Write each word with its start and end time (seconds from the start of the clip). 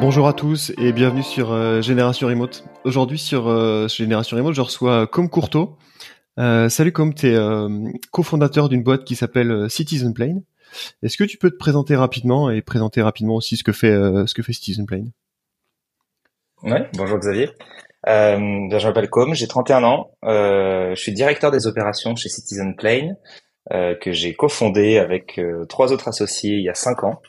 Bonjour 0.00 0.28
à 0.28 0.32
tous 0.32 0.70
et 0.78 0.92
bienvenue 0.92 1.24
sur 1.24 1.50
euh, 1.50 1.82
Génération 1.82 2.28
Remote. 2.28 2.64
Aujourd'hui 2.84 3.18
sur 3.18 3.48
euh, 3.48 3.88
Génération 3.88 4.36
Remote, 4.36 4.54
je 4.54 4.60
reçois 4.60 5.08
Com 5.08 5.28
Courteau. 5.28 5.76
Euh, 6.38 6.68
salut 6.68 6.92
Com, 6.92 7.12
tu 7.12 7.26
es 7.26 7.36
cofondateur 8.12 8.68
d'une 8.68 8.84
boîte 8.84 9.04
qui 9.04 9.16
s'appelle 9.16 9.68
Citizen 9.68 10.14
Plane. 10.14 10.44
Est-ce 11.02 11.16
que 11.16 11.24
tu 11.24 11.36
peux 11.36 11.50
te 11.50 11.56
présenter 11.56 11.96
rapidement 11.96 12.48
et 12.48 12.62
présenter 12.62 13.02
rapidement 13.02 13.34
aussi 13.34 13.56
ce 13.56 13.64
que 13.64 13.72
fait 13.72 13.92
ce 13.92 14.34
que 14.34 14.42
Citizen 14.52 14.86
Plane? 14.86 15.10
Ouais, 16.62 16.88
bonjour 16.94 17.18
Xavier. 17.18 17.50
Je 18.06 18.86
m'appelle 18.86 19.10
Com, 19.10 19.34
j'ai 19.34 19.48
31 19.48 19.82
ans. 19.82 20.12
je 20.22 20.94
suis 20.96 21.12
directeur 21.12 21.50
des 21.50 21.66
opérations 21.66 22.14
chez 22.14 22.28
Citizen 22.28 22.76
Plane 22.76 23.16
que 23.68 24.12
j'ai 24.12 24.34
cofondé 24.34 24.98
avec 24.98 25.40
trois 25.68 25.92
autres 25.92 26.06
associés 26.06 26.54
il 26.54 26.62
y 26.62 26.68
a 26.68 26.74
5 26.74 27.02
ans. 27.02 27.20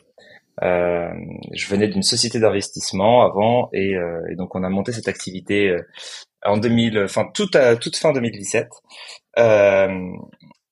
Euh, 0.62 1.08
je 1.52 1.66
venais 1.68 1.88
d'une 1.88 2.02
société 2.02 2.38
d'investissement 2.38 3.22
avant 3.22 3.70
et, 3.72 3.94
euh, 3.94 4.20
et, 4.30 4.36
donc 4.36 4.54
on 4.54 4.62
a 4.62 4.68
monté 4.68 4.92
cette 4.92 5.08
activité 5.08 5.70
euh, 5.70 5.80
en 6.44 6.58
2000, 6.58 6.98
enfin 7.04 7.28
toute 7.32 7.56
toute 7.80 7.96
fin 7.96 8.12
2017. 8.12 8.68
Euh, 9.38 9.88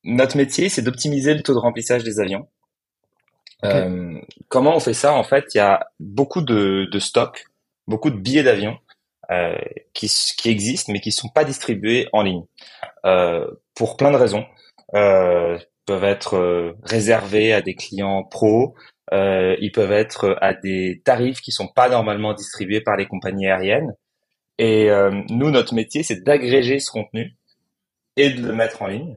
notre 0.05 0.37
métier, 0.37 0.69
c'est 0.69 0.83
d'optimiser 0.83 1.35
le 1.35 1.43
taux 1.43 1.55
de 1.55 1.59
remplissage 1.59 2.05
des 2.05 2.21
avions. 2.21 2.49
Euh, 3.65 4.21
comment 4.49 4.77
on 4.77 4.81
fait 4.81 4.95
ça? 4.95 5.15
En 5.15 5.25
fait, 5.25 5.47
il 5.55 5.59
y 5.59 5.61
a 5.61 5.89
beaucoup 5.99 6.43
de, 6.43 6.87
de 6.91 6.99
stocks, 6.99 7.47
beaucoup 7.87 8.11
de 8.11 8.17
billets 8.17 8.45
d'avion 8.45 8.79
euh, 9.31 9.59
qui, 9.95 10.09
qui 10.37 10.49
existent, 10.49 10.93
mais 10.93 11.01
qui 11.01 11.13
sont 11.13 11.29
pas 11.29 11.45
distribués 11.45 12.09
en 12.13 12.23
ligne 12.23 12.45
pour 13.75 13.97
plein 13.97 14.11
de 14.11 14.17
raisons. 14.17 14.45
peuvent 14.93 16.05
être 16.05 16.75
réservés 16.83 17.55
à 17.55 17.63
des 17.63 17.75
clients 17.75 18.23
pros, 18.23 18.75
euh, 19.13 19.57
ils 19.61 19.73
peuvent 19.73 19.93
être 19.93 20.37
à 20.41 20.55
des 20.55 21.01
tarifs 21.05 21.41
qui 21.41 21.53
sont 21.53 21.69
pas 21.69 21.89
normalement 21.89 22.35
distribués 22.35 22.81
par 22.81 22.97
les 22.97 23.07
compagnies 23.07 23.47
aériennes. 23.47 23.95
Et 24.59 24.91
euh, 24.91 25.23
nous, 25.31 25.51
notre 25.51 25.75
métier, 25.75 26.03
c'est 26.03 26.25
d'agréger 26.25 26.81
ce 26.81 26.91
contenu 26.91 27.37
et 28.17 28.31
de 28.31 28.47
le 28.47 28.53
mettre 28.53 28.83
en 28.83 28.89
ligne. 28.89 29.17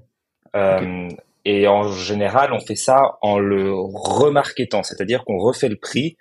Euh, 0.55 1.09
et 1.45 1.67
en 1.67 1.91
général, 1.91 2.53
on 2.53 2.59
fait 2.59 2.75
ça 2.75 3.17
en 3.21 3.39
le 3.39 3.73
remarketant, 3.73 4.83
c'est-à-dire 4.83 5.23
qu'on 5.25 5.37
refait 5.37 5.69
le 5.69 5.77
prix, 5.77 6.17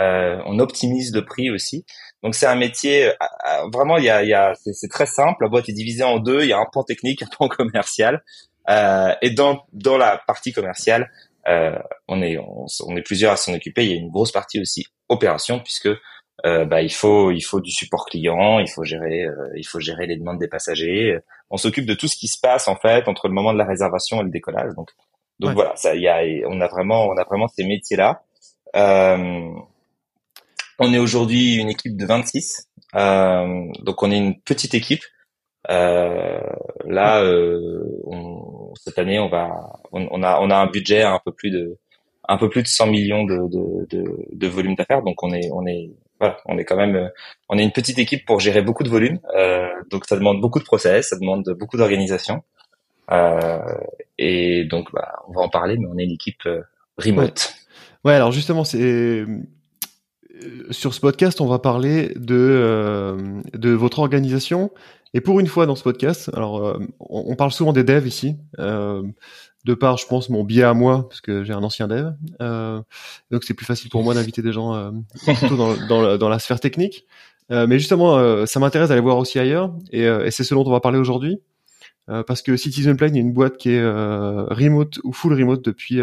euh, 0.00 0.40
on 0.46 0.58
optimise 0.58 1.14
le 1.14 1.24
prix 1.24 1.50
aussi. 1.50 1.84
Donc 2.22 2.34
c'est 2.34 2.46
un 2.46 2.54
métier 2.54 3.08
euh, 3.08 3.12
euh, 3.12 3.68
vraiment, 3.72 3.98
il 3.98 4.04
y 4.04 4.10
a, 4.10 4.22
il 4.22 4.28
y 4.28 4.34
a 4.34 4.54
c'est 4.54 4.88
très 4.88 5.06
simple. 5.06 5.42
La 5.42 5.48
boîte 5.48 5.68
est 5.68 5.74
divisée 5.74 6.04
en 6.04 6.18
deux. 6.18 6.42
Il 6.42 6.48
y 6.48 6.52
a 6.52 6.58
un 6.58 6.66
pan 6.72 6.82
technique, 6.82 7.22
un 7.24 7.26
pan 7.26 7.48
commercial. 7.48 8.22
Euh, 8.70 9.12
et 9.20 9.30
dans 9.30 9.64
dans 9.72 9.98
la 9.98 10.22
partie 10.26 10.52
commerciale, 10.52 11.10
euh, 11.48 11.78
on 12.08 12.22
est 12.22 12.38
on, 12.38 12.96
est 12.96 13.02
plusieurs 13.02 13.32
à 13.32 13.36
s'en 13.36 13.54
occuper. 13.54 13.84
Il 13.84 13.90
y 13.90 13.94
a 13.94 13.96
une 13.96 14.10
grosse 14.10 14.32
partie 14.32 14.60
aussi 14.60 14.86
opération 15.08 15.60
puisque 15.60 15.88
euh, 16.44 16.64
bah, 16.64 16.82
il 16.82 16.92
faut 16.92 17.30
il 17.30 17.42
faut 17.42 17.60
du 17.60 17.70
support 17.70 18.06
client, 18.06 18.58
il 18.58 18.68
faut 18.68 18.84
gérer 18.84 19.24
euh, 19.24 19.50
il 19.56 19.64
faut 19.64 19.80
gérer 19.80 20.06
les 20.06 20.16
demandes 20.16 20.38
des 20.38 20.48
passagers. 20.48 21.18
On 21.50 21.56
s'occupe 21.56 21.86
de 21.86 21.94
tout 21.94 22.08
ce 22.08 22.16
qui 22.16 22.28
se 22.28 22.38
passe 22.40 22.68
en 22.68 22.76
fait 22.76 23.08
entre 23.08 23.28
le 23.28 23.34
moment 23.34 23.52
de 23.52 23.58
la 23.58 23.66
réservation 23.66 24.20
et 24.20 24.24
le 24.24 24.30
décollage. 24.30 24.74
Donc 24.76 24.90
donc 25.40 25.54
voilà, 25.54 25.74
ça 25.76 25.94
y 25.96 26.08
a 26.08 26.22
on 26.48 26.60
a 26.60 26.68
vraiment 26.68 27.06
on 27.06 27.16
a 27.16 27.24
vraiment 27.24 27.48
ces 27.48 27.64
métiers 27.64 27.96
là. 27.96 28.22
Euh, 28.76 29.50
on 30.78 30.92
est 30.92 30.98
aujourd'hui 30.98 31.56
une 31.56 31.68
équipe 31.68 31.96
de 31.96 32.06
26. 32.06 32.68
Euh, 32.94 33.66
donc 33.80 34.02
on 34.02 34.10
est 34.10 34.18
une 34.18 34.40
petite 34.40 34.74
équipe. 34.74 35.02
Euh, 35.70 36.40
là, 36.86 37.22
euh, 37.22 37.84
on, 38.04 38.74
cette 38.74 38.98
année, 38.98 39.18
on 39.18 39.28
va, 39.28 39.50
on, 39.92 40.22
a, 40.22 40.40
on 40.40 40.50
a 40.50 40.56
un 40.56 40.66
budget 40.66 41.02
à 41.02 41.12
un 41.12 41.20
peu 41.24 41.32
plus 41.32 41.50
de, 41.50 41.78
un 42.28 42.36
peu 42.36 42.48
plus 42.48 42.62
de 42.62 42.68
100 42.68 42.86
millions 42.86 43.24
de, 43.24 43.36
de, 43.48 43.86
de, 43.96 44.04
de 44.32 44.46
volume 44.48 44.74
d'affaires. 44.74 45.02
Donc 45.02 45.22
on 45.22 45.32
est, 45.32 45.50
on 45.52 45.66
est, 45.66 45.90
voilà, 46.18 46.38
on 46.46 46.58
est 46.58 46.64
quand 46.64 46.76
même, 46.76 47.10
on 47.48 47.58
est 47.58 47.62
une 47.62 47.72
petite 47.72 47.98
équipe 47.98 48.24
pour 48.26 48.40
gérer 48.40 48.62
beaucoup 48.62 48.82
de 48.82 48.88
volume. 48.88 49.20
Euh, 49.36 49.68
donc 49.90 50.06
ça 50.06 50.16
demande 50.16 50.40
beaucoup 50.40 50.58
de 50.58 50.64
process, 50.64 51.10
ça 51.10 51.18
demande 51.18 51.44
beaucoup 51.58 51.76
d'organisation. 51.76 52.42
Euh, 53.10 53.58
et 54.18 54.64
donc, 54.64 54.92
bah, 54.92 55.12
on 55.28 55.32
va 55.32 55.42
en 55.42 55.48
parler, 55.48 55.76
mais 55.78 55.86
on 55.86 55.98
est 55.98 56.04
une 56.04 56.12
équipe 56.12 56.46
euh, 56.46 56.62
remote. 56.98 57.54
Ouais. 58.04 58.10
ouais, 58.10 58.16
alors 58.16 58.32
justement, 58.32 58.64
c'est 58.64 59.24
sur 60.70 60.94
ce 60.94 61.00
podcast, 61.00 61.40
on 61.40 61.46
va 61.46 61.58
parler 61.58 62.12
de 62.16 63.42
de 63.54 63.70
votre 63.70 63.98
organisation 63.98 64.70
et 65.14 65.20
pour 65.20 65.40
une 65.40 65.46
fois 65.46 65.66
dans 65.66 65.76
ce 65.76 65.82
podcast, 65.82 66.30
alors 66.32 66.66
euh, 66.66 66.78
on, 66.98 67.36
parle 67.36 67.52
souvent 67.52 67.72
des 67.72 67.84
devs 67.84 68.06
ici, 68.06 68.36
euh, 68.58 69.02
de 69.64 69.74
par, 69.74 69.98
je 69.98 70.06
pense, 70.06 70.30
mon 70.30 70.42
biais 70.42 70.62
à 70.62 70.72
moi, 70.72 71.06
parce 71.08 71.20
que 71.20 71.44
j'ai 71.44 71.52
un 71.52 71.62
ancien 71.62 71.86
dev, 71.86 72.12
euh, 72.40 72.80
donc 73.30 73.44
c'est 73.44 73.52
plus 73.52 73.66
facile 73.66 73.90
pour 73.90 74.02
moi 74.02 74.14
d'inviter 74.14 74.40
des 74.40 74.52
gens 74.52 74.74
euh, 74.74 74.90
plutôt 75.38 75.56
dans, 75.56 75.76
dans, 75.86 76.00
la, 76.00 76.18
dans, 76.18 76.28
la 76.30 76.38
sphère 76.38 76.60
technique. 76.60 77.04
Euh, 77.50 77.66
mais 77.66 77.78
justement, 77.78 78.46
ça 78.46 78.60
m'intéresse 78.60 78.88
d'aller 78.88 79.02
voir 79.02 79.18
aussi 79.18 79.38
ailleurs, 79.38 79.74
et, 79.90 80.04
et 80.04 80.30
c'est 80.30 80.44
ce 80.44 80.54
dont 80.54 80.64
on 80.64 80.70
va 80.70 80.80
parler 80.80 80.98
aujourd'hui, 80.98 81.40
parce 82.06 82.42
que 82.42 82.56
Citizen 82.56 82.96
Plane 82.96 83.16
est 83.16 83.20
une 83.20 83.32
boîte 83.32 83.58
qui 83.58 83.70
est 83.70 83.84
remote 83.84 84.98
ou 85.04 85.12
full 85.12 85.34
remote 85.34 85.62
depuis 85.62 86.00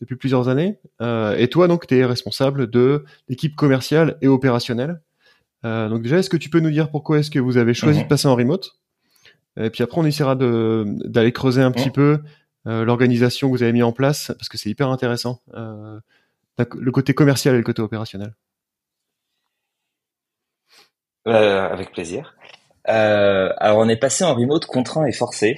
depuis 0.00 0.16
plusieurs 0.16 0.48
années. 0.48 0.78
et 1.00 1.48
toi, 1.48 1.68
donc, 1.68 1.86
tu 1.86 1.96
es 1.96 2.04
responsable 2.04 2.70
de 2.70 3.04
l'équipe 3.28 3.56
commerciale 3.56 4.16
et 4.22 4.28
opérationnelle 4.28 5.00
euh, 5.64 5.88
donc 5.88 6.02
déjà, 6.02 6.18
est-ce 6.18 6.30
que 6.30 6.36
tu 6.36 6.50
peux 6.50 6.60
nous 6.60 6.70
dire 6.70 6.90
pourquoi 6.90 7.18
est-ce 7.18 7.30
que 7.30 7.38
vous 7.38 7.56
avez 7.56 7.74
choisi 7.74 7.98
de 7.98 8.04
mhm. 8.04 8.08
passer 8.08 8.28
en 8.28 8.34
remote? 8.34 8.78
Et 9.60 9.70
puis 9.70 9.82
après, 9.82 10.00
on 10.00 10.04
essaiera 10.04 10.36
d'aller 10.36 11.32
creuser 11.32 11.62
un 11.62 11.72
petit 11.72 11.90
peu 11.90 12.20
euh, 12.66 12.84
l'organisation 12.84 13.48
que 13.48 13.56
vous 13.56 13.62
avez 13.62 13.72
mis 13.72 13.82
en 13.82 13.92
place, 13.92 14.32
parce 14.38 14.48
que 14.48 14.56
c'est 14.56 14.70
hyper 14.70 14.88
intéressant, 14.88 15.40
euh, 15.54 15.98
le 16.58 16.92
côté 16.92 17.12
commercial 17.12 17.54
et 17.54 17.58
le 17.58 17.64
côté 17.64 17.82
opérationnel. 17.82 18.34
avec 21.24 21.92
plaisir. 21.92 22.34
alors 22.84 23.78
on 23.78 23.88
est 23.88 23.98
passé 23.98 24.24
en 24.24 24.34
remote 24.34 24.64
contraint 24.64 25.04
et 25.06 25.12
forcé, 25.12 25.56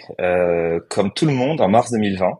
comme 0.88 1.12
tout 1.12 1.26
le 1.26 1.32
monde 1.32 1.60
en 1.60 1.68
mars 1.68 1.92
2020. 1.92 2.38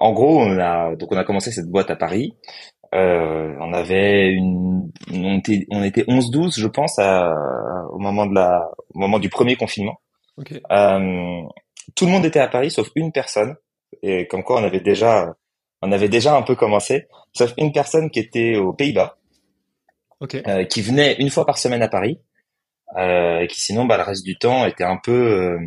En 0.00 0.12
gros, 0.12 0.40
on 0.40 0.58
a 0.58 0.96
donc 0.96 1.12
on 1.12 1.16
a 1.16 1.24
commencé 1.24 1.50
cette 1.52 1.68
boîte 1.68 1.90
à 1.90 1.96
Paris. 1.96 2.36
Euh, 2.92 3.54
on 3.60 3.72
avait 3.72 4.30
une, 4.30 4.90
on 5.12 5.38
était, 5.38 5.66
on 5.70 5.82
était 5.84 6.02
11-12, 6.02 6.58
je 6.58 6.66
pense, 6.66 6.98
à, 6.98 7.32
au 7.92 7.98
moment 7.98 8.26
de 8.26 8.34
la, 8.34 8.68
au 8.94 8.98
moment 8.98 9.18
du 9.18 9.28
premier 9.28 9.54
confinement. 9.56 10.00
Euh, 10.72 11.42
tout 11.94 12.06
le 12.06 12.10
monde 12.10 12.24
était 12.24 12.40
à 12.40 12.48
Paris, 12.48 12.70
sauf 12.70 12.88
une 12.96 13.12
personne. 13.12 13.56
Et 14.02 14.26
comme 14.26 14.42
quoi, 14.42 14.60
on 14.60 14.64
avait 14.64 14.80
déjà, 14.80 15.34
on 15.82 15.92
avait 15.92 16.08
déjà 16.08 16.36
un 16.36 16.42
peu 16.42 16.56
commencé, 16.56 17.06
sauf 17.32 17.52
une 17.58 17.72
personne 17.72 18.10
qui 18.10 18.20
était 18.20 18.56
aux 18.56 18.72
Pays-Bas, 18.72 19.18
euh, 20.34 20.64
qui 20.64 20.82
venait 20.82 21.16
une 21.18 21.30
fois 21.30 21.46
par 21.46 21.58
semaine 21.58 21.82
à 21.82 21.88
Paris, 21.88 22.20
euh, 22.96 23.40
et 23.40 23.46
qui 23.46 23.60
sinon, 23.60 23.84
bah, 23.84 23.96
le 23.96 24.02
reste 24.02 24.24
du 24.24 24.36
temps 24.36 24.66
était 24.66 24.84
un 24.84 24.96
peu 24.96 25.12
euh, 25.12 25.58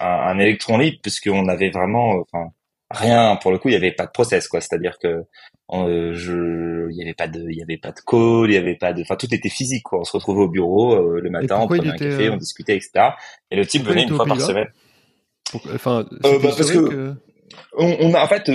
un, 0.00 0.06
un, 0.06 0.38
électron 0.38 0.78
libre, 0.78 0.98
puisqu'on 1.02 1.48
avait 1.48 1.70
vraiment, 1.70 2.16
enfin, 2.20 2.50
rien 2.92 3.36
pour 3.36 3.50
le 3.50 3.58
coup 3.58 3.68
il 3.68 3.72
y 3.72 3.76
avait 3.76 3.92
pas 3.92 4.06
de 4.06 4.10
process 4.10 4.48
quoi. 4.48 4.60
C'est 4.60 4.74
à 4.74 4.78
dire 4.78 4.98
que 4.98 5.24
euh, 5.72 6.12
je 6.14 6.90
il 6.90 6.96
y 6.96 7.02
avait 7.02 7.14
pas 7.14 7.28
de 7.28 7.40
il 7.50 7.56
y 7.56 7.62
avait 7.62 7.78
pas 7.78 7.92
de 7.92 8.00
call 8.06 8.50
il 8.50 8.54
y 8.54 8.56
avait 8.56 8.76
pas 8.76 8.92
de 8.92 9.02
enfin 9.02 9.16
tout 9.16 9.32
était 9.32 9.48
physique 9.48 9.84
quoi. 9.84 10.00
On 10.00 10.04
se 10.04 10.12
retrouvait 10.12 10.42
au 10.42 10.48
bureau 10.48 10.94
euh, 10.94 11.20
le 11.20 11.30
matin 11.30 11.58
on 11.60 11.66
prenait 11.66 11.88
un 11.88 11.96
café 11.96 12.28
on 12.28 12.34
euh, 12.34 12.38
discutait 12.38 12.76
etc 12.76 13.10
et 13.50 13.56
le 13.56 13.66
type 13.66 13.84
venait 13.84 14.02
une 14.02 14.14
fois 14.14 14.26
par 14.26 14.40
semaine. 14.40 14.68
Enfin 15.74 16.06
bah, 16.22 16.30
parce 16.42 16.70
que 16.70 17.14
on, 17.76 17.96
on, 18.00 18.14
a 18.14 18.22
en 18.22 18.28
fait 18.28 18.48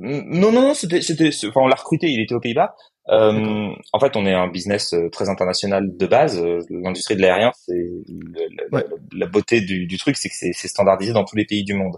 non 0.00 0.52
non 0.52 0.74
c'était 0.74 1.00
c'était 1.00 1.30
enfin 1.46 1.60
on 1.62 1.68
l'a 1.68 1.76
recruté 1.76 2.08
il 2.08 2.20
était 2.20 2.34
aux 2.34 2.40
Pays-Bas. 2.40 2.74
Euh, 3.10 3.70
en 3.94 4.00
fait, 4.00 4.16
on 4.16 4.26
est 4.26 4.34
un 4.34 4.48
business 4.48 4.94
très 5.12 5.30
international 5.30 5.96
de 5.96 6.06
base. 6.06 6.44
L'industrie 6.68 7.16
de 7.16 7.22
l'aérien, 7.22 7.52
c'est 7.54 7.90
la, 9.12 9.26
beauté 9.26 9.62
du, 9.62 9.86
du 9.86 9.96
truc, 9.96 10.18
c'est 10.18 10.28
que 10.28 10.34
c'est 10.34 10.68
standardisé 10.68 11.14
dans 11.14 11.24
tous 11.24 11.36
les 11.36 11.46
pays 11.46 11.64
du 11.64 11.72
monde. 11.72 11.96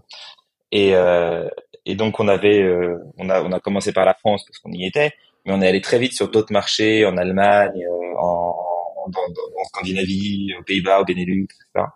Et, 0.72 0.94
euh, 0.94 1.49
et 1.87 1.94
donc 1.94 2.20
on 2.20 2.28
avait, 2.28 2.62
euh, 2.62 2.99
on 3.19 3.28
a, 3.28 3.43
on 3.43 3.52
a 3.52 3.61
commencé 3.61 3.93
par 3.93 4.05
la 4.05 4.14
France 4.14 4.44
parce 4.46 4.58
qu'on 4.58 4.72
y 4.72 4.87
était, 4.87 5.12
mais 5.44 5.52
on 5.52 5.61
est 5.62 5.69
allé 5.69 5.81
très 5.81 5.99
vite 5.99 6.12
sur 6.12 6.31
d'autres 6.31 6.52
marchés, 6.52 7.05
en 7.06 7.17
Allemagne, 7.17 7.84
euh, 7.84 8.19
en, 8.19 8.56
en, 8.96 9.11
en, 9.11 9.64
Scandinavie, 9.64 10.55
aux 10.58 10.62
Pays-Bas, 10.62 11.00
au 11.00 11.05
Benelux, 11.05 11.44
etc. 11.44 11.87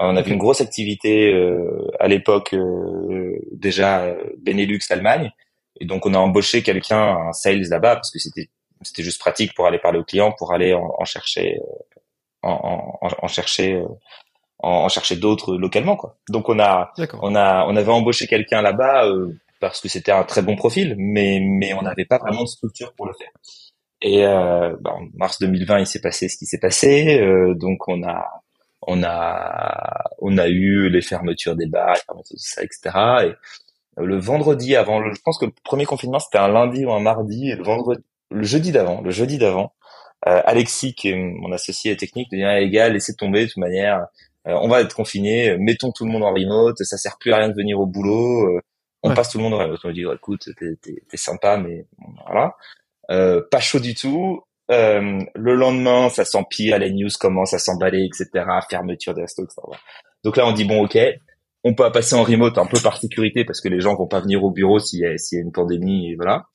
On 0.00 0.16
avait 0.16 0.30
une 0.30 0.38
grosse 0.38 0.60
activité 0.60 1.34
à 1.98 2.06
l'époque 2.06 2.54
déjà 3.50 4.14
Benelux, 4.38 4.78
Allemagne, 4.90 5.32
et 5.80 5.86
donc 5.86 6.06
on 6.06 6.14
a 6.14 6.18
embauché 6.18 6.62
quelqu'un, 6.62 7.16
un 7.28 7.32
sales 7.32 7.68
là-bas, 7.68 7.96
parce 7.96 8.12
que 8.12 8.20
c'était 8.20 8.48
c'était 8.82 9.02
juste 9.02 9.20
pratique 9.20 9.54
pour 9.54 9.66
aller 9.66 9.78
parler 9.78 9.98
aux 9.98 10.04
clients, 10.04 10.32
pour 10.32 10.52
aller 10.52 10.72
en, 10.72 11.04
chercher, 11.04 11.58
en, 12.42 12.98
en, 13.00 13.28
chercher, 13.28 13.82
en, 14.58 14.88
chercher 14.88 15.16
d'autres 15.16 15.56
localement, 15.56 15.96
quoi. 15.96 16.16
Donc 16.28 16.48
on 16.48 16.58
a, 16.58 16.92
on 17.20 17.34
a, 17.34 17.66
on 17.66 17.76
avait 17.76 17.92
embauché 17.92 18.26
quelqu'un 18.26 18.62
là-bas 18.62 19.04
parce 19.60 19.80
que 19.80 19.88
c'était 19.88 20.12
un 20.12 20.24
très 20.24 20.42
bon 20.42 20.56
profil, 20.56 20.94
mais 20.98 21.40
mais 21.42 21.72
on 21.74 21.82
n'avait 21.82 22.04
pas 22.04 22.18
vraiment 22.18 22.42
de 22.42 22.48
structure 22.48 22.92
pour 22.94 23.06
le 23.06 23.12
faire. 23.14 23.30
Et 24.00 24.24
euh, 24.24 24.76
bah, 24.80 24.92
en 24.94 25.08
mars 25.14 25.38
2020, 25.40 25.80
il 25.80 25.86
s'est 25.86 26.00
passé 26.00 26.28
ce 26.28 26.36
qui 26.38 26.46
s'est 26.46 26.58
passé. 26.60 27.20
Euh, 27.20 27.54
donc 27.54 27.88
on 27.88 28.02
a 28.06 28.24
on 28.82 29.02
a 29.02 30.04
on 30.20 30.38
a 30.38 30.48
eu 30.48 30.88
les 30.88 31.02
fermetures 31.02 31.56
des 31.56 31.66
bars, 31.66 31.96
tout 32.06 32.36
ça, 32.36 32.62
etc. 32.62 32.96
Et 33.24 33.32
le 33.96 34.18
vendredi 34.18 34.76
avant, 34.76 35.02
je 35.12 35.20
pense 35.22 35.38
que 35.38 35.46
le 35.46 35.52
premier 35.64 35.84
confinement 35.84 36.20
c'était 36.20 36.38
un 36.38 36.48
lundi 36.48 36.84
ou 36.84 36.92
un 36.92 37.00
mardi, 37.00 37.50
et 37.50 37.56
le 37.56 37.64
vendredi, 37.64 38.02
le 38.30 38.44
jeudi 38.44 38.72
d'avant, 38.72 39.00
le 39.02 39.10
jeudi 39.10 39.38
d'avant, 39.38 39.72
euh, 40.26 40.42
Alexis 40.44 40.94
qui 40.94 41.10
est 41.10 41.16
mon 41.16 41.52
associé 41.52 41.96
technique, 41.96 42.28
dit 42.30 42.42
ah, 42.44 42.60
les 42.60 42.70
gars, 42.70 42.88
laissez 42.88 43.14
tomber 43.14 43.42
de 43.42 43.46
toute 43.46 43.58
manière, 43.58 43.98
euh, 43.98 44.04
on 44.44 44.68
va 44.68 44.80
être 44.80 44.94
confinés, 44.94 45.56
mettons 45.58 45.92
tout 45.92 46.04
le 46.04 46.10
monde 46.10 46.22
en 46.22 46.32
remote, 46.32 46.78
ça 46.78 46.96
sert 46.96 47.18
plus 47.18 47.32
à 47.32 47.38
rien 47.38 47.48
de 47.48 47.54
venir 47.54 47.78
au 47.78 47.86
boulot, 47.86 48.56
euh, 48.56 48.60
on 49.02 49.14
passe 49.14 49.30
tout 49.30 49.38
le 49.38 49.44
monde 49.44 49.54
en 49.54 49.58
remote. 49.58 49.80
On 49.84 49.88
me 49.88 49.92
dit 49.92 50.04
écoute, 50.12 50.48
t'es 50.58 51.16
sympa, 51.16 51.56
mais 51.56 51.86
voilà. 52.26 52.56
Euh, 53.10 53.42
pas 53.50 53.60
chaud 53.60 53.80
du 53.80 53.94
tout. 53.94 54.42
Euh, 54.70 55.20
le 55.34 55.54
lendemain, 55.54 56.10
ça 56.10 56.24
s'empire, 56.24 56.78
les 56.78 56.92
news 56.92 57.08
commencent 57.18 57.54
à 57.54 57.58
s'emballer, 57.58 58.04
etc. 58.04 58.44
Fermeture 58.68 59.14
des 59.14 59.22
restos, 59.22 59.44
etc. 59.44 59.62
Donc 60.24 60.36
là, 60.36 60.46
on 60.46 60.52
dit 60.52 60.64
bon, 60.64 60.84
ok, 60.84 60.98
on 61.64 61.74
peut 61.74 61.90
passer 61.90 62.14
en 62.14 62.22
remote 62.22 62.58
un 62.58 62.66
peu 62.66 62.78
par 62.80 62.98
sécurité 62.98 63.44
parce 63.44 63.60
que 63.60 63.68
les 63.68 63.80
gens 63.80 63.94
vont 63.94 64.06
pas 64.06 64.20
venir 64.20 64.44
au 64.44 64.50
bureau 64.50 64.78
s'il 64.78 65.00
y 65.00 65.06
a, 65.06 65.16
s'il 65.16 65.38
y 65.38 65.40
a 65.40 65.44
une 65.44 65.52
pandémie, 65.52 66.12
et 66.12 66.16
voilà. 66.16 66.46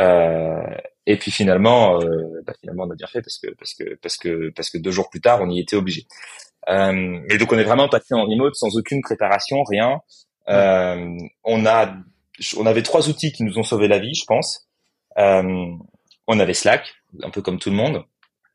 Euh, 0.00 0.62
et 1.06 1.16
puis 1.16 1.30
finalement, 1.30 2.00
euh, 2.00 2.42
bah 2.46 2.52
finalement, 2.60 2.84
on 2.84 2.90
a 2.90 2.94
bien 2.94 3.06
fait 3.06 3.22
parce 3.22 3.38
que 3.38 3.48
parce 3.58 3.74
que 3.74 3.94
parce 4.00 4.16
que 4.16 4.50
parce 4.54 4.70
que 4.70 4.78
deux 4.78 4.90
jours 4.90 5.10
plus 5.10 5.20
tard, 5.20 5.40
on 5.42 5.50
y 5.50 5.58
était 5.58 5.76
obligé. 5.76 6.06
Euh, 6.68 7.20
et 7.30 7.38
donc 7.38 7.52
on 7.52 7.58
est 7.58 7.64
vraiment 7.64 7.88
passé 7.88 8.14
en 8.14 8.24
remote 8.24 8.54
sans 8.54 8.76
aucune 8.76 9.02
préparation, 9.02 9.62
rien. 9.64 10.00
Euh, 10.48 11.16
on 11.44 11.66
a 11.66 11.94
on 12.56 12.66
avait 12.66 12.82
trois 12.82 13.08
outils 13.08 13.32
qui 13.32 13.42
nous 13.42 13.58
ont 13.58 13.62
sauvé 13.62 13.88
la 13.88 13.98
vie, 13.98 14.14
je 14.14 14.24
pense. 14.26 14.68
Euh, 15.18 15.72
on 16.26 16.38
avait 16.38 16.54
Slack, 16.54 16.94
un 17.22 17.30
peu 17.30 17.42
comme 17.42 17.58
tout 17.58 17.70
le 17.70 17.76
monde, 17.76 18.04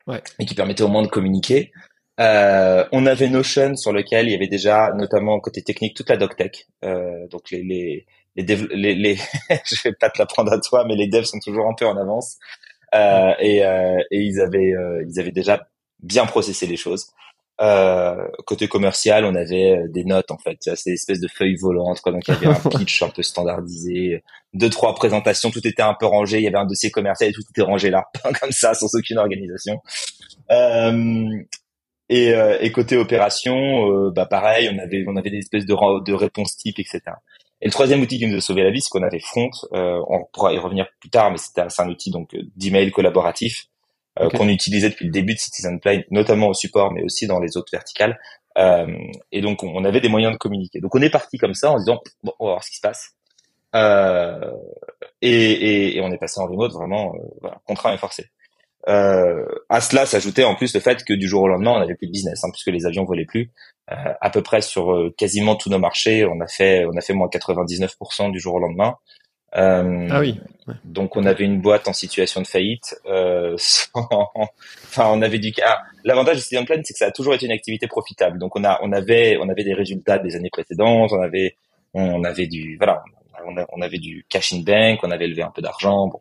ouais. 0.06 0.22
et 0.38 0.46
qui 0.46 0.54
permettait 0.54 0.82
au 0.82 0.88
moins 0.88 1.02
de 1.02 1.08
communiquer. 1.08 1.72
Euh, 2.20 2.86
on 2.92 3.06
avait 3.06 3.28
Notion 3.28 3.74
sur 3.74 3.92
lequel 3.92 4.28
il 4.28 4.32
y 4.32 4.34
avait 4.34 4.46
déjà, 4.46 4.92
notamment 4.94 5.40
côté 5.40 5.62
technique, 5.62 5.96
toute 5.96 6.08
la 6.08 6.16
doctech. 6.16 6.66
Euh, 6.84 7.26
donc 7.28 7.50
les 7.50 7.62
les 7.62 8.06
les, 8.36 8.94
les, 8.94 9.16
je 9.64 9.82
vais 9.84 9.92
pas 9.92 10.10
te 10.10 10.18
l'apprendre 10.18 10.52
à 10.52 10.60
toi, 10.60 10.84
mais 10.86 10.96
les 10.96 11.08
devs 11.08 11.24
sont 11.24 11.40
toujours 11.40 11.66
un 11.68 11.74
peu 11.74 11.86
en 11.86 11.96
avance. 11.96 12.38
Euh, 12.94 13.34
et, 13.40 13.64
euh, 13.64 13.98
et 14.10 14.20
ils 14.20 14.40
avaient 14.40 14.72
euh, 14.72 15.04
ils 15.08 15.18
avaient 15.18 15.32
déjà 15.32 15.68
bien 16.00 16.26
processé 16.26 16.66
les 16.66 16.76
choses. 16.76 17.08
Euh, 17.60 18.26
côté 18.46 18.66
commercial, 18.66 19.24
on 19.24 19.34
avait 19.36 19.76
euh, 19.76 19.88
des 19.88 20.04
notes 20.04 20.32
en 20.32 20.38
fait, 20.38 20.56
c'est 20.60 20.90
des 20.90 20.94
espèces 20.94 21.20
de 21.20 21.28
feuilles 21.28 21.54
volantes 21.54 22.00
quoi. 22.00 22.10
Donc 22.10 22.26
il 22.26 22.34
y 22.34 22.36
avait 22.36 22.48
un 22.48 22.70
pitch 22.78 23.00
un 23.02 23.10
peu 23.10 23.22
standardisé, 23.22 24.24
deux 24.54 24.70
trois 24.70 24.92
présentations, 24.94 25.50
tout 25.50 25.64
était 25.64 25.82
un 25.82 25.94
peu 25.94 26.06
rangé. 26.06 26.38
Il 26.38 26.44
y 26.44 26.48
avait 26.48 26.58
un 26.58 26.66
dossier 26.66 26.90
commercial 26.90 27.30
et 27.30 27.32
tout 27.32 27.42
était 27.48 27.62
rangé 27.62 27.90
là, 27.90 28.06
comme 28.40 28.50
ça, 28.50 28.74
sans 28.74 28.92
aucune 28.96 29.18
organisation. 29.18 29.80
Euh, 30.50 31.28
et, 32.08 32.34
euh, 32.34 32.58
et, 32.60 32.72
côté 32.72 32.96
opération, 32.96 33.90
euh, 33.90 34.10
bah 34.10 34.26
pareil, 34.26 34.68
on 34.72 34.78
avait 34.78 35.04
on 35.06 35.16
avait 35.16 35.30
des 35.30 35.38
espèces 35.38 35.64
de, 35.64 36.04
de 36.04 36.12
réponses 36.12 36.56
types, 36.56 36.78
etc. 36.80 37.00
Et 37.60 37.66
le 37.66 37.72
troisième 37.72 38.00
outil 38.02 38.18
qui 38.18 38.26
nous 38.26 38.36
a 38.36 38.40
sauvé 38.40 38.62
la 38.62 38.70
vie, 38.70 38.80
c'est 38.80 38.90
qu'on 38.90 39.04
avait 39.04 39.20
Front. 39.20 39.50
on 39.72 40.24
pourra 40.32 40.52
y 40.52 40.58
revenir 40.58 40.86
plus 41.00 41.10
tard, 41.10 41.30
mais 41.30 41.38
c'était 41.38 41.62
un 41.78 41.88
outil 41.88 42.10
donc 42.10 42.30
d'email 42.56 42.90
collaboratif 42.90 43.68
euh, 44.20 44.28
qu'on 44.30 44.48
utilisait 44.48 44.90
depuis 44.90 45.06
le 45.06 45.12
début 45.12 45.34
de 45.34 45.38
Citizen 45.38 45.80
Plane, 45.80 46.04
notamment 46.10 46.48
au 46.48 46.54
support, 46.54 46.92
mais 46.92 47.02
aussi 47.02 47.26
dans 47.26 47.40
les 47.40 47.56
autres 47.56 47.70
verticales. 47.72 48.18
Euh, 48.56 48.86
et 49.32 49.40
donc, 49.40 49.62
on 49.62 49.84
avait 49.84 50.00
des 50.00 50.08
moyens 50.08 50.32
de 50.32 50.38
communiquer. 50.38 50.80
Donc, 50.80 50.94
on 50.94 51.02
est 51.02 51.10
parti 51.10 51.38
comme 51.38 51.54
ça 51.54 51.72
en 51.72 51.78
se 51.78 51.84
disant, 51.84 52.00
bon, 52.22 52.32
on 52.38 52.46
va 52.46 52.52
voir 52.52 52.64
ce 52.64 52.70
qui 52.70 52.76
se 52.76 52.80
passe. 52.80 53.14
Euh, 53.74 54.52
et, 55.20 55.30
et, 55.30 55.96
et, 55.96 56.00
on 56.00 56.12
est 56.12 56.18
passé 56.18 56.40
en 56.40 56.46
remote 56.46 56.72
vraiment 56.72 57.12
euh, 57.14 57.18
voilà, 57.40 57.60
contraint 57.66 57.92
et 57.92 57.98
forcé. 57.98 58.26
Euh, 58.86 59.44
à 59.68 59.80
cela 59.80 60.06
s'ajoutait 60.06 60.44
en 60.44 60.54
plus 60.54 60.74
le 60.74 60.80
fait 60.80 61.02
que 61.04 61.14
du 61.14 61.26
jour 61.26 61.42
au 61.42 61.48
lendemain, 61.48 61.72
on 61.72 61.80
n'avait 61.80 61.96
plus 61.96 62.06
de 62.06 62.12
business, 62.12 62.44
hein, 62.44 62.50
puisque 62.52 62.68
les 62.68 62.86
avions 62.86 63.04
volaient 63.04 63.24
plus. 63.24 63.50
Euh, 63.90 64.12
à 64.20 64.30
peu 64.30 64.42
près 64.42 64.60
sur 64.60 65.10
quasiment 65.16 65.56
tous 65.56 65.70
nos 65.70 65.78
marchés, 65.78 66.24
on 66.24 66.40
a 66.40 66.46
fait 66.46 66.84
on 66.84 66.96
a 66.96 67.00
fait 67.00 67.14
moins 67.14 67.28
99% 67.28 68.30
du 68.30 68.38
jour 68.38 68.54
au 68.54 68.60
lendemain. 68.60 68.96
Euh, 69.56 70.08
ah 70.10 70.20
oui. 70.20 70.40
Donc 70.84 71.16
on 71.16 71.26
avait 71.26 71.44
une 71.44 71.60
boîte 71.60 71.88
en 71.88 71.92
situation 71.92 72.40
de 72.40 72.46
faillite. 72.46 72.96
Euh, 73.06 73.56
enfin, 73.94 75.08
on 75.10 75.22
avait 75.22 75.38
du. 75.38 75.52
Ah, 75.64 75.82
L'avantage 76.04 76.36
de 76.36 76.40
Citizen 76.40 76.64
Plan, 76.64 76.80
c'est 76.82 76.94
que 76.94 76.98
ça 76.98 77.06
a 77.06 77.10
toujours 77.10 77.34
été 77.34 77.46
une 77.46 77.52
activité 77.52 77.86
profitable. 77.86 78.38
Donc 78.38 78.56
on 78.56 78.64
a, 78.64 78.78
on 78.82 78.92
avait, 78.92 79.36
on 79.40 79.48
avait 79.48 79.64
des 79.64 79.74
résultats 79.74 80.18
des 80.18 80.36
années 80.36 80.50
précédentes. 80.50 81.12
On 81.12 81.22
avait, 81.22 81.56
on 81.92 82.24
avait 82.24 82.46
du, 82.46 82.76
voilà, 82.78 83.04
on, 83.46 83.82
avait 83.82 83.98
du 83.98 84.24
cash 84.28 84.52
in 84.52 84.60
bank. 84.60 85.00
On 85.02 85.10
avait 85.10 85.26
levé 85.26 85.42
un 85.42 85.50
peu 85.50 85.62
d'argent. 85.62 86.08
Bon. 86.08 86.20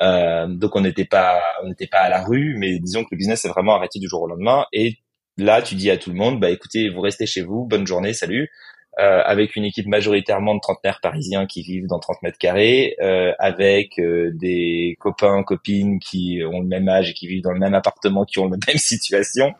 Euh, 0.00 0.46
donc 0.46 0.76
on 0.76 0.80
n'était 0.80 1.04
pas, 1.04 1.42
on 1.62 1.68
n'était 1.68 1.86
pas 1.86 1.98
à 1.98 2.08
la 2.08 2.24
rue, 2.24 2.56
mais 2.58 2.78
disons 2.78 3.02
que 3.02 3.08
le 3.12 3.18
business 3.18 3.44
est 3.44 3.48
vraiment 3.48 3.74
arrêté 3.74 3.98
du 3.98 4.08
jour 4.08 4.22
au 4.22 4.26
lendemain. 4.26 4.66
Et 4.72 4.98
là, 5.36 5.62
tu 5.62 5.74
dis 5.74 5.90
à 5.90 5.96
tout 5.96 6.10
le 6.10 6.16
monde, 6.16 6.40
bah 6.40 6.50
écoutez, 6.50 6.88
vous 6.88 7.00
restez 7.00 7.26
chez 7.26 7.42
vous, 7.42 7.66
bonne 7.66 7.86
journée, 7.86 8.12
salut. 8.12 8.50
Euh, 8.98 9.22
avec 9.24 9.54
une 9.54 9.64
équipe 9.64 9.86
majoritairement 9.86 10.56
de 10.56 10.60
trentenaires 10.60 10.98
parisiens 11.00 11.46
qui 11.46 11.62
vivent 11.62 11.86
dans 11.86 12.00
30 12.00 12.22
mètres 12.22 12.38
carrés, 12.38 12.96
euh, 13.00 13.32
avec 13.38 14.00
euh, 14.00 14.32
des 14.34 14.96
copains, 14.98 15.44
copines 15.44 16.00
qui 16.00 16.40
ont 16.44 16.60
le 16.60 16.66
même 16.66 16.88
âge 16.88 17.10
et 17.10 17.14
qui 17.14 17.28
vivent 17.28 17.42
dans 17.42 17.52
le 17.52 17.60
même 17.60 17.74
appartement, 17.74 18.24
qui 18.24 18.40
ont 18.40 18.48
la 18.48 18.56
même 18.66 18.78
situation. 18.78 19.54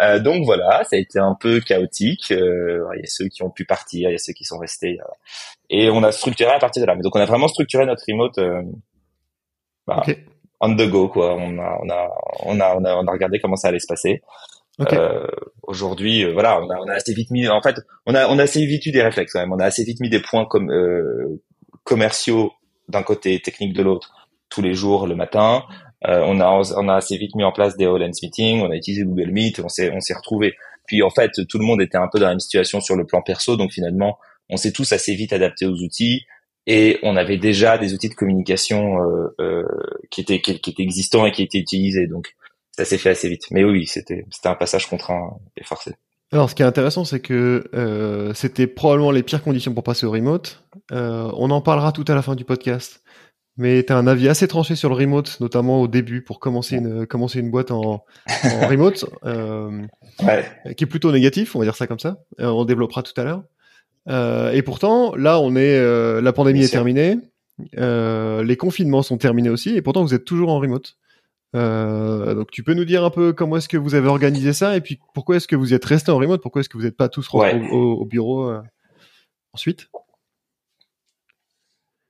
Euh, 0.00 0.20
donc 0.20 0.46
voilà, 0.46 0.84
ça 0.84 0.96
a 0.96 0.98
été 0.98 1.18
un 1.18 1.36
peu 1.38 1.60
chaotique. 1.60 2.32
Euh, 2.32 2.88
il 2.96 3.00
y 3.00 3.02
a 3.02 3.06
ceux 3.06 3.28
qui 3.28 3.42
ont 3.42 3.50
pu 3.50 3.66
partir, 3.66 4.08
il 4.08 4.12
y 4.12 4.16
a 4.16 4.18
ceux 4.18 4.32
qui 4.32 4.44
sont 4.44 4.58
restés. 4.58 4.98
et 5.68 5.90
on 5.90 6.02
a 6.02 6.10
structuré 6.10 6.50
à 6.50 6.58
partir 6.58 6.80
de 6.80 6.86
là. 6.86 6.94
Mais 6.94 7.02
donc 7.02 7.14
on 7.14 7.20
a 7.20 7.26
vraiment 7.26 7.48
structuré 7.48 7.84
notre 7.84 8.04
remote 8.08 8.40
bah, 9.86 10.02
on 10.60 10.74
the 10.76 10.88
go 10.88 11.08
quoi. 11.08 11.34
On 11.34 11.58
a, 11.58 11.78
on 11.82 11.90
a, 11.90 12.08
on 12.44 12.60
a, 12.60 12.76
on 12.76 12.84
a, 12.84 12.96
on 12.96 13.06
a 13.06 13.12
regardé 13.12 13.38
comment 13.38 13.56
ça 13.56 13.68
allait 13.68 13.80
se 13.80 13.86
passer. 13.86 14.22
Euh, 14.92 15.26
Aujourd'hui, 15.62 16.24
euh, 16.24 16.32
voilà, 16.32 16.60
on 16.60 16.68
a, 16.68 16.76
on 16.76 16.88
a, 16.88 16.94
assez 16.94 17.14
vite 17.14 17.30
mis, 17.30 17.48
en 17.48 17.62
fait, 17.62 17.76
on 18.06 18.14
a, 18.14 18.26
on 18.28 18.38
a 18.38 18.42
assez 18.42 18.66
vite 18.66 18.84
eu 18.86 18.90
des 18.90 19.02
réflexes 19.02 19.32
quand 19.32 19.40
même. 19.40 19.52
On 19.52 19.60
a 19.60 19.64
assez 19.64 19.84
vite 19.84 20.00
mis 20.00 20.10
des 20.10 20.20
points 20.20 20.44
comme 20.44 20.70
euh, 20.70 21.40
commerciaux 21.84 22.52
d'un 22.88 23.02
côté, 23.02 23.40
technique 23.40 23.72
de 23.72 23.82
l'autre, 23.82 24.28
tous 24.48 24.60
les 24.60 24.74
jours, 24.74 25.06
le 25.06 25.14
matin. 25.14 25.62
Euh, 26.08 26.22
on 26.26 26.40
a, 26.40 26.48
on 26.76 26.88
a 26.88 26.94
assez 26.96 27.16
vite 27.16 27.36
mis 27.36 27.44
en 27.44 27.52
place 27.52 27.76
des 27.76 27.86
all 27.86 28.00
meetings. 28.00 28.60
On 28.60 28.70
a 28.70 28.74
utilisé 28.74 29.04
Google 29.04 29.30
Meet. 29.30 29.60
On 29.60 29.68
s'est, 29.68 29.92
on 29.94 30.00
s'est 30.00 30.14
retrouvé. 30.14 30.54
Puis 30.86 31.02
en 31.02 31.10
fait, 31.10 31.30
tout 31.48 31.58
le 31.58 31.64
monde 31.64 31.80
était 31.80 31.96
un 31.96 32.08
peu 32.12 32.18
dans 32.18 32.26
la 32.26 32.32
même 32.32 32.40
situation 32.40 32.80
sur 32.80 32.96
le 32.96 33.06
plan 33.06 33.22
perso. 33.22 33.56
Donc 33.56 33.70
finalement, 33.70 34.18
on 34.50 34.56
s'est 34.56 34.72
tous 34.72 34.92
assez 34.92 35.14
vite 35.14 35.32
adaptés 35.32 35.66
aux 35.66 35.76
outils 35.76 36.26
et 36.66 36.98
on 37.02 37.16
avait 37.16 37.38
déjà 37.38 37.78
des 37.78 37.94
outils 37.94 38.08
de 38.08 38.14
communication 38.14 39.00
euh, 39.00 39.34
euh, 39.40 39.64
qui 40.10 40.20
étaient 40.20 40.40
qui, 40.40 40.60
qui, 40.60 40.70
étaient 40.70 40.82
existants 40.82 41.24
et 41.24 41.30
qui 41.30 41.42
étaient 41.42 41.58
utilisés. 41.58 42.08
Donc 42.08 42.34
ça 42.76 42.84
s'est 42.84 42.98
fait 42.98 43.10
assez 43.10 43.28
vite. 43.28 43.44
Mais 43.50 43.64
oui, 43.64 43.86
c'était 43.86 44.24
c'était 44.30 44.48
un 44.48 44.54
passage 44.54 44.88
contraint 44.88 45.38
et 45.56 45.64
forcé. 45.64 45.92
Alors, 46.32 46.48
ce 46.48 46.54
qui 46.54 46.62
est 46.62 46.66
intéressant, 46.66 47.04
c'est 47.04 47.20
que 47.20 47.64
euh, 47.74 48.32
c'était 48.32 48.66
probablement 48.66 49.10
les 49.10 49.22
pires 49.22 49.42
conditions 49.42 49.74
pour 49.74 49.84
passer 49.84 50.06
au 50.06 50.10
remote. 50.10 50.64
Euh, 50.90 51.30
on 51.36 51.50
en 51.50 51.60
parlera 51.60 51.92
tout 51.92 52.06
à 52.08 52.14
la 52.14 52.22
fin 52.22 52.34
du 52.34 52.44
podcast. 52.44 53.02
Mais 53.58 53.84
tu 53.84 53.92
as 53.92 53.98
un 53.98 54.06
avis 54.06 54.30
assez 54.30 54.48
tranché 54.48 54.74
sur 54.74 54.88
le 54.88 54.94
remote, 54.94 55.38
notamment 55.40 55.82
au 55.82 55.88
début, 55.88 56.22
pour 56.22 56.40
commencer 56.40 56.76
une, 56.76 57.06
commencer 57.06 57.38
une 57.38 57.50
boîte 57.50 57.70
en, 57.70 58.02
en 58.44 58.66
remote, 58.66 59.04
euh, 59.26 59.82
ouais. 60.22 60.74
qui 60.74 60.84
est 60.84 60.86
plutôt 60.86 61.12
négatif, 61.12 61.54
on 61.54 61.58
va 61.58 61.66
dire 61.66 61.76
ça 61.76 61.86
comme 61.86 61.98
ça. 61.98 62.16
On 62.38 62.64
développera 62.64 63.02
tout 63.02 63.12
à 63.20 63.24
l'heure. 63.24 63.42
Et 64.54 64.62
pourtant, 64.62 65.14
là, 65.16 65.38
on 65.38 65.54
est, 65.54 65.78
la 66.22 66.32
pandémie 66.32 66.64
est 66.64 66.72
terminée, 66.72 67.18
les 67.74 68.56
confinements 68.58 69.02
sont 69.02 69.18
terminés 69.18 69.50
aussi, 69.50 69.76
et 69.76 69.82
pourtant, 69.82 70.02
vous 70.02 70.14
êtes 70.14 70.24
toujours 70.24 70.48
en 70.48 70.58
remote. 70.58 70.96
Euh, 71.54 72.34
donc 72.34 72.50
tu 72.50 72.62
peux 72.62 72.74
nous 72.74 72.86
dire 72.86 73.04
un 73.04 73.10
peu 73.10 73.32
comment 73.32 73.58
est-ce 73.58 73.68
que 73.68 73.76
vous 73.76 73.94
avez 73.94 74.08
organisé 74.08 74.54
ça 74.54 74.74
et 74.74 74.80
puis 74.80 74.98
pourquoi 75.12 75.36
est-ce 75.36 75.46
que 75.46 75.56
vous 75.56 75.74
êtes 75.74 75.84
resté 75.84 76.10
en 76.10 76.16
remote? 76.16 76.40
Pourquoi 76.40 76.60
est-ce 76.60 76.68
que 76.68 76.78
vous 76.78 76.84
n'êtes 76.84 76.96
pas 76.96 77.08
tous 77.08 77.28
au, 77.32 77.42
au, 77.42 78.04
bureau 78.06 78.48
euh, 78.48 78.62
ensuite? 79.52 79.90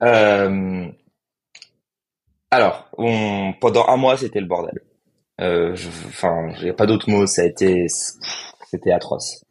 Euh, 0.02 0.86
Alors, 2.50 2.88
on, 2.98 3.52
pendant 3.60 3.88
un 3.88 3.96
mois 3.96 4.16
c'était 4.16 4.40
le 4.40 4.46
bordel. 4.46 4.80
Euh, 5.40 5.72
enfin, 6.06 6.52
il 6.58 6.64
n'y 6.64 6.70
a 6.70 6.74
pas 6.74 6.86
d'autre 6.86 7.10
mot. 7.10 7.26
Ça 7.26 7.42
a 7.42 7.44
été, 7.46 7.86
c'était 8.68 8.92
atroce. 8.92 9.44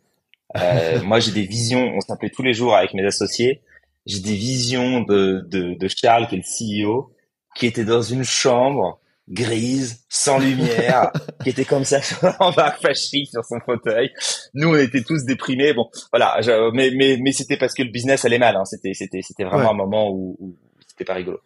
Euh, 0.58 1.02
moi, 1.04 1.20
j'ai 1.20 1.32
des 1.32 1.46
visions. 1.46 1.94
On 1.96 2.02
s'appelait 2.02 2.30
tous 2.30 2.44
les 2.44 2.54
jours 2.54 2.76
avec 2.76 2.94
mes 2.94 3.06
associés. 3.06 3.62
J'ai 4.06 4.22
des 4.22 4.36
visions 4.36 5.02
de, 5.02 5.46
de, 5.48 5.76
de 5.76 5.88
Charles, 5.88 6.28
qui 6.28 6.36
est 6.36 6.40
le 6.40 6.86
CEO, 6.86 7.14
qui 7.56 7.68
était 7.68 7.86
dans 7.86 8.02
une 8.02 8.24
chambre 8.24 9.00
grise, 9.30 10.06
sans 10.10 10.40
lumière, 10.40 11.12
qui 11.44 11.50
était 11.50 11.66
comme 11.66 11.86
ça 11.86 12.00
en 12.40 12.52
fasciste 12.52 13.32
sur 13.32 13.46
son 13.46 13.60
fauteuil. 13.66 14.12
Nous, 14.54 14.70
on 14.70 14.78
était 14.78 15.04
tous 15.04 15.24
déprimés. 15.26 15.74
Bon, 15.74 15.90
voilà. 16.12 16.40
mais 16.74 16.92
mais 16.96 17.18
mais 17.22 17.32
c'était 17.32 17.58
parce 17.58 17.74
que 17.74 17.84
le 17.84 17.92
business 17.92 18.26
allait 18.26 18.40
mal. 18.40 18.56
Hein. 18.56 18.66
C'était 18.66 18.94
c'était 18.94 19.22
c'était 19.22 19.44
vraiment 19.44 19.72
un 19.72 19.76
moment 19.76 20.10
où, 20.10 20.36
où 20.40 20.58
c'était 20.88 21.06
pas 21.06 21.14
rigolo. 21.14 21.40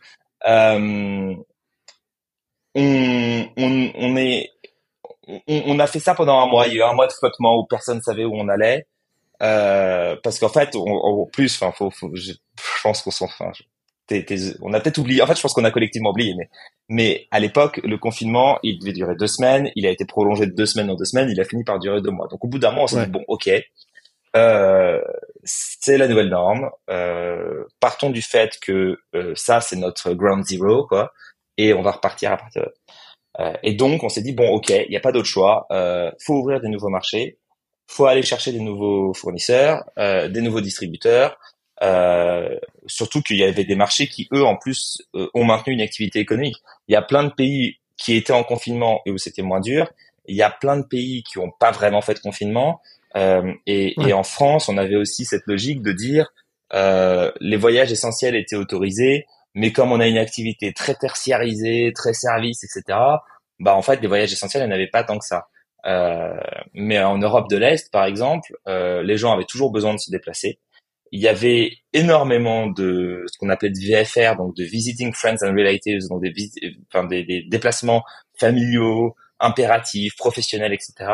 Euh, 0.47 1.35
on, 2.75 3.47
on, 3.57 3.91
on 3.95 4.17
est, 4.17 4.51
on, 5.27 5.41
on, 5.47 5.79
a 5.79 5.87
fait 5.87 5.99
ça 5.99 6.13
pendant 6.13 6.39
un 6.39 6.47
mois. 6.47 6.67
Il 6.67 6.73
y 6.73 6.81
a 6.81 6.85
eu 6.85 6.89
un 6.89 6.93
mois 6.93 7.07
de 7.07 7.13
flottement 7.13 7.57
où 7.59 7.65
personne 7.65 8.01
savait 8.01 8.25
où 8.25 8.33
on 8.35 8.49
allait. 8.49 8.85
Euh, 9.41 10.15
parce 10.23 10.39
qu'en 10.39 10.49
fait, 10.49 10.75
en 10.75 11.25
plus, 11.25 11.55
enfin, 11.55 11.71
faut, 11.71 11.91
faut, 11.91 12.11
je, 12.13 12.33
pense 12.83 13.01
qu'on 13.01 13.11
s'en, 13.11 13.25
enfin, 13.25 13.51
on 14.61 14.73
a 14.73 14.79
peut-être 14.79 14.97
oublié. 14.97 15.21
En 15.21 15.27
fait, 15.27 15.35
je 15.35 15.41
pense 15.41 15.53
qu'on 15.53 15.63
a 15.63 15.71
collectivement 15.71 16.11
oublié, 16.11 16.35
mais, 16.37 16.49
mais 16.89 17.27
à 17.31 17.39
l'époque, 17.39 17.79
le 17.83 17.97
confinement, 17.97 18.59
il 18.63 18.79
devait 18.79 18.93
durer 18.93 19.15
deux 19.15 19.27
semaines. 19.27 19.71
Il 19.75 19.85
a 19.85 19.89
été 19.89 20.05
prolongé 20.05 20.45
de 20.45 20.51
deux 20.51 20.65
semaines 20.65 20.89
en 20.89 20.95
deux 20.95 21.05
semaines. 21.05 21.29
Il 21.29 21.39
a 21.39 21.43
fini 21.43 21.63
par 21.63 21.79
durer 21.79 22.01
deux 22.01 22.11
mois. 22.11 22.27
Donc, 22.27 22.43
au 22.43 22.47
bout 22.47 22.59
d'un 22.59 22.71
mois, 22.71 22.83
on 22.83 22.87
s'est 22.87 23.05
dit 23.05 23.11
bon, 23.11 23.23
ok, 23.27 23.49
euh, 24.35 25.01
c'est 25.43 25.97
la 25.97 26.07
nouvelle 26.07 26.29
norme. 26.29 26.69
Euh, 26.89 27.63
partons 27.79 28.09
du 28.09 28.21
fait 28.21 28.59
que 28.61 28.99
euh, 29.15 29.33
ça, 29.35 29.61
c'est 29.61 29.77
notre 29.77 30.13
ground 30.13 30.45
zero, 30.45 30.85
quoi, 30.87 31.11
et 31.57 31.73
on 31.73 31.81
va 31.81 31.91
repartir 31.91 32.31
à 32.31 32.37
partir. 32.37 32.63
De... 32.63 32.73
Euh, 33.39 33.53
et 33.63 33.73
donc, 33.73 34.03
on 34.03 34.09
s'est 34.09 34.21
dit 34.21 34.33
bon, 34.33 34.49
ok, 34.49 34.69
il 34.69 34.89
n'y 34.89 34.97
a 34.97 35.01
pas 35.01 35.11
d'autre 35.11 35.27
choix. 35.27 35.65
Euh, 35.71 36.11
faut 36.23 36.35
ouvrir 36.35 36.61
des 36.61 36.69
nouveaux 36.69 36.89
marchés. 36.89 37.39
Faut 37.87 38.05
aller 38.05 38.23
chercher 38.23 38.51
des 38.51 38.59
nouveaux 38.59 39.13
fournisseurs, 39.13 39.83
des 39.95 40.41
nouveaux 40.41 40.61
distributeurs. 40.61 41.37
Euh, 41.85 42.57
surtout 42.87 43.21
qu'il 43.21 43.37
y 43.37 43.43
avait 43.43 43.63
des 43.63 43.75
marchés 43.75 44.07
qui, 44.07 44.27
eux, 44.33 44.43
en 44.43 44.55
plus, 44.55 45.01
euh, 45.15 45.27
ont 45.33 45.43
maintenu 45.43 45.73
une 45.73 45.81
activité 45.81 46.19
économique. 46.19 46.57
Il 46.87 46.93
y 46.93 46.95
a 46.95 47.01
plein 47.01 47.23
de 47.23 47.29
pays 47.31 47.77
qui 47.97 48.15
étaient 48.15 48.33
en 48.33 48.43
confinement 48.43 49.01
et 49.05 49.11
où 49.11 49.17
c'était 49.17 49.41
moins 49.41 49.59
dur. 49.59 49.91
Il 50.27 50.35
y 50.35 50.41
a 50.41 50.49
plein 50.49 50.77
de 50.77 50.83
pays 50.83 51.23
qui 51.23 51.37
n'ont 51.37 51.51
pas 51.51 51.71
vraiment 51.71 52.01
fait 52.01 52.15
de 52.15 52.19
confinement. 52.19 52.81
Euh, 53.15 53.53
et, 53.67 53.93
et, 54.01 54.13
en 54.13 54.23
France, 54.23 54.67
on 54.67 54.77
avait 54.77 54.95
aussi 54.95 55.25
cette 55.25 55.43
logique 55.45 55.81
de 55.81 55.91
dire 55.91 56.27
euh, 56.73 57.31
les 57.39 57.57
voyages 57.57 57.91
essentiels 57.91 58.35
étaient 58.35 58.55
autorisés, 58.55 59.25
mais 59.53 59.71
comme 59.71 59.91
on 59.91 59.99
a 59.99 60.07
une 60.07 60.17
activité 60.17 60.73
très 60.73 60.95
tertiarisée, 60.95 61.93
très 61.95 62.13
service, 62.13 62.63
etc., 62.63 62.99
bah 63.59 63.75
en 63.75 63.81
fait, 63.81 64.01
les 64.01 64.07
voyages 64.07 64.33
essentiels, 64.33 64.63
il 64.63 64.67
n'y 64.67 64.73
en 64.73 64.75
avait 64.75 64.89
pas 64.89 65.03
tant 65.03 65.17
que 65.17 65.25
ça. 65.25 65.47
Euh, 65.85 66.35
mais 66.73 66.99
en 67.01 67.17
Europe 67.17 67.49
de 67.49 67.57
l'Est, 67.57 67.91
par 67.91 68.05
exemple, 68.05 68.57
euh, 68.67 69.03
les 69.03 69.17
gens 69.17 69.31
avaient 69.31 69.45
toujours 69.45 69.71
besoin 69.71 69.93
de 69.93 69.99
se 69.99 70.11
déplacer 70.11 70.59
il 71.15 71.21
y 71.21 71.29
avait 71.29 71.71
énormément 71.93 72.67
de 72.67 73.23
ce 73.27 73.37
qu'on 73.37 73.47
appelait 73.47 73.69
de 73.69 73.79
VFR, 73.79 74.35
donc 74.35 74.53
de 74.53 74.65
Visiting 74.65 75.13
Friends 75.13 75.37
and 75.43 75.51
Relatives, 75.51 76.01
donc 76.09 76.21
des, 76.21 76.33
enfin 76.93 77.07
des, 77.07 77.23
des, 77.23 77.43
déplacements 77.49 78.03
familiaux, 78.37 79.15
impératifs, 79.39 80.17
professionnels, 80.17 80.73
etc. 80.73 81.09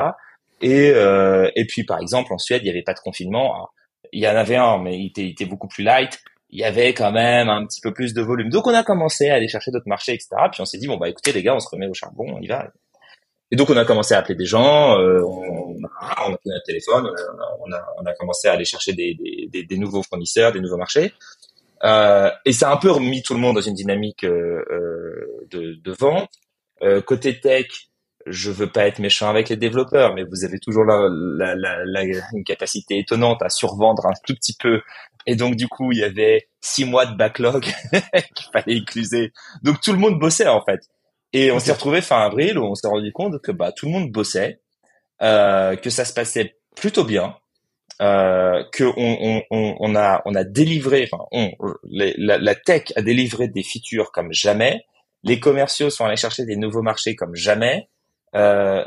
Et, 0.61 0.89
euh, 0.89 1.51
et 1.55 1.65
puis, 1.67 1.83
par 1.83 1.99
exemple, 1.99 2.33
en 2.33 2.39
Suède, 2.39 2.61
il 2.63 2.65
n'y 2.65 2.71
avait 2.71 2.81
pas 2.81 2.95
de 2.95 2.99
confinement. 2.99 3.69
il 4.11 4.23
y 4.23 4.27
en 4.27 4.35
avait 4.35 4.55
un, 4.55 4.79
mais 4.79 4.97
il 4.97 5.09
était, 5.09 5.21
il 5.21 5.31
était, 5.33 5.45
beaucoup 5.45 5.67
plus 5.67 5.83
light. 5.83 6.19
Il 6.49 6.59
y 6.59 6.63
avait 6.63 6.95
quand 6.95 7.11
même 7.11 7.47
un 7.49 7.63
petit 7.67 7.79
peu 7.79 7.93
plus 7.93 8.15
de 8.15 8.23
volume. 8.23 8.49
Donc, 8.49 8.65
on 8.65 8.73
a 8.73 8.83
commencé 8.83 9.29
à 9.29 9.35
aller 9.35 9.47
chercher 9.47 9.69
d'autres 9.69 9.87
marchés, 9.87 10.13
etc. 10.13 10.29
Puis, 10.51 10.61
on 10.61 10.65
s'est 10.65 10.79
dit, 10.79 10.87
bon, 10.87 10.97
bah, 10.97 11.09
écoutez, 11.09 11.31
les 11.31 11.43
gars, 11.43 11.53
on 11.53 11.59
se 11.59 11.69
remet 11.69 11.87
au 11.87 11.93
charbon, 11.93 12.25
on 12.27 12.41
y 12.41 12.47
va. 12.47 12.71
Et 13.51 13.57
donc 13.57 13.69
on 13.69 13.77
a 13.77 13.83
commencé 13.83 14.13
à 14.13 14.19
appeler 14.19 14.35
des 14.35 14.45
gens, 14.45 14.97
euh, 14.97 15.21
on, 15.21 15.75
a, 15.83 16.29
on 16.29 16.33
a 16.33 16.37
pris 16.37 16.51
un 16.51 16.61
téléphone, 16.65 17.05
on 17.05 17.71
a, 17.71 17.85
on 18.01 18.05
a, 18.05 18.13
commencé 18.13 18.47
à 18.47 18.53
aller 18.53 18.63
chercher 18.63 18.93
des, 18.93 19.13
des, 19.51 19.63
des, 19.63 19.77
nouveaux 19.77 20.03
fournisseurs, 20.03 20.53
des 20.53 20.61
nouveaux 20.61 20.77
marchés. 20.77 21.13
Euh, 21.83 22.29
et 22.45 22.53
ça 22.53 22.69
a 22.69 22.73
un 22.73 22.77
peu 22.77 22.91
remis 22.91 23.23
tout 23.23 23.33
le 23.33 23.39
monde 23.39 23.55
dans 23.55 23.61
une 23.61 23.73
dynamique 23.73 24.23
euh, 24.23 24.63
euh 24.71 25.47
de, 25.49 25.73
de, 25.83 25.91
vente. 25.91 26.29
Euh, 26.81 27.01
côté 27.01 27.41
tech, 27.41 27.67
je 28.25 28.51
veux 28.51 28.67
pas 28.67 28.87
être 28.87 28.99
méchant 28.99 29.29
avec 29.29 29.49
les 29.49 29.57
développeurs, 29.57 30.13
mais 30.13 30.23
vous 30.23 30.45
avez 30.45 30.59
toujours 30.59 30.85
la, 30.85 31.09
la, 31.09 31.55
la, 31.55 31.83
la, 31.83 32.03
une 32.33 32.43
capacité 32.45 32.99
étonnante 32.99 33.41
à 33.41 33.49
survendre 33.49 34.05
un 34.05 34.13
tout 34.25 34.35
petit 34.35 34.55
peu. 34.57 34.81
Et 35.25 35.35
donc 35.35 35.55
du 35.55 35.67
coup, 35.67 35.91
il 35.91 35.99
y 35.99 36.03
avait 36.03 36.47
six 36.61 36.85
mois 36.85 37.05
de 37.05 37.15
backlog 37.15 37.63
qu'il 38.35 38.47
fallait 38.53 38.77
écluser. 38.77 39.33
Donc 39.63 39.81
tout 39.81 39.91
le 39.91 39.99
monde 39.99 40.19
bossait 40.19 40.47
en 40.47 40.63
fait. 40.63 40.81
Et 41.33 41.51
on 41.51 41.59
s'est 41.59 41.71
retrouvé 41.71 42.01
fin 42.01 42.21
avril 42.21 42.57
où 42.57 42.63
on 42.65 42.75
s'est 42.75 42.87
rendu 42.87 43.11
compte 43.13 43.41
que 43.41 43.51
bah 43.51 43.71
tout 43.71 43.85
le 43.85 43.91
monde 43.91 44.11
bossait, 44.11 44.61
euh, 45.21 45.75
que 45.75 45.89
ça 45.89 46.03
se 46.03 46.13
passait 46.13 46.57
plutôt 46.75 47.05
bien, 47.05 47.35
euh, 48.01 48.63
que 48.71 48.83
on, 48.83 49.43
on, 49.49 49.75
on, 49.79 49.95
a 49.95 50.21
on 50.25 50.35
a 50.35 50.43
délivré, 50.43 51.07
enfin 51.11 51.23
on, 51.31 51.51
la, 51.89 52.37
la, 52.37 52.55
tech 52.55 52.91
a 52.95 53.01
délivré 53.01 53.47
des 53.47 53.63
features 53.63 54.11
comme 54.11 54.33
jamais, 54.33 54.83
les 55.23 55.39
commerciaux 55.39 55.89
sont 55.89 56.05
allés 56.05 56.17
chercher 56.17 56.45
des 56.45 56.55
nouveaux 56.55 56.81
marchés 56.81 57.15
comme 57.15 57.35
jamais. 57.35 57.87
Euh, 58.35 58.83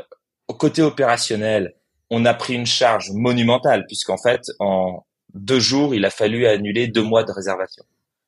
au 0.47 0.53
côté 0.53 0.81
opérationnel, 0.81 1.75
on 2.09 2.25
a 2.25 2.33
pris 2.33 2.53
une 2.53 2.65
charge 2.65 3.11
monumentale 3.11 3.85
puisqu'en 3.87 4.17
fait 4.17 4.41
en 4.59 5.05
deux 5.33 5.59
jours 5.59 5.95
il 5.95 6.05
a 6.05 6.09
fallu 6.09 6.45
annuler 6.45 6.87
deux 6.87 7.03
mois 7.03 7.23
de 7.23 7.31
réservation. 7.31 7.85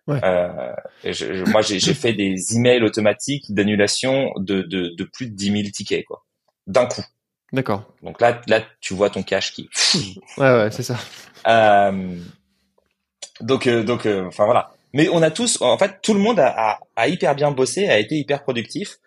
Euh, 0.09 0.73
je, 1.03 1.49
moi, 1.51 1.61
j'ai 1.61 1.79
fait 1.93 2.13
des 2.13 2.55
emails 2.55 2.83
automatiques 2.83 3.53
d'annulation 3.53 4.31
de, 4.37 4.61
de, 4.61 4.93
de, 4.95 5.03
plus 5.03 5.27
de 5.27 5.35
10 5.35 5.51
000 5.51 5.63
tickets, 5.73 6.05
quoi, 6.05 6.23
d'un 6.65 6.85
coup. 6.85 7.03
D'accord. 7.53 7.83
Donc 8.03 8.21
là, 8.21 8.41
là, 8.47 8.61
tu 8.81 8.93
vois 8.93 9.09
ton 9.09 9.23
cash 9.23 9.53
qui. 9.53 9.69
ouais, 10.37 10.53
ouais, 10.53 10.71
c'est 10.71 10.83
ça. 10.83 10.97
Euh, 11.47 12.17
donc, 13.41 13.67
euh, 13.67 13.83
donc, 13.83 14.05
euh, 14.05 14.25
enfin 14.27 14.45
voilà. 14.45 14.71
Mais 14.93 15.09
on 15.09 15.21
a 15.21 15.31
tous, 15.31 15.61
en 15.61 15.77
fait, 15.77 15.99
tout 16.01 16.13
le 16.13 16.19
monde 16.19 16.39
a, 16.39 16.47
a, 16.47 16.79
a 16.95 17.07
hyper 17.07 17.35
bien 17.35 17.51
bossé, 17.51 17.87
a 17.87 17.99
été 17.99 18.15
hyper 18.15 18.43
productif. 18.43 18.97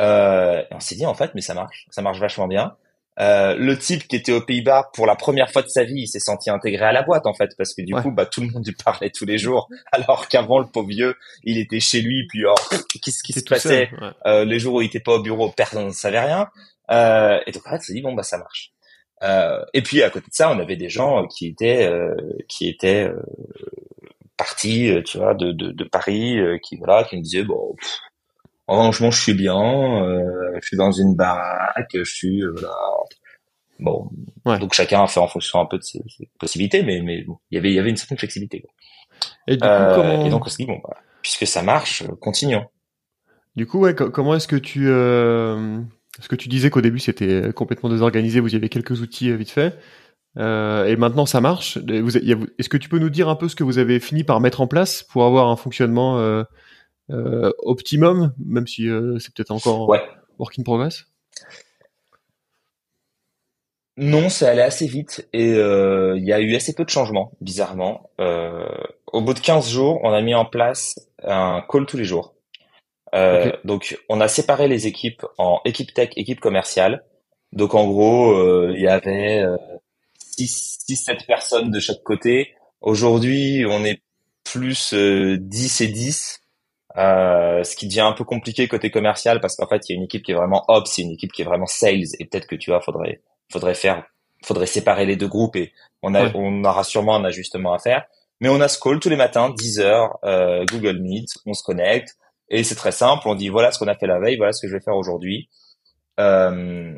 Euh, 0.00 0.62
on 0.70 0.80
s'est 0.80 0.94
dit 0.96 1.06
en 1.06 1.14
fait, 1.14 1.30
mais 1.34 1.40
ça 1.40 1.54
marche, 1.54 1.86
ça 1.90 2.02
marche 2.02 2.18
vachement 2.18 2.48
bien. 2.48 2.76
Euh, 3.20 3.54
le 3.56 3.78
type 3.78 4.08
qui 4.08 4.16
était 4.16 4.32
aux 4.32 4.40
Pays-Bas 4.40 4.90
pour 4.92 5.06
la 5.06 5.14
première 5.14 5.50
fois 5.52 5.62
de 5.62 5.68
sa 5.68 5.84
vie, 5.84 6.00
il 6.00 6.08
s'est 6.08 6.18
senti 6.18 6.50
intégré 6.50 6.84
à 6.84 6.92
la 6.92 7.02
boîte 7.02 7.26
en 7.26 7.34
fait 7.34 7.50
parce 7.56 7.72
que 7.72 7.82
du 7.82 7.94
coup 7.94 8.10
bah 8.10 8.26
tout 8.26 8.40
le 8.40 8.48
monde 8.48 8.66
lui 8.66 8.74
parlait 8.84 9.10
tous 9.10 9.24
les 9.24 9.38
jours 9.38 9.68
alors 9.92 10.26
qu'avant 10.26 10.58
le 10.58 10.66
pauvre 10.66 10.88
vieux 10.88 11.14
il 11.44 11.58
était 11.58 11.78
chez 11.78 12.00
lui 12.00 12.26
puis 12.26 12.44
oh, 12.44 12.54
qu'est-ce 13.00 13.22
qui 13.22 13.32
se 13.32 13.44
passait? 13.44 13.88
euh, 14.26 14.44
les 14.44 14.58
jours 14.58 14.74
où 14.74 14.82
il 14.82 14.86
était 14.86 14.98
pas 14.98 15.12
au 15.12 15.22
bureau 15.22 15.48
personne 15.50 15.86
ne 15.86 15.90
savait 15.92 16.20
rien. 16.20 16.48
Euh, 16.90 17.38
et 17.46 17.52
donc 17.52 17.64
en 17.68 17.70
fait 17.70 17.82
s'est 17.82 17.92
dit 17.92 18.02
bon 18.02 18.14
bah 18.14 18.24
ça 18.24 18.36
marche. 18.36 18.72
Euh, 19.22 19.64
et 19.72 19.82
puis 19.82 20.02
à 20.02 20.10
côté 20.10 20.26
de 20.26 20.34
ça 20.34 20.50
on 20.50 20.58
avait 20.58 20.76
des 20.76 20.88
gens 20.88 21.24
qui 21.28 21.46
étaient 21.46 21.86
euh, 21.86 22.16
qui 22.48 22.68
étaient 22.68 23.08
partis 24.36 24.90
tu 25.06 25.18
vois 25.18 25.34
de, 25.34 25.52
de, 25.52 25.70
de 25.70 25.84
Paris 25.84 26.36
qui 26.64 26.76
voilà 26.76 27.04
qui 27.04 27.16
me 27.16 27.22
disaient 27.22 27.44
bon 27.44 27.76
franchement, 28.66 29.10
je 29.10 29.20
suis 29.20 29.34
bien, 29.34 29.54
euh, 29.54 30.58
je 30.60 30.66
suis 30.66 30.76
dans 30.76 30.92
une 30.92 31.14
baraque, 31.14 31.90
je 31.94 32.04
suis 32.04 32.42
euh, 32.42 32.52
voilà. 32.52 32.74
Bon, 33.80 34.08
donc 34.44 34.72
chacun 34.72 35.02
a 35.02 35.06
fait 35.06 35.20
en 35.20 35.26
fonction 35.26 35.60
un 35.60 35.66
peu 35.66 35.78
de 35.78 35.82
ses, 35.82 36.00
possibilités, 36.38 36.82
mais 36.82 37.02
mais 37.02 37.22
bon, 37.22 37.38
il 37.50 37.56
y 37.56 37.58
avait 37.58 37.70
il 37.70 37.74
y 37.74 37.78
avait 37.78 37.90
une 37.90 37.96
certaine 37.96 38.18
flexibilité. 38.18 38.60
Quoi. 38.60 38.70
Et, 39.48 39.56
du 39.56 39.60
coup, 39.60 39.66
euh, 39.66 39.94
comment... 39.94 40.26
et 40.26 40.30
donc 40.30 40.46
on 40.46 40.48
se 40.48 40.56
dit 40.56 40.66
bon, 40.66 40.80
bah, 40.82 40.96
puisque 41.22 41.46
ça 41.46 41.62
marche, 41.62 42.04
continuons. 42.20 42.64
Du 43.56 43.66
coup, 43.66 43.80
ouais, 43.80 43.94
comment 43.94 44.34
est-ce 44.34 44.48
que 44.48 44.56
tu 44.56 44.88
euh... 44.88 45.80
Parce 46.16 46.28
que 46.28 46.36
tu 46.36 46.48
disais 46.48 46.70
qu'au 46.70 46.80
début 46.80 47.00
c'était 47.00 47.52
complètement 47.52 47.88
désorganisé, 47.88 48.38
vous 48.38 48.52
y 48.52 48.56
avez 48.56 48.68
quelques 48.68 49.00
outils 49.00 49.30
euh, 49.30 49.36
vite 49.36 49.50
fait, 49.50 49.76
euh, 50.38 50.86
et 50.86 50.96
maintenant 50.96 51.26
ça 51.26 51.40
marche. 51.40 51.76
Est-ce 51.76 52.68
que 52.68 52.76
tu 52.76 52.88
peux 52.88 52.98
nous 52.98 53.10
dire 53.10 53.28
un 53.28 53.36
peu 53.36 53.48
ce 53.48 53.54
que 53.54 53.64
vous 53.64 53.78
avez 53.78 54.00
fini 54.00 54.24
par 54.24 54.40
mettre 54.40 54.60
en 54.60 54.66
place 54.66 55.02
pour 55.02 55.24
avoir 55.24 55.48
un 55.48 55.56
fonctionnement 55.56 56.18
euh, 56.18 56.42
euh, 56.42 56.44
optimum, 57.08 58.34
même 58.38 58.66
si 58.66 58.88
euh, 58.88 59.18
c'est 59.18 59.34
peut-être 59.34 59.50
encore 59.50 59.88
ouais. 59.88 60.02
work 60.38 60.58
in 60.58 60.62
progress 60.62 61.04
Non, 63.96 64.28
ça 64.28 64.50
allait 64.50 64.62
assez 64.62 64.86
vite 64.86 65.28
et 65.32 65.52
euh, 65.52 66.16
il 66.16 66.24
y 66.24 66.32
a 66.32 66.40
eu 66.40 66.54
assez 66.56 66.74
peu 66.74 66.84
de 66.84 66.90
changements, 66.90 67.32
bizarrement. 67.40 68.10
au 68.18 69.20
bout 69.20 69.34
de 69.34 69.40
15 69.40 69.68
jours, 69.68 70.00
on 70.02 70.12
a 70.12 70.20
mis 70.22 70.34
en 70.34 70.44
place 70.44 70.98
un 71.22 71.62
call 71.68 71.86
tous 71.86 71.96
les 71.96 72.04
jours. 72.04 72.34
Donc, 73.64 73.96
on 74.08 74.20
a 74.20 74.26
séparé 74.28 74.66
les 74.66 74.86
équipes 74.86 75.24
en 75.38 75.60
équipe 75.64 75.94
tech, 75.94 76.10
équipe 76.16 76.40
commerciale. 76.40 77.04
Donc, 77.52 77.74
en 77.74 77.86
gros, 77.86 78.34
il 78.70 78.80
y 78.80 78.88
avait 78.88 79.44
6-7 80.38 81.24
personnes 81.26 81.70
de 81.70 81.78
chaque 81.78 82.02
côté. 82.02 82.54
Aujourd'hui, 82.80 83.64
on 83.68 83.84
est 83.84 84.02
plus 84.42 84.92
10 84.92 85.80
et 85.80 85.86
10 85.86 86.40
euh, 86.96 87.64
ce 87.64 87.74
qui 87.74 87.88
devient 87.88 88.00
un 88.02 88.12
peu 88.12 88.24
compliqué 88.24 88.68
côté 88.68 88.90
commercial 88.90 89.40
parce 89.40 89.56
qu'en 89.56 89.66
fait 89.66 89.88
il 89.88 89.92
y 89.92 89.96
a 89.96 89.98
une 89.98 90.04
équipe 90.04 90.22
qui 90.22 90.30
est 90.30 90.36
vraiment 90.36 90.64
ops, 90.68 90.90
c'est 90.90 91.02
une 91.02 91.10
équipe 91.10 91.32
qui 91.32 91.42
est 91.42 91.44
vraiment 91.44 91.66
sales 91.66 92.04
et 92.20 92.24
peut-être 92.24 92.46
que 92.46 92.54
tu 92.54 92.70
vois 92.70 92.80
faudrait 92.80 93.20
faudrait 93.50 93.74
faire 93.74 94.04
faudrait 94.44 94.66
séparer 94.66 95.04
les 95.04 95.16
deux 95.16 95.26
groupes 95.26 95.56
et 95.56 95.72
on 96.02 96.14
a 96.14 96.32
on 96.34 96.62
aura 96.64 96.84
sûrement 96.84 97.16
un 97.16 97.24
ajustement 97.24 97.72
à 97.72 97.78
faire. 97.78 98.04
Mais 98.40 98.48
on 98.48 98.60
a 98.60 98.68
ce 98.68 98.78
call 98.78 99.00
tous 99.00 99.08
les 99.08 99.16
matins 99.16 99.50
10 99.50 99.80
heures 99.80 100.18
euh, 100.24 100.64
Google 100.70 101.00
Meet, 101.00 101.28
on 101.46 101.54
se 101.54 101.62
connecte 101.64 102.16
et 102.48 102.62
c'est 102.62 102.74
très 102.76 102.92
simple. 102.92 103.26
On 103.26 103.34
dit 103.34 103.48
voilà 103.48 103.72
ce 103.72 103.78
qu'on 103.78 103.88
a 103.88 103.96
fait 103.96 104.06
la 104.06 104.20
veille, 104.20 104.36
voilà 104.36 104.52
ce 104.52 104.62
que 104.62 104.68
je 104.68 104.76
vais 104.76 104.82
faire 104.82 104.96
aujourd'hui. 104.96 105.48
Euh, 106.20 106.94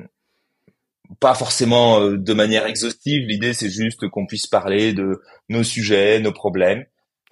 pas 1.20 1.34
forcément 1.34 2.00
euh, 2.00 2.18
de 2.18 2.34
manière 2.34 2.66
exhaustive. 2.66 3.26
L'idée 3.26 3.54
c'est 3.54 3.70
juste 3.70 4.06
qu'on 4.08 4.26
puisse 4.26 4.46
parler 4.46 4.92
de 4.92 5.22
nos 5.48 5.62
sujets, 5.62 6.20
nos 6.20 6.32
problèmes. 6.32 6.84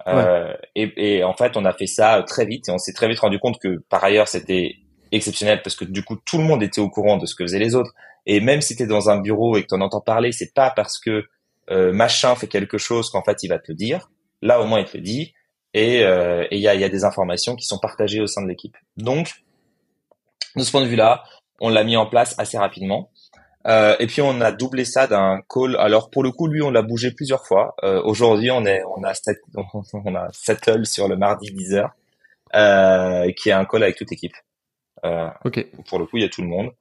Euh, 0.07 0.53
et, 0.75 1.17
et, 1.17 1.23
en 1.23 1.33
fait, 1.33 1.57
on 1.57 1.65
a 1.65 1.73
fait 1.73 1.87
ça 1.87 2.23
très 2.27 2.45
vite 2.45 2.69
et 2.69 2.71
on 2.71 2.77
s'est 2.77 2.93
très 2.93 3.07
vite 3.07 3.19
rendu 3.19 3.39
compte 3.39 3.59
que 3.59 3.79
par 3.89 4.03
ailleurs 4.03 4.27
c'était 4.27 4.75
exceptionnel 5.11 5.61
parce 5.63 5.75
que 5.75 5.85
du 5.85 6.03
coup 6.03 6.15
tout 6.15 6.37
le 6.37 6.43
monde 6.43 6.61
était 6.61 6.81
au 6.81 6.89
courant 6.89 7.17
de 7.17 7.25
ce 7.25 7.33
que 7.33 7.43
faisaient 7.43 7.59
les 7.59 7.75
autres. 7.75 7.91
Et 8.27 8.39
même 8.39 8.61
si 8.61 8.75
tu 8.75 8.83
es 8.83 8.87
dans 8.87 9.09
un 9.09 9.19
bureau 9.19 9.57
et 9.57 9.63
que 9.63 9.67
tu 9.67 9.75
en 9.75 9.81
entends 9.81 10.01
parler, 10.01 10.31
c'est 10.31 10.53
pas 10.53 10.69
parce 10.69 10.99
que 10.99 11.25
euh, 11.71 11.91
machin 11.91 12.35
fait 12.35 12.47
quelque 12.47 12.77
chose 12.77 13.09
qu'en 13.09 13.23
fait 13.23 13.41
il 13.41 13.47
va 13.47 13.57
te 13.57 13.71
le 13.71 13.75
dire. 13.75 14.11
Là 14.41 14.61
au 14.61 14.65
moins 14.65 14.79
il 14.79 14.85
te 14.85 14.97
le 14.97 15.03
dit. 15.03 15.33
et 15.73 16.01
il 16.01 16.59
y, 16.59 16.67
a, 16.67 16.75
y 16.75 16.83
a 16.83 16.89
des 16.89 17.03
informations 17.03 17.55
qui 17.55 17.65
sont 17.65 17.79
partagées 17.79 18.21
au 18.21 18.27
sein 18.27 18.43
de 18.43 18.47
l'équipe. 18.47 18.77
Donc, 18.97 19.43
de 20.55 20.63
ce 20.63 20.71
point 20.71 20.81
de 20.81 20.87
vue-là, 20.87 21.23
on 21.59 21.69
l'a 21.69 21.83
mis 21.83 21.97
en 21.97 22.05
place 22.05 22.35
assez 22.37 22.57
rapidement. 22.57 23.09
Euh, 23.67 23.95
et 23.99 24.05
puis 24.05 24.21
on 24.21 24.41
a 24.41 24.51
doublé 24.51 24.85
ça 24.85 25.07
d'un 25.07 25.41
call. 25.49 25.75
Alors 25.77 26.09
pour 26.09 26.23
le 26.23 26.31
coup, 26.31 26.47
lui, 26.47 26.61
on 26.61 26.71
l'a 26.71 26.81
bougé 26.81 27.11
plusieurs 27.11 27.45
fois. 27.45 27.75
Euh, 27.83 28.01
Aujourd'hui, 28.03 28.51
on 28.51 28.65
est, 28.65 28.83
on 28.95 29.03
a, 29.03 29.13
on 29.93 30.15
a 30.15 30.27
settle 30.31 30.85
sur 30.85 31.07
le 31.07 31.15
mardi 31.15 31.51
10h, 31.51 31.89
euh, 32.55 33.31
qui 33.33 33.49
est 33.49 33.53
un 33.53 33.65
call 33.65 33.83
avec 33.83 33.95
toute 33.95 34.11
l'équipe. 34.11 34.35
Euh, 35.03 35.29
ok. 35.43 35.65
Pour 35.87 35.99
le 35.99 36.05
coup, 36.05 36.17
il 36.17 36.23
y 36.23 36.25
a 36.25 36.29
tout 36.29 36.41
le 36.41 36.47
monde. 36.47 36.71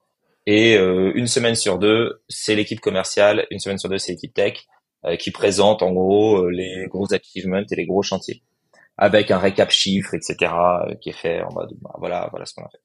Et 0.46 0.76
euh, 0.76 1.12
une 1.14 1.26
semaine 1.26 1.54
sur 1.54 1.78
deux, 1.78 2.22
c'est 2.28 2.54
l'équipe 2.54 2.80
commerciale. 2.80 3.46
Une 3.50 3.58
semaine 3.60 3.78
sur 3.78 3.88
deux, 3.88 3.98
c'est 3.98 4.12
l'équipe 4.12 4.34
tech 4.34 4.66
euh, 5.06 5.16
qui 5.16 5.30
présente 5.30 5.82
en 5.82 5.92
gros 5.92 6.48
les 6.50 6.86
gros 6.88 7.12
achievements 7.14 7.62
et 7.70 7.76
les 7.76 7.86
gros 7.86 8.02
chantiers, 8.02 8.42
avec 8.98 9.30
un 9.30 9.38
récap 9.38 9.70
chiffre, 9.70 10.14
etc. 10.14 10.52
qui 11.00 11.10
est 11.10 11.16
fait 11.16 11.42
en 11.42 11.52
mode, 11.52 11.72
bah, 11.80 11.94
voilà, 11.98 12.28
voilà 12.30 12.44
ce 12.44 12.54
qu'on 12.54 12.64
a 12.64 12.68
fait. 12.68 12.80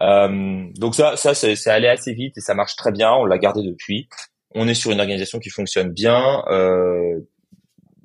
Euh, 0.00 0.66
donc 0.76 0.94
ça, 0.94 1.16
ça 1.16 1.34
c'est 1.34 1.70
allé 1.70 1.88
assez 1.88 2.12
vite 2.12 2.36
et 2.38 2.40
ça 2.40 2.54
marche 2.54 2.76
très 2.76 2.92
bien. 2.92 3.12
On 3.12 3.24
l'a 3.24 3.38
gardé 3.38 3.62
depuis. 3.62 4.08
On 4.54 4.68
est 4.68 4.74
sur 4.74 4.90
une 4.90 5.00
organisation 5.00 5.38
qui 5.38 5.50
fonctionne 5.50 5.90
bien. 5.90 6.44
Euh, 6.48 7.20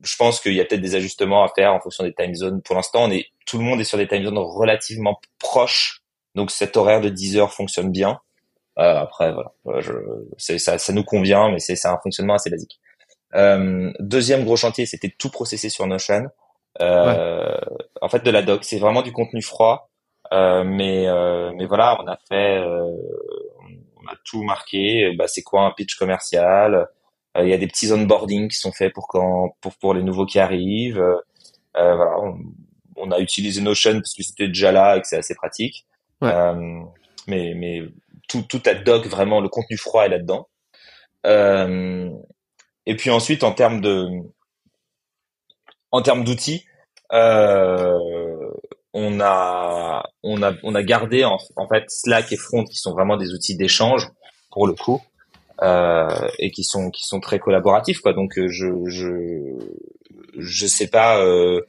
je 0.03 0.15
pense 0.17 0.41
qu'il 0.41 0.53
y 0.53 0.59
a 0.59 0.65
peut-être 0.65 0.81
des 0.81 0.95
ajustements 0.95 1.43
à 1.43 1.47
faire 1.49 1.73
en 1.73 1.79
fonction 1.79 2.03
des 2.03 2.13
time 2.13 2.35
zones. 2.35 2.61
Pour 2.61 2.75
l'instant, 2.75 3.03
on 3.05 3.11
est 3.11 3.27
tout 3.45 3.57
le 3.57 3.63
monde 3.63 3.79
est 3.79 3.85
sur 3.85 3.97
des 3.97 4.07
time 4.07 4.23
zones 4.23 4.37
relativement 4.37 5.19
proches. 5.39 6.01
Donc 6.35 6.51
cet 6.51 6.77
horaire 6.77 7.01
de 7.01 7.09
10 7.09 7.37
heures 7.37 7.53
fonctionne 7.53 7.91
bien. 7.91 8.19
Euh, 8.79 8.97
après, 8.97 9.31
voilà, 9.33 9.81
je, 9.81 9.93
ça, 10.57 10.77
ça 10.77 10.93
nous 10.93 11.03
convient, 11.03 11.51
mais 11.51 11.59
c'est 11.59 11.85
un 11.85 11.99
fonctionnement 12.01 12.33
assez 12.33 12.49
basique. 12.49 12.79
Euh, 13.35 13.91
deuxième 13.99 14.43
gros 14.43 14.55
chantier, 14.55 14.85
c'était 14.85 15.13
tout 15.17 15.29
processer 15.29 15.69
sur 15.69 15.85
Notion. 15.87 16.29
Euh, 16.81 17.55
En 18.01 18.09
fait, 18.09 18.23
de 18.23 18.31
la 18.31 18.41
doc, 18.41 18.63
c'est 18.63 18.79
vraiment 18.79 19.01
du 19.01 19.11
contenu 19.11 19.41
froid. 19.41 19.89
Euh, 20.33 20.63
mais 20.63 21.07
euh, 21.07 21.51
mais 21.55 21.65
voilà, 21.65 21.97
on 22.01 22.07
a 22.07 22.17
fait, 22.27 22.57
euh, 22.59 22.97
on 24.01 24.07
a 24.07 24.15
tout 24.25 24.43
marqué. 24.43 25.13
Bah, 25.17 25.27
c'est 25.27 25.43
quoi 25.43 25.65
un 25.65 25.71
pitch 25.71 25.95
commercial? 25.95 26.87
Il 27.39 27.47
y 27.47 27.53
a 27.53 27.57
des 27.57 27.67
petits 27.67 27.91
onboarding 27.91 28.47
qui 28.49 28.57
sont 28.57 28.71
faits 28.71 28.93
pour 28.93 29.07
quand 29.07 29.55
pour 29.61 29.75
pour 29.75 29.93
les 29.93 30.03
nouveaux 30.03 30.25
qui 30.25 30.39
arrivent. 30.39 31.03
voilà, 31.75 32.17
on, 32.95 33.11
a 33.11 33.19
utilisé 33.19 33.61
Notion 33.61 33.93
parce 33.93 34.13
que 34.13 34.23
c'était 34.23 34.47
déjà 34.47 34.71
là 34.71 34.97
et 34.97 35.01
que 35.01 35.07
c'est 35.07 35.17
assez 35.17 35.35
pratique. 35.35 35.85
mais 36.21 37.53
mais 37.55 37.83
tout 38.29 38.43
tout 38.43 38.61
à 38.65 38.75
doc 38.75 39.07
vraiment 39.07 39.41
le 39.41 39.49
contenu 39.49 39.77
froid 39.77 40.05
est 40.05 40.09
là-dedans. 40.09 40.47
et 42.85 42.95
puis 42.95 43.09
ensuite 43.09 43.43
en 43.43 43.53
termes 43.53 43.81
de 43.81 44.07
en 45.91 46.01
termes 46.01 46.23
d'outils, 46.23 46.65
euh, 47.13 48.51
on 48.93 49.19
a 49.19 50.03
on 50.21 50.41
a 50.43 50.53
on 50.63 50.75
a 50.75 50.83
gardé 50.83 51.25
en, 51.25 51.37
fait 51.67 51.83
Slack 51.87 52.31
et 52.31 52.37
Front 52.37 52.63
qui 52.63 52.77
sont 52.77 52.91
vraiment 52.91 53.17
des 53.17 53.33
outils 53.33 53.55
d'échange 53.55 54.09
pour 54.51 54.67
le 54.67 54.73
coup 54.73 55.01
euh, 55.61 56.07
et 56.39 56.51
qui 56.51 56.63
sont 56.63 56.91
qui 56.91 57.03
sont 57.03 57.19
très 57.19 57.39
collaboratifs 57.39 58.01
quoi 58.01 58.13
donc 58.13 58.37
euh, 58.37 58.47
je 58.49 58.67
je 58.87 59.57
je 60.37 60.67
sais 60.67 60.87
pas 60.87 61.19
euh, 61.19 61.61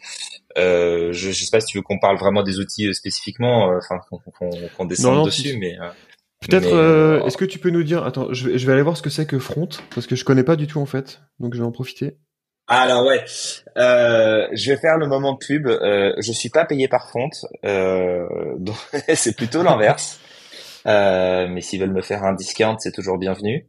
euh, 0.59 1.13
je, 1.13 1.31
je 1.31 1.45
sais 1.45 1.51
pas 1.51 1.61
si 1.61 1.67
tu 1.67 1.79
veux 1.79 1.83
qu'on 1.83 1.99
parle 1.99 2.19
vraiment 2.19 2.43
des 2.43 2.59
outils 2.59 2.87
euh, 2.87 2.93
spécifiquement 2.93 3.71
enfin 3.77 4.01
qu'on 4.11 4.51
qu'on 4.77 4.85
descende 4.85 5.25
dessus 5.25 5.57
mais 5.59 5.77
Peut-être, 6.47 7.25
est-ce 7.27 7.39
que 7.39 7.47
tu 7.47 7.59
peux 7.59 7.71
nous 7.71 7.85
dire, 7.85 8.05
attends, 8.05 8.31
je 8.35 8.47
vais, 8.47 8.59
je 8.59 8.67
vais 8.67 8.75
aller 8.75 8.83
voir 8.83 8.99
ce 8.99 9.03
que 9.03 9.09
c'est 9.09 9.25
que 9.25 9.39
Front, 9.39 9.71
parce 9.95 10.07
que 10.07 10.15
je 10.15 10.27
connais 10.27 10.45
pas 10.45 10.57
du 10.57 10.67
tout 10.67 10.79
en 10.79 10.85
fait, 10.85 11.23
donc 11.41 11.55
je 11.55 11.61
vais 11.61 11.65
en 11.65 11.73
profiter. 11.73 12.19
Alors 12.67 13.05
ouais, 13.05 13.23
euh, 13.77 14.49
je 14.53 14.73
vais 14.73 14.79
faire 14.79 14.97
le 14.97 15.07
moment 15.07 15.37
pub. 15.37 15.67
Euh, 15.67 16.15
je 16.19 16.33
suis 16.33 16.49
pas 16.49 16.65
payé 16.65 16.89
par 16.89 17.11
Font, 17.11 17.29
euh, 17.65 18.27
c'est 19.15 19.37
plutôt 19.37 19.63
l'inverse. 19.63 20.19
Euh, 20.87 21.47
mais 21.49 21.61
s'ils 21.61 21.81
veulent 21.81 21.93
me 21.93 22.03
faire 22.03 22.25
un 22.25 22.33
discount, 22.33 22.77
c'est 22.79 22.93
toujours 22.93 23.19
bienvenu. 23.19 23.67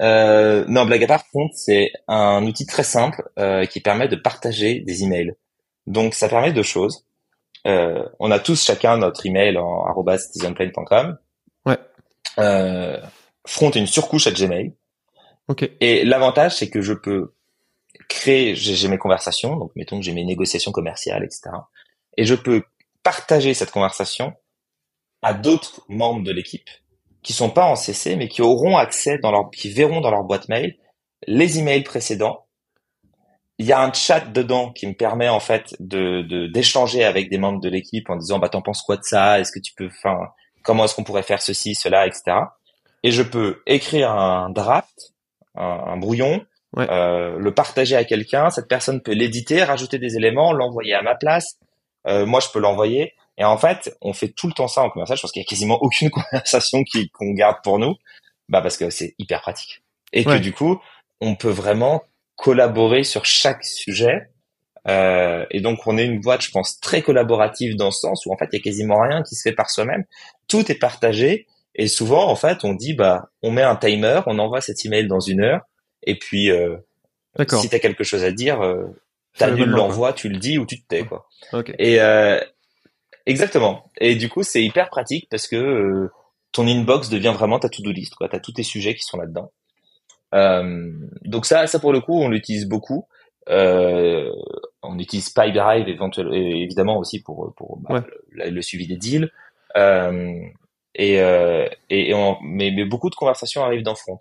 Euh, 0.00 0.64
non, 0.66 0.86
blague 0.86 1.04
à 1.04 1.06
part, 1.06 1.24
Font, 1.30 1.50
c'est 1.52 1.90
un 2.08 2.44
outil 2.46 2.66
très 2.66 2.84
simple 2.84 3.22
euh, 3.38 3.66
qui 3.66 3.80
permet 3.80 4.08
de 4.08 4.16
partager 4.16 4.80
des 4.80 5.04
emails. 5.04 5.34
Donc 5.86 6.14
ça 6.14 6.28
permet 6.28 6.52
deux 6.52 6.62
choses. 6.62 7.04
on 7.66 8.30
a 8.30 8.38
tous 8.38 8.64
chacun 8.64 8.96
notre 8.96 9.26
email 9.26 9.58
en 9.58 9.84
citizenplane.com. 10.16 11.18
Ouais. 11.66 11.78
Front 13.46 13.70
est 13.70 13.78
une 13.78 13.86
surcouche 13.86 14.26
à 14.26 14.30
Gmail. 14.30 14.72
Ok. 15.48 15.68
Et 15.80 16.04
l'avantage, 16.04 16.56
c'est 16.56 16.70
que 16.70 16.80
je 16.80 16.94
peux 16.94 17.34
créer, 18.12 18.54
j'ai 18.54 18.88
mes 18.88 18.98
conversations, 18.98 19.56
donc 19.56 19.72
mettons 19.76 19.98
que 19.98 20.04
j'ai 20.04 20.12
mes 20.12 20.24
négociations 20.24 20.72
commerciales, 20.72 21.24
etc. 21.24 21.50
Et 22.16 22.24
je 22.24 22.34
peux 22.34 22.62
partager 23.02 23.54
cette 23.54 23.70
conversation 23.70 24.34
à 25.22 25.34
d'autres 25.34 25.82
membres 25.88 26.22
de 26.22 26.32
l'équipe 26.32 26.68
qui 27.22 27.32
sont 27.32 27.50
pas 27.50 27.66
en 27.66 27.76
CC, 27.76 28.16
mais 28.16 28.28
qui 28.28 28.42
auront 28.42 28.76
accès 28.76 29.18
dans 29.18 29.30
leur, 29.30 29.50
qui 29.50 29.70
verront 29.70 30.00
dans 30.00 30.10
leur 30.10 30.24
boîte 30.24 30.48
mail 30.48 30.76
les 31.26 31.58
emails 31.58 31.84
précédents. 31.84 32.46
Il 33.58 33.66
y 33.66 33.72
a 33.72 33.80
un 33.80 33.92
chat 33.92 34.20
dedans 34.20 34.72
qui 34.72 34.86
me 34.88 34.94
permet 34.94 35.28
en 35.28 35.38
fait 35.38 35.76
de 35.78 36.22
d'échanger 36.48 37.04
avec 37.04 37.30
des 37.30 37.38
membres 37.38 37.60
de 37.60 37.68
l'équipe 37.68 38.10
en 38.10 38.16
disant 38.16 38.40
bah 38.40 38.48
t'en 38.48 38.62
penses 38.62 38.82
quoi 38.82 38.96
de 38.96 39.04
ça? 39.04 39.38
Est-ce 39.38 39.52
que 39.52 39.60
tu 39.60 39.72
peux, 39.74 39.86
enfin 39.86 40.18
comment 40.62 40.84
est-ce 40.84 40.96
qu'on 40.96 41.04
pourrait 41.04 41.22
faire 41.22 41.42
ceci, 41.42 41.74
cela, 41.74 42.06
etc. 42.06 42.38
Et 43.04 43.12
je 43.12 43.22
peux 43.22 43.62
écrire 43.66 44.10
un 44.10 44.50
draft, 44.50 45.12
un 45.54 45.96
brouillon, 45.96 46.44
euh, 46.78 47.38
le 47.38 47.54
partager 47.54 47.96
à 47.96 48.04
quelqu'un, 48.04 48.50
cette 48.50 48.68
personne 48.68 49.02
peut 49.02 49.12
l'éditer, 49.12 49.62
rajouter 49.62 49.98
des 49.98 50.16
éléments, 50.16 50.52
l'envoyer 50.52 50.94
à 50.94 51.02
ma 51.02 51.14
place. 51.14 51.58
Euh, 52.06 52.26
moi, 52.26 52.40
je 52.40 52.48
peux 52.48 52.60
l'envoyer. 52.60 53.12
Et 53.38 53.44
en 53.44 53.56
fait, 53.56 53.96
on 54.00 54.12
fait 54.12 54.28
tout 54.28 54.46
le 54.46 54.52
temps 54.52 54.68
ça 54.68 54.82
en 54.82 54.90
conversation. 54.90 55.16
Je 55.16 55.22
pense 55.22 55.32
qu'il 55.32 55.42
y 55.42 55.44
a 55.44 55.48
quasiment 55.48 55.78
aucune 55.82 56.10
conversation 56.30 56.82
qu'on 57.12 57.32
garde 57.32 57.58
pour 57.62 57.78
nous, 57.78 57.96
bah 58.48 58.62
parce 58.62 58.76
que 58.76 58.90
c'est 58.90 59.14
hyper 59.18 59.40
pratique 59.40 59.82
et 60.12 60.24
que 60.24 60.38
du 60.38 60.52
coup, 60.52 60.80
on 61.20 61.34
peut 61.34 61.50
vraiment 61.50 62.02
collaborer 62.36 63.04
sur 63.04 63.24
chaque 63.24 63.64
sujet. 63.64 64.28
Euh, 64.88 65.46
et 65.50 65.60
donc, 65.60 65.86
on 65.86 65.96
est 65.96 66.04
une 66.04 66.20
boîte, 66.20 66.42
je 66.42 66.50
pense, 66.50 66.80
très 66.80 67.02
collaborative 67.02 67.76
dans 67.76 67.90
ce 67.90 68.00
sens 68.00 68.26
où 68.26 68.32
en 68.32 68.36
fait, 68.36 68.48
il 68.52 68.56
y 68.56 68.60
a 68.60 68.62
quasiment 68.62 69.00
rien 69.00 69.22
qui 69.22 69.36
se 69.36 69.42
fait 69.42 69.54
par 69.54 69.70
soi-même. 69.70 70.04
Tout 70.48 70.70
est 70.70 70.78
partagé. 70.78 71.46
Et 71.74 71.88
souvent, 71.88 72.28
en 72.28 72.36
fait, 72.36 72.64
on 72.64 72.74
dit, 72.74 72.92
bah, 72.92 73.30
on 73.42 73.50
met 73.50 73.62
un 73.62 73.76
timer, 73.76 74.20
on 74.26 74.38
envoie 74.38 74.60
cet 74.60 74.84
email 74.84 75.06
dans 75.06 75.20
une 75.20 75.42
heure 75.42 75.62
et 76.02 76.18
puis, 76.18 76.50
euh, 76.50 76.76
si 77.48 77.68
tu 77.68 77.74
as 77.74 77.78
quelque 77.78 78.04
chose 78.04 78.24
à 78.24 78.32
dire, 78.32 78.60
euh, 78.60 78.84
tu 79.34 79.44
annules 79.44 79.70
l'envoi, 79.70 80.12
tu 80.12 80.28
le 80.28 80.38
dis 80.38 80.58
ou 80.58 80.66
tu 80.66 80.80
te 80.82 80.86
tais. 80.86 81.04
Quoi. 81.04 81.28
Et 81.78 82.00
euh, 82.00 82.40
exactement. 83.26 83.90
Et 83.98 84.14
du 84.14 84.28
coup, 84.28 84.42
c'est 84.42 84.62
hyper 84.62 84.88
pratique 84.90 85.28
parce 85.30 85.48
que 85.48 85.56
euh, 85.56 86.10
ton 86.52 86.66
inbox 86.66 87.08
devient 87.08 87.32
vraiment 87.34 87.58
ta 87.58 87.68
to-do 87.68 87.90
list. 87.90 88.14
Tu 88.18 88.36
as 88.36 88.40
tous 88.40 88.52
tes 88.52 88.62
sujets 88.62 88.94
qui 88.94 89.02
sont 89.02 89.18
là-dedans. 89.18 89.52
Euh, 90.34 90.92
donc 91.24 91.46
ça, 91.46 91.66
ça 91.66 91.78
pour 91.78 91.92
le 91.92 92.00
coup, 92.00 92.20
on 92.20 92.28
l'utilise 92.28 92.66
beaucoup. 92.66 93.06
Euh, 93.48 94.30
on 94.82 94.98
utilise 94.98 95.30
PipeDrive 95.30 95.88
éventuellement, 95.88 96.32
évidemment 96.32 96.98
aussi 96.98 97.22
pour, 97.22 97.52
pour 97.56 97.78
bah, 97.78 98.04
le, 98.30 98.62
suivi 98.62 98.86
des 98.86 98.96
deals. 98.96 99.30
Euh, 99.76 100.40
et, 100.94 101.14
et, 101.14 102.10
et 102.10 102.14
on, 102.14 102.36
mais, 102.42 102.70
mais, 102.70 102.84
beaucoup 102.84 103.08
de 103.08 103.14
conversations 103.14 103.64
arrivent 103.64 103.82
dans 103.82 103.94
Front. 103.94 104.18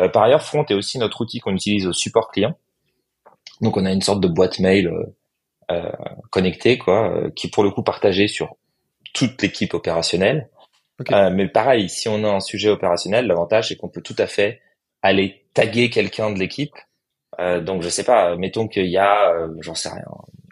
Euh, 0.00 0.08
par 0.08 0.22
ailleurs, 0.22 0.42
Front 0.42 0.64
est 0.66 0.74
aussi 0.74 0.98
notre 0.98 1.20
outil 1.20 1.40
qu'on 1.40 1.54
utilise 1.54 1.86
au 1.86 1.92
support 1.92 2.30
client. 2.30 2.56
Donc 3.60 3.76
on 3.76 3.84
a 3.84 3.92
une 3.92 4.02
sorte 4.02 4.20
de 4.20 4.28
boîte 4.28 4.60
mail 4.60 4.88
euh, 4.88 5.04
euh 5.70 5.92
connectée, 6.30 6.78
quoi, 6.78 7.30
qui 7.34 7.48
pour 7.50 7.64
le 7.64 7.70
coup 7.70 7.82
partagée 7.82 8.28
sur 8.28 8.56
toute 9.14 9.42
l'équipe 9.42 9.74
opérationnelle. 9.74 10.48
mais 11.10 11.48
pareil, 11.48 11.88
si 11.88 12.08
on 12.08 12.22
a 12.24 12.28
un 12.28 12.40
sujet 12.40 12.68
opérationnel, 12.68 13.26
l'avantage 13.26 13.68
c'est 13.68 13.76
qu'on 13.76 13.88
peut 13.88 14.02
tout 14.02 14.16
à 14.18 14.26
fait 14.26 14.60
aller 15.02 15.44
taguer 15.54 15.90
quelqu'un 15.90 16.30
de 16.30 16.38
l'équipe. 16.38 16.74
donc 17.38 17.82
je 17.82 17.88
sais 17.88 18.04
pas, 18.04 18.36
mettons 18.36 18.68
qu'il 18.68 18.86
y 18.86 18.98
a, 18.98 19.32
j'en 19.60 19.74
sais 19.74 19.88
rien, 19.88 20.04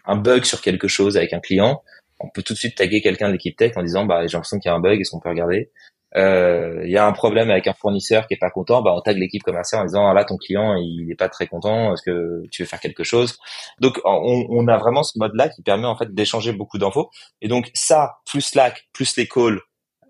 un 0.05 0.15
bug 0.15 0.43
sur 0.45 0.61
quelque 0.61 0.87
chose 0.87 1.17
avec 1.17 1.33
un 1.33 1.39
client, 1.39 1.83
on 2.19 2.29
peut 2.29 2.41
tout 2.43 2.53
de 2.53 2.57
suite 2.57 2.75
taguer 2.75 3.01
quelqu'un 3.01 3.27
de 3.27 3.33
l'équipe 3.33 3.55
tech 3.55 3.73
en 3.75 3.83
disant 3.83 4.05
bah 4.05 4.25
j'ai 4.27 4.33
l'impression 4.33 4.59
qu'il 4.59 4.69
y 4.69 4.71
a 4.71 4.75
un 4.75 4.79
bug, 4.79 4.99
est-ce 4.99 5.11
qu'on 5.11 5.19
peut 5.19 5.29
regarder? 5.29 5.71
Il 6.17 6.89
y 6.89 6.97
a 6.97 7.05
un 7.05 7.11
problème 7.11 7.51
avec 7.51 7.67
un 7.67 7.73
fournisseur 7.73 8.27
qui 8.27 8.33
est 8.33 8.39
pas 8.39 8.49
content, 8.49 8.81
bah 8.81 8.91
on 8.95 9.01
tag 9.01 9.17
l'équipe 9.17 9.43
commerciale 9.43 9.81
en 9.81 9.85
disant 9.85 10.07
ah, 10.07 10.13
là 10.13 10.25
ton 10.25 10.37
client 10.37 10.75
il 10.75 11.07
est 11.11 11.15
pas 11.15 11.29
très 11.29 11.47
content, 11.47 11.93
est-ce 11.93 12.01
que 12.01 12.43
tu 12.51 12.63
veux 12.63 12.67
faire 12.67 12.79
quelque 12.79 13.03
chose? 13.03 13.37
Donc 13.79 13.99
on, 14.03 14.45
on 14.49 14.67
a 14.67 14.77
vraiment 14.77 15.03
ce 15.03 15.19
mode-là 15.19 15.49
qui 15.49 15.61
permet 15.61 15.85
en 15.85 15.95
fait 15.95 16.13
d'échanger 16.13 16.53
beaucoup 16.53 16.77
d'infos. 16.77 17.09
Et 17.41 17.47
donc 17.47 17.69
ça 17.73 18.17
plus 18.25 18.41
Slack 18.41 18.87
plus 18.93 19.15
les 19.17 19.27
calls, 19.27 19.59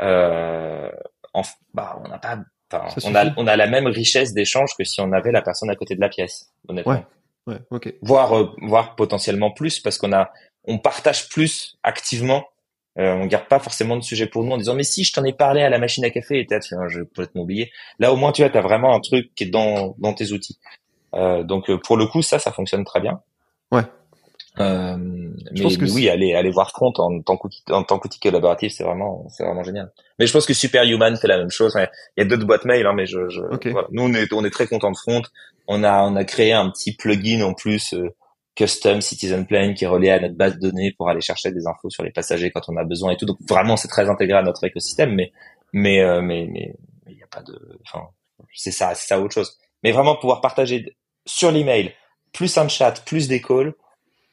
euh, 0.01 0.89
en, 1.33 1.41
bah 1.73 1.99
on 2.03 2.07
n'a 2.07 2.19
pas, 2.19 2.37
on 3.03 3.15
a 3.15 3.25
on 3.37 3.47
a 3.47 3.55
la 3.55 3.67
même 3.67 3.87
richesse 3.87 4.33
d'échange 4.33 4.71
que 4.77 4.83
si 4.83 5.01
on 5.01 5.11
avait 5.11 5.31
la 5.31 5.41
personne 5.41 5.69
à 5.69 5.75
côté 5.75 5.95
de 5.95 6.01
la 6.01 6.09
pièce, 6.09 6.51
honnêtement. 6.67 6.93
Ouais. 6.93 7.05
Ouais, 7.47 7.59
ok. 7.71 7.93
Voire, 8.01 8.37
euh, 8.37 8.53
voire 8.61 8.97
potentiellement 8.97 9.51
plus 9.51 9.79
parce 9.79 9.97
qu'on 9.97 10.11
a, 10.11 10.31
on 10.65 10.79
partage 10.79 11.29
plus 11.29 11.77
activement 11.81 12.43
euh, 12.99 13.13
on 13.13 13.25
garde 13.25 13.47
pas 13.47 13.59
forcément 13.59 13.95
de 13.95 14.01
sujet 14.01 14.25
pour 14.25 14.43
nous 14.43 14.51
en 14.51 14.57
disant 14.57 14.73
mais 14.73 14.83
si 14.83 15.03
je 15.03 15.13
t'en 15.13 15.23
ai 15.23 15.33
parlé 15.33 15.61
à 15.61 15.69
la 15.69 15.77
machine 15.77 16.03
à 16.05 16.09
café 16.09 16.39
et 16.39 16.45
t'as 16.45 16.59
je 16.61 17.01
peut-être 17.01 17.35
m'oublier. 17.35 17.71
Là 17.99 18.11
au 18.11 18.15
moins 18.15 18.31
tu 18.31 18.41
vois 18.41 18.49
t'as 18.49 18.61
vraiment 18.61 18.95
un 18.95 18.99
truc 18.99 19.33
qui 19.35 19.45
est 19.45 19.49
dans 19.49 19.95
dans 19.99 20.13
tes 20.13 20.31
outils. 20.31 20.57
Euh, 21.13 21.43
donc 21.43 21.69
euh, 21.69 21.77
pour 21.77 21.97
le 21.97 22.07
coup 22.07 22.21
ça 22.21 22.39
ça 22.39 22.51
fonctionne 22.51 22.83
très 22.85 22.99
bien. 22.99 23.21
Ouais. 23.71 23.83
Euh, 24.59 24.97
mais, 24.97 25.91
oui, 25.91 26.09
aller 26.09 26.33
aller 26.33 26.49
voir 26.49 26.71
Front 26.71 26.93
en 26.97 27.21
tant 27.21 27.37
qu'outil 27.37 27.61
en 27.69 27.83
tant 27.83 27.99
qu'outil 27.99 28.19
collaboratif, 28.19 28.73
c'est 28.73 28.83
vraiment 28.83 29.27
c'est 29.29 29.43
vraiment 29.43 29.63
génial. 29.63 29.91
Mais 30.17 30.25
je 30.25 30.33
pense 30.33 30.47
que 30.47 30.53
Superhuman 30.53 31.15
fait 31.15 31.27
la 31.27 31.37
même 31.37 31.51
chose. 31.51 31.77
Il 32.17 32.21
y 32.21 32.21
a 32.21 32.25
d'autres 32.25 32.45
boîtes 32.45 32.65
mail, 32.65 32.85
hein, 32.87 32.93
mais 32.95 33.05
je, 33.05 33.29
je 33.29 33.41
voilà. 33.69 33.87
nous 33.91 34.03
on 34.03 34.13
est 34.13 34.33
on 34.33 34.43
est 34.43 34.49
très 34.49 34.65
content 34.65 34.91
de 34.91 34.97
Front. 34.97 35.21
On 35.67 35.83
a 35.83 36.01
on 36.03 36.15
a 36.15 36.23
créé 36.23 36.53
un 36.53 36.69
petit 36.71 36.95
plugin 36.95 37.43
en 37.43 37.53
plus 37.53 37.93
euh, 37.93 38.09
custom 38.57 39.01
Citizen 39.01 39.45
Plane 39.45 39.75
qui 39.75 39.85
est 39.85 39.87
relié 39.87 40.09
à 40.09 40.19
notre 40.19 40.35
base 40.35 40.55
de 40.55 40.69
données 40.69 40.91
pour 40.91 41.09
aller 41.09 41.21
chercher 41.21 41.51
des 41.51 41.67
infos 41.67 41.89
sur 41.89 42.03
les 42.03 42.11
passagers 42.11 42.51
quand 42.51 42.67
on 42.67 42.75
a 42.75 42.83
besoin 42.83 43.11
et 43.11 43.17
tout. 43.17 43.25
Donc 43.25 43.37
vraiment 43.47 43.77
c'est 43.77 43.87
très 43.87 44.09
intégré 44.09 44.37
à 44.37 44.41
notre 44.41 44.63
écosystème, 44.63 45.13
mais 45.13 45.31
mais 45.71 46.01
euh, 46.01 46.21
mais 46.21 46.47
mais 46.51 46.75
il 47.07 47.15
n'y 47.15 47.23
a 47.23 47.27
pas 47.27 47.41
de 47.41 47.57
enfin 47.85 48.07
c'est 48.53 48.71
ça 48.71 48.93
c'est 48.95 49.07
ça 49.07 49.21
autre 49.21 49.33
chose. 49.33 49.57
Mais 49.83 49.91
vraiment 49.91 50.15
pouvoir 50.15 50.41
partager 50.41 50.97
sur 51.25 51.51
l'email 51.51 51.93
plus 52.33 52.57
un 52.57 52.67
chat 52.67 53.05
plus 53.05 53.27
des 53.27 53.41
calls 53.41 53.73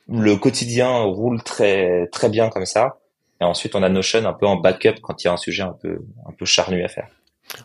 le 0.08 0.36
quotidien 0.36 1.02
roule 1.02 1.42
très 1.42 2.06
très 2.08 2.28
bien 2.28 2.48
comme 2.50 2.66
ça. 2.66 2.98
Et 3.40 3.44
ensuite, 3.44 3.74
on 3.74 3.82
a 3.82 3.88
Notion 3.88 4.24
un 4.24 4.32
peu 4.32 4.46
en 4.46 4.56
backup 4.56 5.00
quand 5.02 5.22
il 5.22 5.26
y 5.26 5.30
a 5.30 5.32
un 5.32 5.36
sujet 5.36 5.62
un 5.62 5.76
peu 5.80 5.98
un 6.26 6.32
peu 6.32 6.44
charnu 6.44 6.84
à 6.84 6.88
faire. 6.88 7.08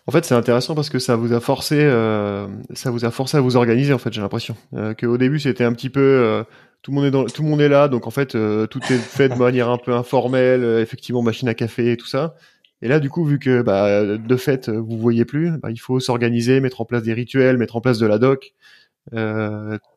En 0.08 0.12
fait, 0.12 0.26
c'est 0.26 0.36
intéressant 0.36 0.76
parce 0.76 0.90
que 0.90 1.00
ça 1.00 1.16
vous 1.16 1.34
a 1.34 1.40
forcé, 1.40 1.78
euh, 1.80 2.48
ça 2.74 2.92
vous 2.92 3.06
a 3.06 3.12
forcé 3.12 3.38
à 3.38 3.42
vous 3.42 3.56
organiser. 3.56 3.94
En 3.94 3.98
fait, 3.98 4.14
j'ai 4.14 4.22
l'impression 4.22 4.56
euh, 4.74 4.94
qu'au 4.94 5.18
début, 5.18 5.40
c'était 5.40 5.64
un 5.64 5.74
petit 5.74 5.90
peu 5.90 6.00
euh, 6.00 6.44
tout 6.82 6.92
le 6.92 6.96
monde 6.96 7.06
est 7.06 7.12
dans, 7.12 7.26
tout 7.26 7.44
le 7.44 7.50
monde 7.50 7.62
est 7.62 7.70
là, 7.70 7.88
donc 7.88 8.08
en 8.08 8.12
fait, 8.12 8.36
euh, 8.36 8.68
tout 8.68 8.82
est 8.92 8.98
fait 8.98 9.30
de 9.30 9.36
manière 9.36 9.70
un 9.70 9.78
peu 9.78 9.94
informelle, 9.94 10.64
effectivement, 10.80 11.22
machine 11.22 11.48
à 11.50 11.54
café 11.54 11.92
et 11.92 11.98
tout 11.98 12.08
ça. 12.08 12.36
Et 12.82 12.88
là, 12.88 13.00
du 13.00 13.10
coup, 13.10 13.26
vu 13.26 13.40
que 13.40 13.62
bah, 13.62 14.18
de 14.18 14.36
fait, 14.38 14.70
vous 14.70 14.98
voyez 14.98 15.26
plus, 15.26 15.58
bah, 15.58 15.72
il 15.72 15.80
faut 15.80 16.00
s'organiser, 16.00 16.60
mettre 16.62 16.82
en 16.82 16.86
place 16.86 17.04
des 17.04 17.14
rituels, 17.14 17.58
mettre 17.58 17.76
en 17.76 17.82
place 17.82 18.00
de 18.00 18.08
la 18.08 18.18
doc, 18.20 18.54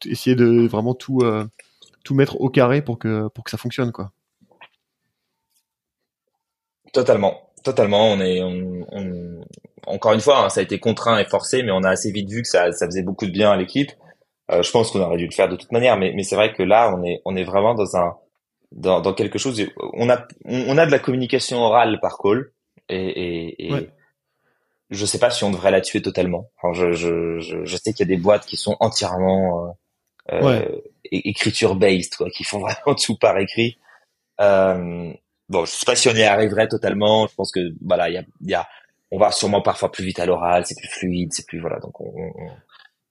essayer 0.06 0.36
de 0.36 0.66
vraiment 0.66 0.94
tout 0.94 1.22
tout 2.04 2.14
mettre 2.14 2.40
au 2.40 2.48
carré 2.48 2.82
pour 2.82 2.98
que 2.98 3.28
pour 3.28 3.44
que 3.44 3.50
ça 3.50 3.58
fonctionne 3.58 3.92
quoi. 3.92 4.10
Totalement, 6.92 7.51
totalement. 7.62 8.10
On 8.10 8.20
est 8.20 8.42
on, 8.42 9.40
encore 9.86 10.12
une 10.12 10.20
fois, 10.20 10.44
hein, 10.44 10.48
ça 10.48 10.60
a 10.60 10.62
été 10.62 10.78
contraint 10.78 11.18
et 11.18 11.24
forcé, 11.24 11.62
mais 11.62 11.72
on 11.72 11.82
a 11.82 11.90
assez 11.90 12.10
vite 12.12 12.30
vu 12.30 12.42
que 12.42 12.48
ça, 12.48 12.72
ça 12.72 12.86
faisait 12.86 13.02
beaucoup 13.02 13.26
de 13.26 13.32
bien 13.32 13.50
à 13.50 13.56
l'équipe. 13.56 13.90
Euh, 14.50 14.62
je 14.62 14.70
pense 14.70 14.90
qu'on 14.90 15.00
aurait 15.00 15.16
dû 15.16 15.26
le 15.26 15.32
faire 15.32 15.48
de 15.48 15.56
toute 15.56 15.72
manière, 15.72 15.96
mais, 15.96 16.12
mais 16.14 16.22
c'est 16.22 16.36
vrai 16.36 16.52
que 16.52 16.62
là, 16.62 16.94
on 16.94 17.04
est 17.04 17.20
on 17.24 17.36
est 17.36 17.44
vraiment 17.44 17.74
dans 17.74 17.96
un 17.96 18.16
dans, 18.72 19.00
dans 19.00 19.14
quelque 19.14 19.38
chose. 19.38 19.64
On 19.94 20.08
a 20.10 20.26
on 20.44 20.78
a 20.78 20.86
de 20.86 20.90
la 20.90 20.98
communication 20.98 21.58
orale 21.58 21.98
par 22.00 22.18
call 22.18 22.52
et, 22.88 22.96
et, 22.96 23.66
et 23.68 23.88
je 24.92 25.06
sais 25.06 25.18
pas 25.18 25.30
si 25.30 25.42
on 25.44 25.50
devrait 25.50 25.70
la 25.70 25.80
tuer 25.80 26.02
totalement. 26.02 26.50
Enfin, 26.56 26.72
je, 26.74 26.92
je, 26.92 27.40
je, 27.40 27.64
je 27.64 27.76
sais 27.76 27.92
qu'il 27.92 28.06
y 28.06 28.12
a 28.12 28.14
des 28.14 28.20
boîtes 28.20 28.46
qui 28.46 28.56
sont 28.56 28.76
entièrement 28.78 29.74
euh, 30.30 30.40
euh 30.42 30.80
écriture 31.10 31.74
based, 31.74 32.14
quoi, 32.16 32.30
qui 32.30 32.44
font 32.44 32.58
vraiment 32.60 32.94
tout 32.94 33.16
par 33.16 33.38
écrit. 33.38 33.78
Euh, 34.40 35.12
bon, 35.48 35.64
je 35.64 35.70
sais 35.70 35.86
pas 35.86 35.96
si 35.96 36.08
on 36.08 36.14
y 36.14 36.22
arriverait 36.22 36.68
totalement. 36.68 37.26
Je 37.26 37.34
pense 37.34 37.52
que 37.52 37.60
voilà, 37.84 38.08
il 38.08 38.14
y 38.14 38.18
a, 38.18 38.24
y 38.42 38.54
a, 38.54 38.66
on 39.10 39.18
va 39.18 39.30
sûrement 39.30 39.62
parfois 39.62 39.92
plus 39.92 40.04
vite 40.04 40.18
à 40.18 40.26
l'oral, 40.26 40.64
c'est 40.66 40.76
plus 40.76 40.88
fluide, 40.88 41.32
c'est 41.32 41.46
plus 41.46 41.60
voilà. 41.60 41.78
Donc, 41.80 42.00
on, 42.00 42.12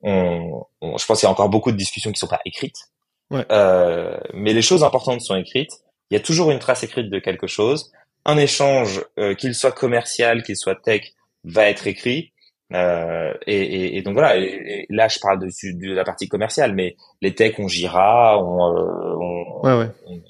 on, 0.01 0.65
on, 0.81 0.97
je 0.97 1.05
pense 1.05 1.19
qu'il 1.19 1.27
y 1.27 1.29
a 1.29 1.31
encore 1.31 1.49
beaucoup 1.49 1.71
de 1.71 1.77
discussions 1.77 2.11
qui 2.11 2.19
sont 2.19 2.27
pas 2.27 2.41
écrites. 2.45 2.89
Ouais. 3.29 3.45
Euh, 3.51 4.17
mais 4.33 4.53
les 4.53 4.61
choses 4.61 4.83
importantes 4.83 5.21
sont 5.21 5.35
écrites. 5.35 5.71
Il 6.09 6.15
y 6.15 6.17
a 6.17 6.23
toujours 6.23 6.51
une 6.51 6.59
trace 6.59 6.83
écrite 6.83 7.09
de 7.09 7.19
quelque 7.19 7.47
chose. 7.47 7.91
Un 8.25 8.37
échange, 8.37 9.03
euh, 9.17 9.33
qu'il 9.33 9.55
soit 9.55 9.71
commercial, 9.71 10.43
qu'il 10.43 10.57
soit 10.57 10.75
tech, 10.75 11.13
va 11.43 11.69
être 11.69 11.87
écrit. 11.87 12.33
Euh, 12.73 13.33
et, 13.47 13.61
et, 13.61 13.97
et, 13.97 14.01
donc 14.01 14.13
voilà. 14.13 14.37
Et, 14.37 14.85
là, 14.89 15.07
je 15.07 15.19
parle 15.19 15.39
de, 15.39 15.47
de, 15.47 15.93
la 15.93 16.03
partie 16.03 16.27
commerciale, 16.27 16.73
mais 16.73 16.95
les 17.21 17.33
techs, 17.33 17.59
on 17.59 17.67
Jira, 17.67 18.41
on, 18.43 18.75
euh, 18.75 19.15
on, 19.19 19.61
ouais, 19.63 19.77
ouais. 19.77 19.91
on 20.07 20.21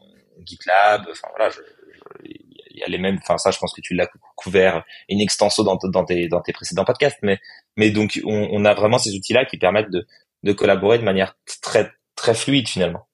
GitLab. 0.46 1.06
Enfin 1.10 1.28
voilà, 1.36 1.52
il 1.52 1.81
y 2.82 2.86
a 2.86 2.90
les 2.90 2.98
mêmes. 2.98 3.18
Enfin 3.22 3.38
ça, 3.38 3.52
je 3.52 3.58
pense 3.60 3.74
que 3.74 3.82
tu 3.82 3.94
l'as 3.94 4.08
couvert 4.36 4.84
in 5.12 5.20
extenso 5.20 5.64
dans, 5.64 5.78
dans, 5.84 6.06
tes 6.06 6.28
dans 6.28 6.42
tes 6.42 6.54
précédents 6.54 6.86
podcasts. 6.86 7.20
Mais 7.24 7.40
mais 7.78 7.92
donc 7.92 8.20
on, 8.26 8.50
on 8.52 8.66
a 8.66 8.74
vraiment 8.74 8.98
ces 8.98 9.16
outils-là 9.16 9.46
qui 9.46 9.58
permettent 9.58 9.92
de 9.92 10.06
de 10.44 10.54
collaborer 10.54 10.98
de 10.98 11.04
manière 11.04 11.36
très 11.62 11.92
très 12.16 12.34
fluide 12.34 12.68
finalement. 12.68 13.08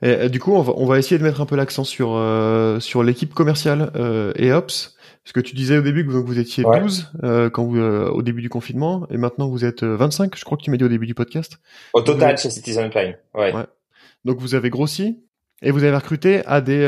Et, 0.00 0.28
du 0.28 0.38
coup, 0.38 0.54
on 0.54 0.62
va, 0.62 0.72
on 0.76 0.86
va 0.86 0.98
essayer 0.98 1.18
de 1.18 1.24
mettre 1.24 1.40
un 1.40 1.46
peu 1.46 1.56
l'accent 1.56 1.82
sur 1.82 2.14
euh, 2.14 2.78
sur 2.78 3.02
l'équipe 3.02 3.34
commerciale 3.34 3.90
euh, 3.96 4.32
et 4.36 4.52
ops. 4.52 4.96
Parce 5.28 5.44
que 5.44 5.50
tu 5.50 5.54
disais 5.54 5.76
au 5.76 5.82
début 5.82 6.06
que 6.06 6.10
vous, 6.10 6.38
étiez 6.38 6.64
12 6.64 7.12
euh, 7.22 7.50
quand 7.50 7.62
vous, 7.62 7.76
euh, 7.76 8.08
au 8.08 8.22
début 8.22 8.40
du 8.40 8.48
confinement, 8.48 9.06
et 9.10 9.18
maintenant 9.18 9.46
vous 9.50 9.62
êtes 9.62 9.84
25, 9.84 10.24
euh, 10.24 10.36
je 10.38 10.42
crois 10.46 10.56
que 10.56 10.62
tu 10.62 10.70
m'as 10.70 10.78
dit 10.78 10.84
au 10.84 10.88
début 10.88 11.04
du 11.04 11.14
podcast. 11.14 11.58
Au 11.92 12.00
total 12.00 12.38
chez 12.38 12.48
Citizen 12.48 12.90
ouais. 12.94 13.18
ouais. 13.34 13.52
Donc 14.24 14.38
vous 14.38 14.54
avez 14.54 14.70
grossi 14.70 15.22
et 15.62 15.70
vous 15.70 15.84
avez 15.84 15.96
recruté 15.96 16.44
à 16.46 16.60
des 16.60 16.82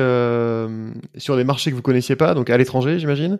sur 1.17 1.37
des 1.37 1.45
marchés 1.45 1.71
que 1.71 1.77
vous 1.77 1.83
connaissiez 1.83 2.17
pas, 2.17 2.35
donc 2.35 2.51
à 2.51 2.57
l'étranger, 2.57 2.99
j'imagine. 2.99 3.39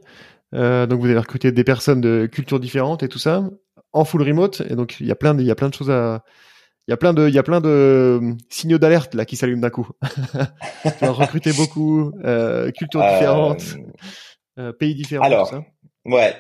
donc 0.53 1.01
vous 1.01 1.07
avez 1.07 1.19
recruté 1.19 1.53
des 1.53 1.65
personnes 1.65 2.01
de 2.01 2.27
cultures 2.27 2.61
différentes 2.61 3.03
et 3.03 3.09
tout 3.09 3.19
ça 3.19 3.45
en 3.93 4.05
full 4.05 4.23
remote. 4.23 4.63
Et 4.69 4.75
donc 4.75 4.97
il 5.01 5.07
y 5.07 5.13
a 5.13 5.17
plein 5.17 5.35
de, 5.35 5.41
il 5.43 5.47
y 5.47 5.51
a 5.51 5.55
plein 5.55 5.69
de 5.69 5.75
choses 5.75 5.91
à 5.91 6.25
il 6.89 6.91
y 6.91 6.95
a 6.95 6.97
plein 6.97 7.13
de, 7.13 7.29
il 7.29 7.35
y 7.35 7.39
a 7.39 7.43
plein 7.45 7.61
de 7.61 8.35
signaux 8.49 8.79
d'alerte 8.79 9.15
là 9.15 9.25
qui 9.25 9.37
s'allument 9.37 9.61
d'un 9.61 9.71
coup. 9.71 9.89
tu 10.99 11.05
as 11.05 11.11
recruté 11.13 11.53
beaucoup, 11.53 12.11
euh, 12.25 12.71
cultures 12.73 13.01
différentes. 13.01 13.63
Euh, 14.59 14.73
pays 14.73 14.95
différents. 14.95 15.25
Alors, 15.25 15.55
ouais. 16.05 16.35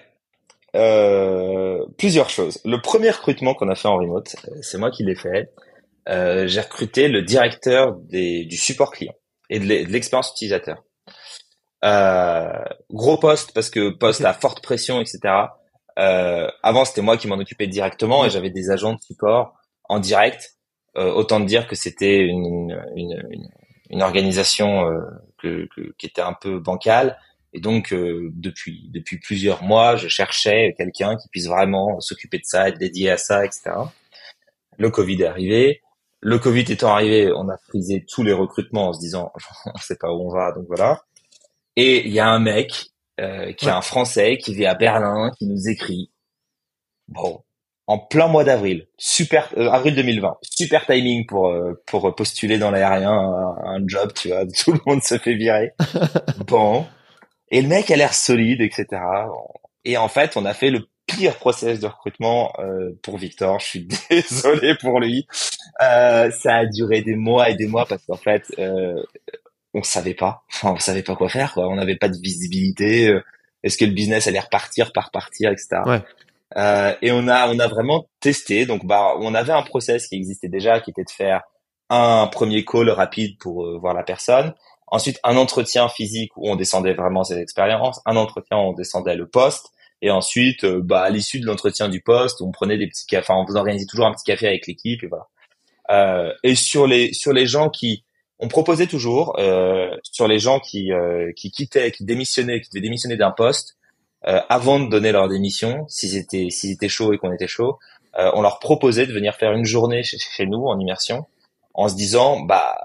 Euh, 0.74 1.84
plusieurs 1.98 2.30
choses. 2.30 2.60
Le 2.64 2.80
premier 2.80 3.10
recrutement 3.10 3.54
qu'on 3.54 3.68
a 3.68 3.74
fait 3.74 3.88
en 3.88 3.96
remote, 3.96 4.34
euh, 4.48 4.56
c'est 4.62 4.78
moi 4.78 4.90
qui 4.90 5.04
l'ai 5.04 5.14
fait. 5.14 5.52
Euh, 6.10 6.46
j'ai 6.46 6.60
recruté 6.60 7.08
le 7.08 7.22
directeur 7.22 7.96
des, 7.96 8.44
du 8.44 8.56
support 8.56 8.90
client 8.92 9.14
et 9.48 9.58
de 9.58 9.66
l'expérience 9.66 10.30
utilisateur. 10.32 10.82
Euh, 11.84 12.64
gros 12.90 13.16
poste 13.16 13.52
parce 13.54 13.70
que 13.70 13.90
poste 13.90 14.24
à 14.24 14.34
forte 14.34 14.62
pression, 14.62 15.00
etc. 15.00 15.20
Euh, 15.98 16.48
avant, 16.62 16.84
c'était 16.84 17.00
moi 17.00 17.16
qui 17.16 17.26
m'en 17.26 17.36
occupais 17.36 17.66
directement 17.66 18.24
et 18.24 18.30
j'avais 18.30 18.50
des 18.50 18.70
agents 18.70 18.94
de 18.94 19.00
support 19.00 19.54
en 19.88 19.98
direct. 19.98 20.56
autant 20.96 21.40
dire 21.40 21.66
que 21.68 21.76
c'était 21.76 22.18
une, 22.18 22.76
une, 22.96 23.22
une, 23.30 23.48
une, 23.90 24.02
organisation 24.02 24.90
que, 25.38 25.68
que, 25.74 25.94
qui 25.96 26.06
était 26.06 26.22
un 26.22 26.34
peu 26.34 26.58
bancale 26.58 27.16
et 27.52 27.60
donc 27.60 27.92
euh, 27.92 28.30
depuis 28.34 28.88
depuis 28.92 29.18
plusieurs 29.18 29.62
mois, 29.62 29.96
je 29.96 30.08
cherchais 30.08 30.74
quelqu'un 30.76 31.16
qui 31.16 31.28
puisse 31.28 31.48
vraiment 31.48 32.00
s'occuper 32.00 32.38
de 32.38 32.44
ça, 32.44 32.68
être 32.68 32.78
dédié 32.78 33.10
à 33.10 33.16
ça, 33.16 33.44
etc. 33.44 33.72
Le 34.78 34.90
Covid 34.90 35.22
est 35.22 35.26
arrivé. 35.26 35.82
Le 36.20 36.38
Covid 36.38 36.64
étant 36.68 36.92
arrivé, 36.92 37.32
on 37.34 37.48
a 37.48 37.56
frisé 37.68 38.04
tous 38.06 38.22
les 38.22 38.32
recrutements 38.32 38.88
en 38.88 38.92
se 38.92 39.00
disant 39.00 39.32
on 39.66 39.78
sait 39.78 39.96
pas 39.96 40.12
où 40.12 40.28
on 40.28 40.32
va, 40.32 40.52
donc 40.52 40.66
voilà. 40.68 41.02
Et 41.76 42.06
il 42.06 42.12
y 42.12 42.20
a 42.20 42.28
un 42.28 42.40
mec 42.40 42.90
euh, 43.20 43.52
qui 43.52 43.66
est 43.66 43.70
un 43.70 43.82
Français 43.82 44.38
qui 44.38 44.54
vit 44.54 44.66
à 44.66 44.74
Berlin, 44.74 45.30
qui 45.38 45.46
nous 45.46 45.68
écrit 45.68 46.10
bon 47.08 47.42
en 47.86 47.98
plein 47.98 48.28
mois 48.28 48.44
d'avril, 48.44 48.86
super 48.98 49.52
euh, 49.56 49.68
avril 49.68 49.96
2020, 49.96 50.36
super 50.42 50.86
timing 50.86 51.26
pour 51.26 51.48
euh, 51.48 51.82
pour 51.86 52.14
postuler 52.14 52.56
dans 52.56 52.70
l'aérien 52.70 53.10
un, 53.10 53.56
un 53.64 53.82
job, 53.84 54.12
tu 54.14 54.28
vois, 54.28 54.46
tout 54.64 54.72
le 54.72 54.80
monde 54.86 55.02
se 55.02 55.18
fait 55.18 55.34
virer. 55.34 55.72
bon, 56.46 56.86
et 57.50 57.60
le 57.60 57.68
mec 57.68 57.90
a 57.90 57.96
l'air 57.96 58.14
solide, 58.14 58.60
etc. 58.60 58.86
Et 59.84 59.96
en 59.96 60.08
fait, 60.08 60.36
on 60.36 60.44
a 60.44 60.54
fait 60.54 60.70
le 60.70 60.86
pire 61.10 61.36
process 61.36 61.80
de 61.80 61.86
recrutement 61.86 62.52
euh, 62.58 62.90
pour 63.02 63.18
Victor. 63.18 63.60
Je 63.60 63.66
suis 63.66 63.88
désolé 64.10 64.74
pour 64.80 65.00
lui. 65.00 65.26
Euh, 65.82 66.30
ça 66.30 66.56
a 66.56 66.66
duré 66.66 67.02
des 67.02 67.16
mois 67.16 67.50
et 67.50 67.54
des 67.54 67.66
mois 67.66 67.86
parce 67.86 68.04
qu'en 68.06 68.16
fait, 68.16 68.44
euh, 68.58 69.02
on 69.74 69.82
savait 69.82 70.14
pas. 70.14 70.42
Enfin, 70.52 70.72
on 70.72 70.78
savait 70.78 71.02
pas 71.02 71.16
quoi 71.16 71.28
faire. 71.28 71.52
Quoi. 71.52 71.68
On 71.68 71.76
n'avait 71.76 71.96
pas 71.96 72.08
de 72.08 72.16
visibilité. 72.16 73.08
Euh, 73.08 73.22
est-ce 73.62 73.76
que 73.76 73.84
le 73.84 73.92
business 73.92 74.26
allait 74.26 74.40
repartir, 74.40 74.92
par 74.92 75.10
partir, 75.10 75.50
etc. 75.50 75.82
Ouais. 75.84 76.02
Euh, 76.56 76.94
et 77.02 77.12
on 77.12 77.28
a 77.28 77.48
on 77.48 77.58
a 77.58 77.68
vraiment 77.68 78.06
testé. 78.20 78.66
Donc, 78.66 78.86
bah, 78.86 79.14
on 79.18 79.34
avait 79.34 79.52
un 79.52 79.62
process 79.62 80.08
qui 80.08 80.16
existait 80.16 80.48
déjà, 80.48 80.80
qui 80.80 80.90
était 80.90 81.04
de 81.04 81.10
faire 81.10 81.42
un 81.88 82.26
premier 82.28 82.64
call 82.64 82.90
rapide 82.90 83.38
pour 83.38 83.64
euh, 83.64 83.78
voir 83.78 83.94
la 83.94 84.02
personne. 84.02 84.54
Ensuite, 84.86 85.20
un 85.22 85.36
entretien 85.36 85.88
physique 85.88 86.32
où 86.36 86.50
on 86.50 86.56
descendait 86.56 86.94
vraiment 86.94 87.22
ses 87.22 87.38
expériences, 87.38 88.00
un 88.06 88.16
entretien 88.16 88.56
où 88.58 88.60
on 88.60 88.72
descendait 88.72 89.14
le 89.14 89.28
poste, 89.28 89.70
et 90.02 90.10
ensuite, 90.10 90.64
euh, 90.64 90.80
bah, 90.82 91.02
à 91.02 91.10
l'issue 91.10 91.40
de 91.40 91.46
l'entretien 91.46 91.88
du 91.88 92.00
poste, 92.00 92.40
on 92.40 92.50
prenait 92.50 92.78
des 92.78 92.86
petits 92.86 93.06
cafés, 93.06 93.32
enfin, 93.32 93.44
on 93.46 93.56
organisait 93.56 93.86
toujours 93.86 94.06
un 94.06 94.12
petit 94.12 94.24
café 94.24 94.46
avec 94.46 94.66
l'équipe, 94.66 95.02
et 95.02 95.06
voilà. 95.06 95.26
Euh, 95.90 96.32
et 96.44 96.54
sur 96.54 96.86
les 96.86 97.12
sur 97.12 97.32
les 97.32 97.46
gens 97.46 97.68
qui, 97.68 98.04
on 98.40 98.48
proposait 98.48 98.86
toujours 98.86 99.38
euh, 99.38 99.90
sur 100.02 100.26
les 100.26 100.38
gens 100.38 100.60
qui 100.60 100.92
euh, 100.92 101.32
qui 101.36 101.50
quittaient, 101.50 101.90
qui 101.90 102.04
démissionnaient, 102.04 102.60
qui 102.60 102.70
devaient 102.70 102.80
démissionner 102.80 103.16
d'un 103.16 103.30
poste, 103.30 103.76
euh, 104.26 104.40
avant 104.48 104.80
de 104.80 104.88
donner 104.88 105.12
leur 105.12 105.28
démission, 105.28 105.86
s'ils 105.88 106.16
étaient 106.16 106.48
s'ils 106.50 106.72
étaient 106.72 106.88
chauds 106.88 107.12
et 107.12 107.18
qu'on 107.18 107.32
était 107.32 107.48
chaud, 107.48 107.78
on 108.14 108.42
leur 108.42 108.58
proposait 108.58 109.06
de 109.06 109.12
venir 109.12 109.36
faire 109.36 109.52
une 109.52 109.64
journée 109.64 110.02
chez, 110.02 110.18
chez 110.18 110.44
nous 110.44 110.66
en 110.66 110.78
immersion 110.80 111.26
en 111.74 111.88
se 111.88 111.94
disant 111.94 112.40
bah 112.40 112.76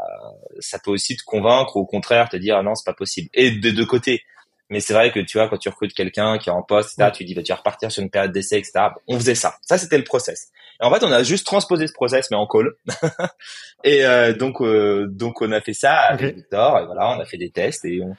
ça 0.60 0.78
peut 0.78 0.92
aussi 0.92 1.18
te 1.18 1.24
convaincre 1.24 1.78
ou 1.78 1.80
au 1.80 1.86
contraire 1.86 2.30
te 2.30 2.38
dire 2.38 2.58
ah 2.58 2.64
non 2.64 2.76
c'est 2.76 2.86
pas 2.86 2.94
possible 2.94 3.30
et 3.34 3.52
des 3.52 3.72
deux 3.72 3.88
côtés 3.88 4.22
mais 4.70 4.80
c'est 4.80 4.94
vrai 4.94 5.12
que 5.12 5.20
tu 5.20 5.38
vois 5.38 5.48
quand 5.48 5.58
tu 5.58 5.70
recrutes 5.70 5.94
quelqu'un 5.94 6.38
qui 6.38 6.50
est 6.50 6.54
en 6.54 6.64
poste 6.64 6.98
là 6.98 7.12
tu 7.12 7.24
dis 7.24 7.34
bah 7.36 7.44
tu 7.44 7.52
vas 7.52 7.58
repartir 7.58 7.92
sur 7.92 8.02
une 8.02 8.10
période 8.10 8.32
d'essai 8.32 8.58
etc 8.58 8.88
on 9.08 9.20
faisait 9.20 9.36
ça 9.36 9.56
ça 9.62 9.78
c'était 9.78 9.98
le 9.98 10.04
process 10.04 10.52
Et 10.82 10.86
en 10.86 10.92
fait, 10.92 11.04
on 11.04 11.12
a 11.12 11.24
juste 11.24 11.46
transposé 11.46 11.88
ce 11.88 11.94
process 11.94 12.30
mais 12.32 12.38
en 12.38 12.48
call. 12.48 12.74
et 13.84 14.04
donc 14.38 14.62
donc 15.08 15.42
on 15.42 15.52
a 15.52 15.62
fait 15.62 15.74
ça 15.74 15.94
avec 15.94 16.36
Victor. 16.36 16.80
Et 16.80 16.86
voilà, 16.86 17.16
on 17.16 17.20
a 17.20 17.26
fait 17.26 17.38
des 17.38 17.50
tests 17.50 17.86
et 17.86 18.02
on, 18.02 18.16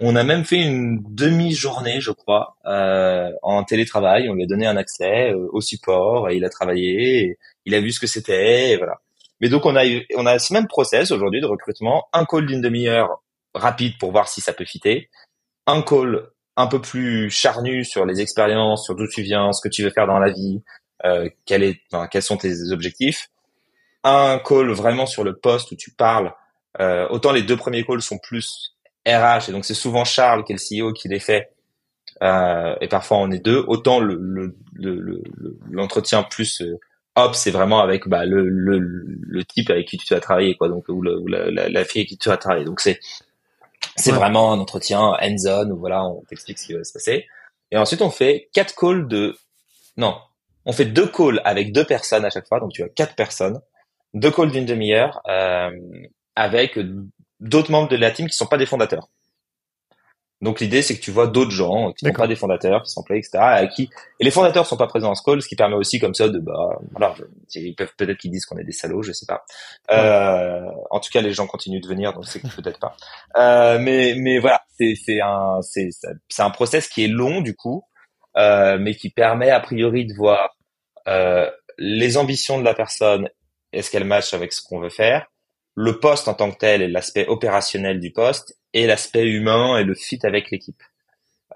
on 0.00 0.16
a 0.16 0.24
même 0.24 0.44
fait 0.44 0.62
une 0.62 1.02
demi-journée, 1.02 2.00
je 2.00 2.10
crois, 2.10 2.56
euh, 2.64 3.30
en 3.42 3.62
télétravail. 3.64 4.30
On 4.30 4.34
lui 4.34 4.44
a 4.44 4.46
donné 4.46 4.66
un 4.66 4.76
accès 4.78 5.32
euh, 5.32 5.48
au 5.52 5.60
support 5.60 6.30
et 6.30 6.36
il 6.36 6.44
a 6.44 6.48
travaillé. 6.48 7.38
il 7.66 7.74
a 7.74 7.80
vu 7.80 7.92
ce 7.92 8.00
que 8.00 8.06
c'était. 8.06 8.76
Voilà. 8.78 9.00
Mais 9.40 9.50
donc 9.50 9.66
on 9.66 9.76
a 9.76 9.82
on 10.16 10.26
a 10.26 10.38
ce 10.38 10.54
même 10.54 10.66
process 10.68 11.10
aujourd'hui 11.10 11.42
de 11.42 11.46
recrutement. 11.46 12.08
Un 12.14 12.24
call 12.24 12.46
d'une 12.46 12.62
demi-heure 12.62 13.22
rapide 13.54 13.98
pour 13.98 14.10
voir 14.10 14.28
si 14.28 14.40
ça 14.40 14.54
peut 14.54 14.64
fitter. 14.64 15.10
Un 15.66 15.82
call 15.82 16.28
un 16.56 16.66
peu 16.66 16.80
plus 16.80 17.30
charnu 17.30 17.84
sur 17.84 18.04
les 18.04 18.20
expériences, 18.20 18.84
sur 18.84 18.94
d'où 18.94 19.06
tu 19.06 19.22
viens, 19.22 19.52
ce 19.52 19.60
que 19.62 19.72
tu 19.72 19.82
veux 19.82 19.90
faire 19.90 20.06
dans 20.06 20.18
la 20.18 20.30
vie, 20.30 20.62
euh, 21.04 21.28
quel 21.46 21.62
est, 21.62 21.80
enfin, 21.92 22.06
quels 22.08 22.22
sont 22.22 22.36
tes 22.36 22.70
objectifs. 22.70 23.28
Un 24.04 24.38
call 24.38 24.70
vraiment 24.70 25.06
sur 25.06 25.24
le 25.24 25.36
poste 25.36 25.72
où 25.72 25.76
tu 25.76 25.90
parles. 25.90 26.32
Euh, 26.80 27.08
autant 27.08 27.32
les 27.32 27.42
deux 27.42 27.56
premiers 27.56 27.84
calls 27.84 28.02
sont 28.02 28.18
plus 28.18 28.76
RH, 29.06 29.48
et 29.48 29.52
donc 29.52 29.64
c'est 29.64 29.74
souvent 29.74 30.04
Charles 30.04 30.44
qui 30.44 30.52
est 30.52 30.56
le 30.56 30.88
CEO 30.88 30.92
qui 30.92 31.08
les 31.08 31.18
fait, 31.18 31.50
euh, 32.22 32.74
et 32.80 32.88
parfois 32.88 33.18
on 33.18 33.30
est 33.30 33.44
deux. 33.44 33.64
Autant 33.66 34.00
le 34.00 34.54
l'entretien 35.70 36.18
le, 36.18 36.24
le, 36.24 36.28
plus 36.28 36.62
euh, 36.62 36.78
hop, 37.16 37.34
c'est 37.34 37.50
vraiment 37.50 37.80
avec 37.80 38.08
bah, 38.08 38.24
le, 38.24 39.44
type 39.44 39.70
avec 39.70 39.88
qui 39.88 39.96
tu 39.96 40.14
as 40.14 40.20
travaillé, 40.20 40.54
quoi, 40.54 40.68
donc 40.68 40.88
ou, 40.88 41.02
la, 41.02 41.50
la, 41.50 41.68
la, 41.68 41.84
fille 41.84 42.00
avec 42.02 42.08
qui 42.08 42.18
tu 42.18 42.30
as 42.30 42.36
travaillé. 42.36 42.64
Donc 42.64 42.80
c'est 42.80 43.00
c'est 44.00 44.12
vraiment 44.12 44.52
un 44.52 44.58
entretien 44.58 45.00
hands-on 45.20 45.70
où 45.70 45.78
voilà, 45.78 46.04
on 46.04 46.22
t'explique 46.28 46.58
ce 46.58 46.66
qui 46.66 46.72
va 46.74 46.84
se 46.84 46.92
passer. 46.92 47.26
Et 47.70 47.76
ensuite 47.76 48.02
on 48.02 48.10
fait 48.10 48.48
quatre 48.52 48.74
calls 48.74 49.06
de 49.08 49.36
non, 49.96 50.16
on 50.64 50.72
fait 50.72 50.84
deux 50.84 51.06
calls 51.06 51.40
avec 51.44 51.72
deux 51.72 51.84
personnes 51.84 52.24
à 52.24 52.30
chaque 52.30 52.46
fois, 52.46 52.60
donc 52.60 52.72
tu 52.72 52.82
as 52.82 52.88
quatre 52.88 53.14
personnes, 53.14 53.60
deux 54.14 54.30
calls 54.30 54.50
d'une 54.50 54.66
demi-heure 54.66 55.20
euh, 55.28 55.70
avec 56.36 56.78
d'autres 57.40 57.70
membres 57.70 57.88
de 57.88 57.96
la 57.96 58.10
team 58.10 58.28
qui 58.28 58.36
sont 58.36 58.46
pas 58.46 58.58
des 58.58 58.66
fondateurs. 58.66 59.08
Donc 60.40 60.60
l'idée 60.60 60.80
c'est 60.80 60.96
que 60.96 61.02
tu 61.02 61.10
vois 61.10 61.26
d'autres 61.26 61.50
gens 61.50 61.92
qui 61.92 62.06
sont 62.06 62.12
pas 62.12 62.26
des 62.26 62.36
fondateurs, 62.36 62.82
qui 62.82 62.90
sont 62.90 63.00
employés, 63.00 63.20
etc. 63.20 63.38
À 63.38 63.66
qui 63.66 63.90
et 64.18 64.24
les 64.24 64.30
fondateurs 64.30 64.66
sont 64.66 64.78
pas 64.78 64.86
présents 64.86 65.10
en 65.10 65.14
ce 65.14 65.22
call, 65.22 65.42
ce 65.42 65.48
qui 65.48 65.56
permet 65.56 65.76
aussi 65.76 65.98
comme 65.98 66.14
ça 66.14 66.28
de 66.28 66.38
bah 66.38 66.78
voilà, 66.92 67.14
ils 67.54 67.74
peuvent 67.74 67.92
peut-être 67.96 68.16
qu'ils 68.16 68.30
disent 68.30 68.46
qu'on 68.46 68.56
est 68.56 68.64
des 68.64 68.72
salauds, 68.72 69.02
je 69.02 69.12
sais 69.12 69.26
pas. 69.26 69.44
Euh, 69.90 70.62
en 70.90 71.00
tout 71.00 71.10
cas 71.12 71.20
les 71.20 71.32
gens 71.32 71.46
continuent 71.46 71.82
de 71.82 71.88
venir, 71.88 72.14
donc 72.14 72.26
c'est 72.26 72.40
peut-être 72.40 72.78
pas. 72.78 72.96
Euh, 73.36 73.78
mais 73.78 74.14
mais 74.16 74.38
voilà, 74.38 74.62
c'est 74.78 74.94
c'est 74.94 75.20
un 75.20 75.60
c'est 75.62 75.90
c'est 76.28 76.42
un 76.42 76.50
process 76.50 76.88
qui 76.88 77.04
est 77.04 77.08
long 77.08 77.42
du 77.42 77.54
coup, 77.54 77.84
euh, 78.36 78.78
mais 78.80 78.94
qui 78.94 79.10
permet 79.10 79.50
a 79.50 79.60
priori 79.60 80.06
de 80.06 80.14
voir 80.14 80.56
euh, 81.06 81.50
les 81.76 82.16
ambitions 82.16 82.58
de 82.58 82.64
la 82.64 82.74
personne, 82.74 83.28
est-ce 83.72 83.90
qu'elle 83.90 84.04
match 84.04 84.32
avec 84.32 84.52
ce 84.52 84.62
qu'on 84.62 84.80
veut 84.80 84.90
faire 84.90 85.26
le 85.74 85.98
poste 85.98 86.28
en 86.28 86.34
tant 86.34 86.50
que 86.50 86.58
tel 86.58 86.82
et 86.82 86.88
l'aspect 86.88 87.26
opérationnel 87.26 88.00
du 88.00 88.12
poste 88.12 88.56
et 88.74 88.86
l'aspect 88.86 89.26
humain 89.26 89.78
et 89.78 89.84
le 89.84 89.94
fit 89.94 90.20
avec 90.22 90.50
l'équipe. 90.50 90.82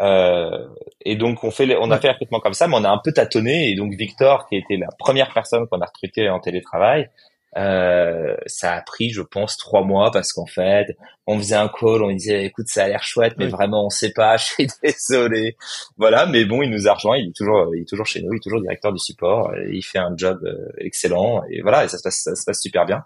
Euh, 0.00 0.66
et 1.02 1.14
donc 1.14 1.44
on 1.44 1.50
fait, 1.50 1.76
on 1.80 1.90
a 1.90 1.98
fait 1.98 2.08
un 2.08 2.12
recrutement 2.12 2.40
comme 2.40 2.54
ça, 2.54 2.66
mais 2.66 2.76
on 2.76 2.84
a 2.84 2.90
un 2.90 3.00
peu 3.02 3.12
tâtonné. 3.12 3.70
Et 3.70 3.74
donc 3.74 3.94
Victor, 3.94 4.46
qui 4.48 4.56
était 4.56 4.76
la 4.76 4.88
première 4.98 5.32
personne 5.32 5.66
qu'on 5.68 5.80
a 5.80 5.86
recrutée 5.86 6.28
en 6.28 6.40
télétravail, 6.40 7.10
euh, 7.56 8.36
ça 8.46 8.72
a 8.72 8.82
pris, 8.82 9.10
je 9.10 9.22
pense, 9.22 9.56
trois 9.56 9.84
mois 9.84 10.10
parce 10.10 10.32
qu'en 10.32 10.46
fait, 10.46 10.96
on 11.26 11.38
faisait 11.38 11.54
un 11.54 11.68
call, 11.68 12.02
on 12.02 12.10
disait, 12.10 12.44
écoute, 12.44 12.66
ça 12.66 12.84
a 12.84 12.88
l'air 12.88 13.04
chouette, 13.04 13.34
mais 13.38 13.46
vraiment, 13.46 13.86
on 13.86 13.90
sait 13.90 14.10
pas. 14.12 14.36
Je 14.36 14.44
suis 14.44 14.66
désolé. 14.82 15.56
Voilà, 15.96 16.26
mais 16.26 16.44
bon, 16.44 16.62
il 16.62 16.70
nous 16.70 16.88
a 16.88 16.94
rejoint. 16.94 17.16
Il 17.16 17.28
est 17.28 17.36
toujours, 17.36 17.74
il 17.74 17.82
est 17.82 17.88
toujours 17.88 18.06
chez 18.06 18.22
nous. 18.22 18.32
Il 18.32 18.36
est 18.36 18.42
toujours 18.42 18.60
directeur 18.60 18.92
du 18.92 18.98
support. 18.98 19.52
Il 19.70 19.82
fait 19.82 19.98
un 19.98 20.14
job 20.16 20.40
euh, 20.44 20.68
excellent 20.78 21.42
et 21.48 21.62
voilà, 21.62 21.84
et 21.84 21.88
ça 21.88 21.98
se 21.98 22.02
passe, 22.02 22.22
ça 22.24 22.34
se 22.34 22.44
passe 22.44 22.60
super 22.60 22.86
bien. 22.86 23.04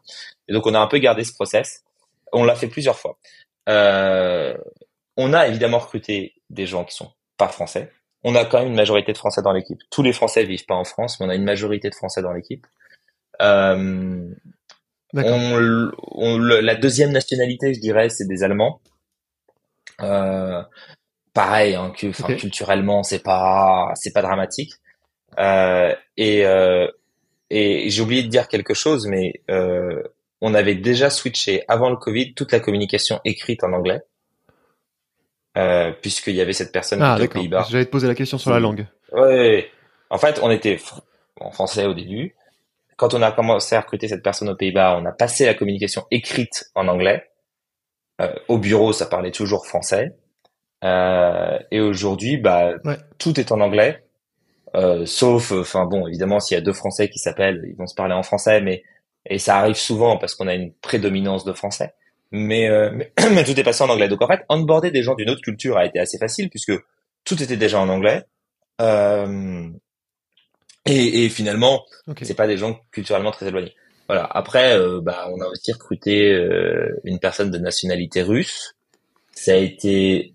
Et 0.48 0.54
donc, 0.54 0.66
on 0.66 0.74
a 0.74 0.78
un 0.78 0.86
peu 0.86 0.98
gardé 0.98 1.24
ce 1.24 1.34
process. 1.34 1.82
On 2.32 2.44
l'a 2.44 2.54
fait 2.54 2.68
plusieurs 2.68 2.96
fois. 2.96 3.18
Euh, 3.68 4.56
on 5.16 5.32
a 5.32 5.46
évidemment 5.48 5.78
recruté 5.78 6.34
des 6.50 6.66
gens 6.66 6.84
qui 6.84 6.94
sont 6.94 7.12
pas 7.36 7.48
français. 7.48 7.92
On 8.24 8.34
a 8.34 8.44
quand 8.44 8.58
même 8.58 8.68
une 8.68 8.74
majorité 8.74 9.12
de 9.12 9.18
Français 9.18 9.42
dans 9.42 9.52
l'équipe. 9.52 9.78
Tous 9.90 10.02
les 10.02 10.12
Français 10.12 10.44
vivent 10.44 10.66
pas 10.66 10.74
en 10.74 10.84
France, 10.84 11.20
mais 11.20 11.26
on 11.26 11.28
a 11.28 11.34
une 11.34 11.44
majorité 11.44 11.88
de 11.88 11.94
Français 11.94 12.22
dans 12.22 12.32
l'équipe. 12.32 12.66
Euh, 13.40 14.28
on, 15.14 16.38
la 16.38 16.74
deuxième 16.74 17.12
nationalité, 17.12 17.74
je 17.74 17.80
dirais, 17.80 18.08
c'est 18.08 18.26
des 18.26 18.42
Allemands. 18.42 18.80
Euh, 20.00 20.62
pareil, 21.32 21.74
hein, 21.74 21.92
que, 21.96 22.08
culturellement, 22.36 23.02
c'est 23.02 23.22
pas, 23.22 23.92
c'est 23.94 24.12
pas 24.12 24.22
dramatique. 24.22 24.72
Euh, 25.38 25.94
et 26.16 26.44
euh, 26.44 26.88
et 27.50 27.88
j'ai 27.90 28.02
oublié 28.02 28.22
de 28.22 28.28
dire 28.28 28.48
quelque 28.48 28.74
chose, 28.74 29.06
mais 29.06 29.40
euh, 29.50 30.02
on 30.40 30.54
avait 30.54 30.74
déjà 30.74 31.10
switché 31.10 31.64
avant 31.68 31.90
le 31.90 31.96
Covid 31.96 32.34
toute 32.34 32.52
la 32.52 32.60
communication 32.60 33.20
écrite 33.24 33.64
en 33.64 33.72
anglais, 33.72 34.02
euh, 35.56 35.92
puisqu'il 36.00 36.34
y 36.34 36.40
avait 36.40 36.52
cette 36.52 36.72
personne 36.72 37.02
ah, 37.02 37.18
aux 37.20 37.28
Pays-Bas. 37.28 37.66
J'allais 37.70 37.86
te 37.86 37.90
poser 37.90 38.06
la 38.06 38.14
question 38.14 38.38
sur 38.38 38.50
la 38.50 38.60
langue. 38.60 38.86
Ouais. 39.12 39.70
En 40.10 40.18
fait, 40.18 40.40
on 40.42 40.50
était 40.50 40.78
en 41.40 41.50
français 41.50 41.86
au 41.86 41.94
début, 41.94 42.34
quand 42.98 43.14
on 43.14 43.22
a 43.22 43.30
commencé 43.30 43.76
à 43.76 43.80
recruter 43.80 44.08
cette 44.08 44.24
personne 44.24 44.48
aux 44.48 44.56
Pays-Bas, 44.56 44.98
on 45.00 45.06
a 45.06 45.12
passé 45.12 45.46
la 45.46 45.54
communication 45.54 46.04
écrite 46.10 46.64
en 46.74 46.88
anglais. 46.88 47.30
Euh, 48.20 48.34
au 48.48 48.58
bureau, 48.58 48.92
ça 48.92 49.06
parlait 49.06 49.30
toujours 49.30 49.66
français. 49.66 50.16
Euh, 50.84 51.58
et 51.70 51.80
aujourd'hui, 51.80 52.38
bah, 52.38 52.72
tout 53.18 53.38
est 53.38 53.52
en 53.52 53.60
anglais. 53.60 54.04
Euh, 54.74 55.06
sauf, 55.06 55.52
enfin 55.52 55.86
bon, 55.86 56.08
évidemment, 56.08 56.40
s'il 56.40 56.56
y 56.56 56.58
a 56.58 56.60
deux 56.60 56.72
Français 56.72 57.08
qui 57.08 57.20
s'appellent, 57.20 57.62
ils 57.68 57.76
vont 57.76 57.86
se 57.86 57.94
parler 57.94 58.14
en 58.14 58.24
français, 58.24 58.60
mais 58.60 58.82
et 59.26 59.38
ça 59.38 59.58
arrive 59.58 59.76
souvent 59.76 60.16
parce 60.16 60.34
qu'on 60.34 60.48
a 60.48 60.54
une 60.54 60.72
prédominance 60.72 61.44
de 61.44 61.52
français. 61.52 61.94
Mais, 62.30 62.68
mais, 62.92 63.12
mais, 63.32 63.44
tout 63.44 63.58
est 63.58 63.64
passé 63.64 63.82
en 63.82 63.88
anglais. 63.88 64.08
Donc 64.08 64.22
en 64.22 64.26
fait, 64.26 64.44
onboarder 64.48 64.90
des 64.90 65.02
gens 65.02 65.14
d'une 65.14 65.30
autre 65.30 65.42
culture 65.42 65.76
a 65.76 65.86
été 65.86 65.98
assez 65.98 66.18
facile 66.18 66.50
puisque 66.50 66.72
tout 67.24 67.42
était 67.42 67.56
déjà 67.56 67.80
en 67.80 67.88
anglais. 67.88 68.24
Euh, 68.80 69.68
et, 70.86 71.24
et 71.24 71.28
finalement, 71.28 71.84
c'est 72.22 72.34
pas 72.34 72.46
des 72.46 72.56
gens 72.56 72.80
culturellement 72.90 73.30
très 73.30 73.48
éloignés. 73.48 73.74
Voilà. 74.08 74.24
Après, 74.24 74.76
euh, 74.78 75.00
bah, 75.02 75.28
on 75.30 75.40
a 75.40 75.46
aussi 75.46 75.72
recruté 75.72 76.32
euh, 76.32 76.98
une 77.04 77.18
personne 77.18 77.50
de 77.50 77.58
nationalité 77.58 78.22
russe. 78.22 78.74
Ça 79.32 79.52
a 79.52 79.56
été 79.56 80.34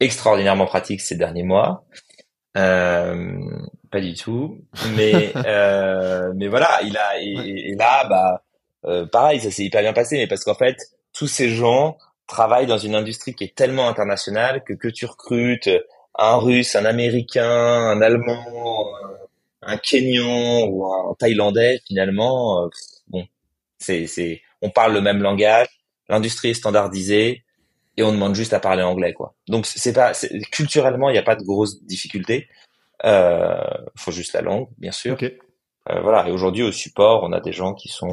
extraordinairement 0.00 0.66
pratique 0.66 1.00
ces 1.00 1.16
derniers 1.16 1.42
mois. 1.42 1.84
Euh, 2.56 3.36
pas 3.94 4.00
du 4.00 4.14
tout, 4.14 4.58
mais 4.96 5.32
euh, 5.46 6.32
mais 6.34 6.48
voilà, 6.48 6.80
il 6.82 6.96
a 6.96 7.20
et, 7.20 7.70
et 7.70 7.74
là, 7.76 8.04
bah, 8.08 8.42
euh, 8.86 9.06
pareil, 9.06 9.40
ça 9.40 9.52
s'est 9.52 9.64
hyper 9.64 9.82
bien 9.82 9.92
passé, 9.92 10.16
mais 10.16 10.26
parce 10.26 10.42
qu'en 10.42 10.56
fait, 10.56 10.76
tous 11.12 11.28
ces 11.28 11.48
gens 11.48 11.96
travaillent 12.26 12.66
dans 12.66 12.78
une 12.78 12.96
industrie 12.96 13.34
qui 13.34 13.44
est 13.44 13.54
tellement 13.54 13.88
internationale 13.88 14.64
que 14.64 14.72
que 14.72 14.88
tu 14.88 15.06
recrutes 15.06 15.70
un 16.18 16.36
Russe, 16.36 16.74
un 16.74 16.84
Américain, 16.84 17.48
un 17.48 18.02
Allemand, 18.02 18.86
un 19.62 19.76
Kenyan 19.76 20.66
ou 20.66 20.86
un 20.86 21.14
Thaïlandais, 21.16 21.80
finalement, 21.86 22.64
euh, 22.64 22.68
bon, 23.06 23.24
c'est, 23.78 24.08
c'est, 24.08 24.42
on 24.60 24.70
parle 24.70 24.92
le 24.92 25.02
même 25.02 25.22
langage, 25.22 25.68
l'industrie 26.08 26.50
est 26.50 26.54
standardisée 26.54 27.44
et 27.96 28.02
on 28.02 28.12
demande 28.12 28.34
juste 28.34 28.54
à 28.54 28.58
parler 28.58 28.82
anglais, 28.82 29.12
quoi. 29.12 29.34
Donc 29.46 29.66
c'est 29.66 29.92
pas, 29.92 30.12
culturellement, 30.50 31.10
il 31.10 31.12
n'y 31.12 31.18
a 31.18 31.22
pas 31.22 31.36
de 31.36 31.44
grosses 31.44 31.80
difficultés. 31.84 32.48
Euh, 33.04 33.56
faut 33.96 34.12
juste 34.12 34.32
la 34.32 34.40
langue, 34.40 34.68
bien 34.78 34.92
sûr. 34.92 35.16
Euh, 35.22 36.00
voilà. 36.00 36.28
Et 36.28 36.32
aujourd'hui, 36.32 36.62
au 36.62 36.72
support, 36.72 37.22
on 37.24 37.32
a 37.32 37.40
des 37.40 37.52
gens 37.52 37.74
qui 37.74 37.88
sont 37.88 38.08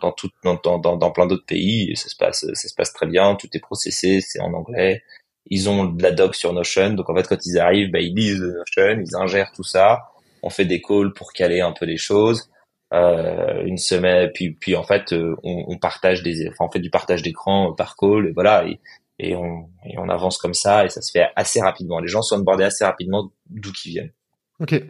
dans, 0.00 0.12
tout, 0.12 0.30
dans, 0.44 0.56
dans, 0.56 0.96
dans 0.96 1.10
plein 1.10 1.26
d'autres 1.26 1.46
pays 1.46 1.90
et 1.90 1.96
ça 1.96 2.08
se 2.08 2.16
passe, 2.16 2.46
ça 2.52 2.68
se 2.68 2.74
passe 2.74 2.92
très 2.92 3.06
bien. 3.06 3.34
Tout 3.36 3.48
est 3.52 3.60
processé, 3.60 4.20
c'est 4.20 4.40
en 4.40 4.52
anglais. 4.52 5.02
Ils 5.46 5.68
ont 5.68 5.84
de 5.84 6.02
la 6.02 6.12
doc 6.12 6.36
sur 6.36 6.52
Notion, 6.52 6.90
donc 6.90 7.10
en 7.10 7.16
fait, 7.16 7.26
quand 7.26 7.44
ils 7.44 7.58
arrivent, 7.58 7.90
bah, 7.90 7.98
ils 7.98 8.14
lisent 8.14 8.40
Notion, 8.40 9.00
ils 9.00 9.16
ingèrent 9.16 9.52
tout 9.52 9.64
ça 9.64 10.12
on 10.42 10.50
fait 10.50 10.64
des 10.64 10.82
calls 10.82 11.12
pour 11.12 11.32
caler 11.32 11.60
un 11.60 11.72
peu 11.72 11.86
les 11.86 11.96
choses. 11.96 12.50
Euh, 12.92 13.64
une 13.64 13.78
semaine, 13.78 14.30
puis 14.34 14.50
puis 14.50 14.76
en 14.76 14.82
fait, 14.82 15.14
euh, 15.14 15.34
on, 15.42 15.64
on, 15.68 15.78
partage 15.78 16.22
des, 16.22 16.46
enfin, 16.48 16.66
on 16.66 16.70
fait 16.70 16.78
du 16.78 16.90
partage 16.90 17.22
d'écran 17.22 17.72
par 17.72 17.96
call, 17.96 18.26
et 18.26 18.32
voilà, 18.32 18.66
et, 18.66 18.80
et, 19.18 19.36
on, 19.36 19.68
et 19.84 19.98
on 19.98 20.08
avance 20.08 20.38
comme 20.38 20.54
ça, 20.54 20.84
et 20.84 20.88
ça 20.88 21.02
se 21.02 21.10
fait 21.10 21.26
assez 21.36 21.60
rapidement. 21.60 22.00
Les 22.00 22.08
gens 22.08 22.22
sont 22.22 22.36
onboardés 22.36 22.64
assez 22.64 22.84
rapidement 22.84 23.30
d'où 23.48 23.72
qu'ils 23.72 23.92
viennent. 23.92 24.12
Ok. 24.60 24.82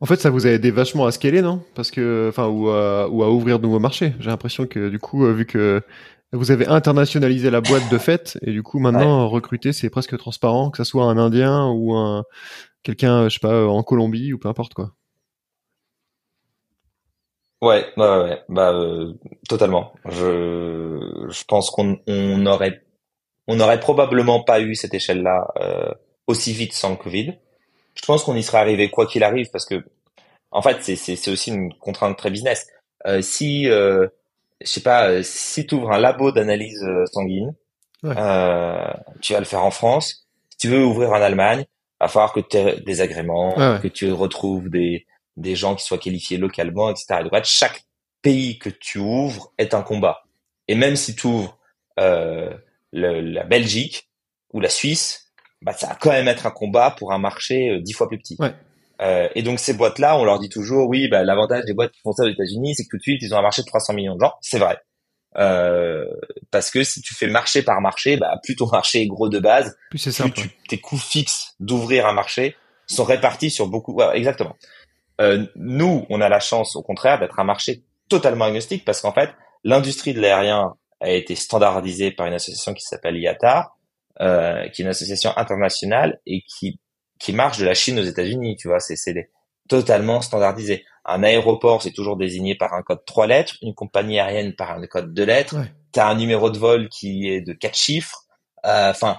En 0.00 0.06
fait, 0.06 0.16
ça 0.16 0.30
vous 0.30 0.46
a 0.46 0.50
aidé 0.50 0.70
vachement 0.70 1.06
à 1.06 1.12
scaler, 1.12 1.42
non? 1.42 1.64
Parce 1.74 1.90
que, 1.90 2.26
enfin, 2.28 2.46
ou 2.48 2.68
à, 2.68 3.08
ou 3.08 3.22
à 3.22 3.30
ouvrir 3.30 3.58
de 3.58 3.64
nouveaux 3.64 3.78
marchés. 3.78 4.14
J'ai 4.20 4.30
l'impression 4.30 4.66
que 4.66 4.88
du 4.88 4.98
coup, 4.98 5.24
euh, 5.24 5.32
vu 5.32 5.46
que 5.46 5.82
vous 6.32 6.50
avez 6.50 6.66
internationalisé 6.66 7.50
la 7.50 7.60
boîte 7.60 7.90
de 7.90 7.98
fait, 7.98 8.38
et 8.40 8.52
du 8.52 8.62
coup 8.62 8.78
maintenant 8.78 9.28
recruter, 9.28 9.74
c'est 9.74 9.90
presque 9.90 10.16
transparent, 10.16 10.70
que 10.70 10.78
ça 10.78 10.84
soit 10.84 11.04
un 11.04 11.18
Indien 11.18 11.68
ou 11.68 11.94
un 11.94 12.24
quelqu'un, 12.82 13.28
je 13.28 13.34
sais 13.34 13.40
pas, 13.40 13.66
en 13.66 13.82
Colombie 13.82 14.32
ou 14.32 14.38
peu 14.38 14.48
importe 14.48 14.72
quoi. 14.72 14.92
Ouais, 17.60 17.86
ouais, 17.96 18.22
ouais, 18.22 18.42
bah 18.48 18.72
euh, 18.72 19.12
totalement. 19.48 19.92
Je, 20.08 21.26
je 21.28 21.44
pense 21.44 21.70
qu'on 21.70 22.00
on 22.06 22.46
aurait, 22.46 22.82
on 23.48 23.60
aurait 23.60 23.80
probablement 23.80 24.42
pas 24.42 24.60
eu 24.60 24.74
cette 24.74 24.94
échelle-là 24.94 25.48
euh, 25.60 25.90
aussi 26.26 26.52
vite 26.52 26.72
sans 26.72 26.90
le 26.90 26.96
Covid. 26.96 27.34
Je 27.94 28.02
pense 28.06 28.24
qu'on 28.24 28.36
y 28.36 28.42
serait 28.42 28.58
arrivé 28.58 28.90
quoi 28.90 29.06
qu'il 29.06 29.22
arrive 29.24 29.50
parce 29.50 29.66
que 29.66 29.84
En 30.50 30.62
fait, 30.62 30.82
c'est 30.82 31.30
aussi 31.30 31.50
une 31.50 31.72
contrainte 31.74 32.16
très 32.18 32.30
business. 32.30 32.66
Euh, 33.06 33.22
si 33.22 33.68
euh, 33.68 34.06
je 34.60 34.66
sais 34.68 34.82
pas, 34.82 35.08
euh, 35.08 35.22
si 35.22 35.66
tu 35.66 35.74
ouvres 35.74 35.92
un 35.92 35.98
labo 35.98 36.30
d'analyse 36.30 36.84
sanguine, 37.12 37.54
euh, 38.04 38.92
tu 39.20 39.32
vas 39.32 39.38
le 39.38 39.44
faire 39.44 39.64
en 39.64 39.70
France. 39.70 40.26
Si 40.50 40.58
tu 40.58 40.68
veux 40.68 40.84
ouvrir 40.84 41.10
en 41.10 41.20
Allemagne, 41.20 41.64
va 42.00 42.08
falloir 42.08 42.32
que 42.32 42.40
tu 42.40 42.56
aies 42.56 42.80
des 42.80 43.00
agréments, 43.00 43.54
que 43.80 43.88
tu 43.88 44.12
retrouves 44.12 44.68
des, 44.70 45.06
des 45.36 45.54
gens 45.56 45.74
qui 45.74 45.84
soient 45.84 45.98
qualifiés 45.98 46.36
localement, 46.38 46.90
etc. 46.90 47.20
Et 47.20 47.22
donc, 47.24 47.44
chaque 47.44 47.82
pays 48.22 48.58
que 48.58 48.70
tu 48.70 48.98
ouvres 48.98 49.52
est 49.58 49.74
un 49.74 49.82
combat. 49.82 50.22
Et 50.68 50.74
même 50.74 50.96
si 50.96 51.14
tu 51.14 51.26
ouvres 51.26 51.58
euh, 51.98 52.50
le, 52.92 53.20
la 53.20 53.44
Belgique 53.44 54.08
ou 54.52 54.60
la 54.60 54.68
Suisse, 54.68 55.32
bah, 55.62 55.72
ça 55.72 55.88
va 55.88 55.94
quand 55.94 56.10
même 56.10 56.28
être 56.28 56.46
un 56.46 56.50
combat 56.50 56.90
pour 56.90 57.12
un 57.12 57.18
marché 57.18 57.70
euh, 57.70 57.80
dix 57.80 57.92
fois 57.92 58.08
plus 58.08 58.18
petit. 58.18 58.36
Ouais. 58.38 58.54
Euh, 59.00 59.28
et 59.34 59.42
donc 59.42 59.58
ces 59.58 59.74
boîtes-là, 59.74 60.16
on 60.18 60.24
leur 60.24 60.38
dit 60.38 60.48
toujours, 60.48 60.88
oui, 60.88 61.08
bah, 61.08 61.24
l'avantage 61.24 61.64
des 61.64 61.74
boîtes 61.74 61.92
qui 61.92 62.00
font 62.02 62.12
ça 62.12 62.24
aux 62.24 62.28
États-Unis, 62.28 62.74
c'est 62.74 62.84
que 62.84 62.90
tout 62.90 62.98
de 62.98 63.02
suite, 63.02 63.22
ils 63.22 63.34
ont 63.34 63.38
un 63.38 63.42
marché 63.42 63.62
de 63.62 63.66
300 63.66 63.94
millions 63.94 64.14
de 64.14 64.20
gens. 64.20 64.32
C'est 64.40 64.58
vrai. 64.58 64.78
Euh, 65.38 66.04
parce 66.50 66.70
que 66.70 66.84
si 66.84 67.00
tu 67.00 67.14
fais 67.14 67.26
marché 67.26 67.62
par 67.62 67.80
marché, 67.80 68.16
bah, 68.16 68.38
plus 68.42 68.54
ton 68.54 68.66
marché 68.66 69.02
est 69.02 69.06
gros 69.06 69.28
de 69.28 69.38
base, 69.38 69.76
plus, 69.90 69.98
c'est 69.98 70.30
plus 70.30 70.50
tes 70.68 70.78
coûts 70.78 70.98
fixes 70.98 71.54
d'ouvrir 71.58 72.06
un 72.06 72.12
marché 72.12 72.56
sont 72.86 73.04
répartis 73.04 73.50
sur 73.50 73.68
beaucoup. 73.68 73.98
exactement. 74.12 74.56
Euh, 75.20 75.46
nous, 75.56 76.04
on 76.10 76.20
a 76.20 76.28
la 76.28 76.40
chance, 76.40 76.76
au 76.76 76.82
contraire, 76.82 77.18
d'être 77.18 77.38
un 77.38 77.44
marché 77.44 77.84
totalement 78.08 78.44
agnostique 78.44 78.84
parce 78.84 79.00
qu'en 79.00 79.12
fait, 79.12 79.30
l'industrie 79.64 80.14
de 80.14 80.20
l'aérien 80.20 80.74
a 81.02 81.10
été 81.10 81.34
standardisée 81.34 82.12
par 82.12 82.26
une 82.26 82.34
association 82.34 82.74
qui 82.74 82.82
s'appelle 82.82 83.16
IATA, 83.16 83.72
euh, 84.20 84.68
qui 84.68 84.82
est 84.82 84.84
une 84.84 84.90
association 84.90 85.36
internationale 85.36 86.20
et 86.26 86.42
qui 86.42 86.80
qui 87.18 87.32
marche 87.32 87.58
de 87.58 87.64
la 87.64 87.74
Chine 87.74 87.98
aux 88.00 88.04
États-Unis. 88.04 88.56
Tu 88.56 88.68
vois, 88.68 88.80
c'est 88.80 88.96
c'est 88.96 89.30
totalement 89.68 90.20
standardisé. 90.20 90.84
Un 91.04 91.22
aéroport, 91.22 91.82
c'est 91.82 91.92
toujours 91.92 92.16
désigné 92.16 92.54
par 92.54 92.74
un 92.74 92.82
code 92.82 93.04
trois 93.04 93.26
lettres, 93.26 93.54
une 93.62 93.74
compagnie 93.74 94.20
aérienne 94.20 94.54
par 94.54 94.72
un 94.72 94.86
code 94.86 95.12
deux 95.12 95.24
lettres. 95.24 95.56
Tu 95.92 96.00
as 96.00 96.08
un 96.08 96.14
numéro 96.14 96.50
de 96.50 96.58
vol 96.58 96.88
qui 96.88 97.28
est 97.28 97.40
de 97.40 97.52
quatre 97.52 97.76
chiffres. 97.76 98.22
Euh, 98.64 98.90
enfin, 98.90 99.18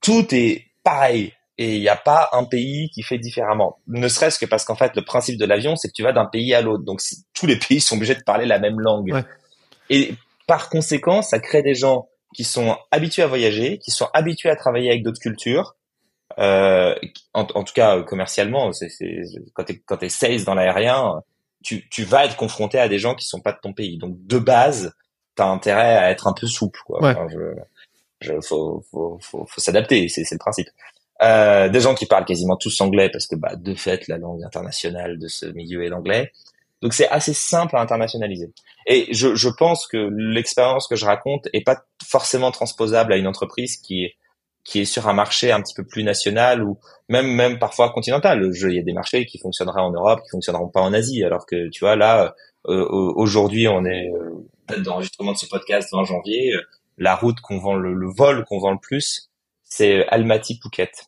tout 0.00 0.26
est 0.34 0.66
pareil. 0.82 1.32
Et 1.58 1.76
il 1.76 1.80
n'y 1.80 1.88
a 1.88 1.96
pas 1.96 2.28
un 2.32 2.44
pays 2.44 2.90
qui 2.90 3.02
fait 3.02 3.18
différemment. 3.18 3.78
Ne 3.86 4.08
serait-ce 4.08 4.38
que 4.38 4.46
parce 4.46 4.64
qu'en 4.64 4.74
fait, 4.74 4.96
le 4.96 5.04
principe 5.04 5.38
de 5.38 5.44
l'avion, 5.44 5.76
c'est 5.76 5.88
que 5.88 5.92
tu 5.94 6.02
vas 6.02 6.12
d'un 6.12 6.26
pays 6.26 6.54
à 6.54 6.62
l'autre. 6.62 6.84
Donc, 6.84 7.00
tous 7.34 7.46
les 7.46 7.56
pays 7.68 7.80
sont 7.80 7.96
obligés 7.96 8.14
de 8.14 8.22
parler 8.22 8.46
la 8.46 8.58
même 8.58 8.80
langue. 8.80 9.12
Et 9.90 10.14
par 10.46 10.68
conséquent, 10.68 11.22
ça 11.22 11.38
crée 11.38 11.62
des 11.62 11.74
gens 11.74 12.08
qui 12.34 12.44
sont 12.44 12.76
habitués 12.90 13.22
à 13.22 13.26
voyager, 13.26 13.78
qui 13.78 13.90
sont 13.90 14.08
habitués 14.14 14.50
à 14.50 14.56
travailler 14.56 14.90
avec 14.90 15.02
d'autres 15.02 15.20
cultures. 15.20 15.76
Euh, 16.38 16.94
en, 17.34 17.44
tout 17.44 17.74
cas, 17.74 18.02
commercialement, 18.02 18.72
c'est, 18.72 18.88
quand 19.52 19.64
tu 19.64 19.82
quand 19.84 20.02
es 20.02 20.08
sales 20.08 20.44
dans 20.44 20.54
l'aérien, 20.54 21.22
tu, 21.62 21.88
tu 21.90 22.04
vas 22.04 22.24
être 22.24 22.36
confronté 22.36 22.78
à 22.78 22.88
des 22.88 22.98
gens 22.98 23.14
qui 23.14 23.26
sont 23.26 23.40
pas 23.40 23.52
de 23.52 23.58
ton 23.62 23.72
pays. 23.72 23.98
Donc, 23.98 24.16
de 24.26 24.38
base, 24.38 24.94
tu 25.36 25.42
as 25.42 25.46
intérêt 25.46 25.96
à 25.96 26.10
être 26.10 26.26
un 26.26 26.32
peu 26.32 26.46
souple. 26.46 26.80
Quoi. 26.86 27.00
Ouais. 27.02 27.14
je, 28.20 28.40
faut, 28.40 28.82
faut, 28.90 29.18
faut, 29.20 29.46
faut 29.46 29.60
s'adapter, 29.60 30.08
c'est, 30.08 30.24
c'est 30.24 30.34
le 30.34 30.38
principe. 30.38 30.68
Euh, 31.22 31.68
des 31.68 31.80
gens 31.80 31.94
qui 31.94 32.06
parlent 32.06 32.24
quasiment 32.24 32.56
tous 32.56 32.80
anglais 32.80 33.08
parce 33.10 33.26
que 33.26 33.36
bah, 33.36 33.54
de 33.54 33.74
fait 33.74 34.08
la 34.08 34.18
langue 34.18 34.42
internationale 34.42 35.18
de 35.18 35.28
ce 35.28 35.46
milieu 35.46 35.84
est 35.84 35.88
l'anglais. 35.88 36.32
Donc 36.82 36.94
c'est 36.94 37.08
assez 37.08 37.32
simple 37.32 37.76
à 37.76 37.80
internationaliser. 37.80 38.52
Et 38.86 39.06
je, 39.14 39.34
je 39.34 39.48
pense 39.48 39.86
que 39.86 40.10
l'expérience 40.12 40.88
que 40.88 40.96
je 40.96 41.06
raconte 41.06 41.48
est 41.52 41.64
pas 41.64 41.84
forcément 42.04 42.50
transposable 42.50 43.12
à 43.12 43.16
une 43.16 43.26
entreprise 43.26 43.76
qui 43.76 44.04
est 44.04 44.16
qui 44.64 44.80
est 44.80 44.84
sur 44.84 45.08
un 45.08 45.12
marché 45.12 45.50
un 45.50 45.60
petit 45.60 45.74
peu 45.74 45.84
plus 45.84 46.04
national 46.04 46.62
ou 46.62 46.78
même 47.08 47.26
même 47.26 47.58
parfois 47.58 47.90
continental. 47.90 48.48
Il 48.54 48.74
y 48.74 48.78
a 48.78 48.82
des 48.82 48.92
marchés 48.92 49.26
qui 49.26 49.38
fonctionneraient 49.38 49.80
en 49.80 49.90
Europe, 49.90 50.20
qui 50.22 50.30
fonctionneront 50.30 50.68
pas 50.68 50.80
en 50.80 50.92
Asie. 50.92 51.24
Alors 51.24 51.46
que 51.46 51.68
tu 51.70 51.80
vois 51.80 51.96
là, 51.96 52.34
euh, 52.68 52.86
aujourd'hui 52.90 53.66
on 53.68 53.84
est 53.84 54.08
euh, 54.10 54.78
d'enregistrement 54.78 55.32
de 55.32 55.38
ce 55.38 55.46
podcast 55.46 55.88
20 55.92 56.04
janvier. 56.04 56.52
la 56.98 57.16
route 57.16 57.40
qu'on 57.40 57.58
vend 57.58 57.74
le, 57.74 57.94
le 57.94 58.12
vol 58.12 58.44
qu'on 58.44 58.58
vend 58.58 58.72
le 58.72 58.78
plus, 58.78 59.30
c'est 59.64 60.06
Almaty 60.08 60.60
Phuket. 60.62 61.06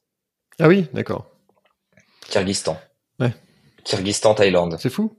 Ah 0.59 0.69
oui, 0.69 0.87
d'accord. 0.93 1.27
Kyrgyzstan. 2.31 2.79
Ouais. 3.21 3.35
Kyrgyzstan, 3.85 4.35
Thaïlande. 4.35 4.77
C'est 4.81 4.91
fou. 4.91 5.17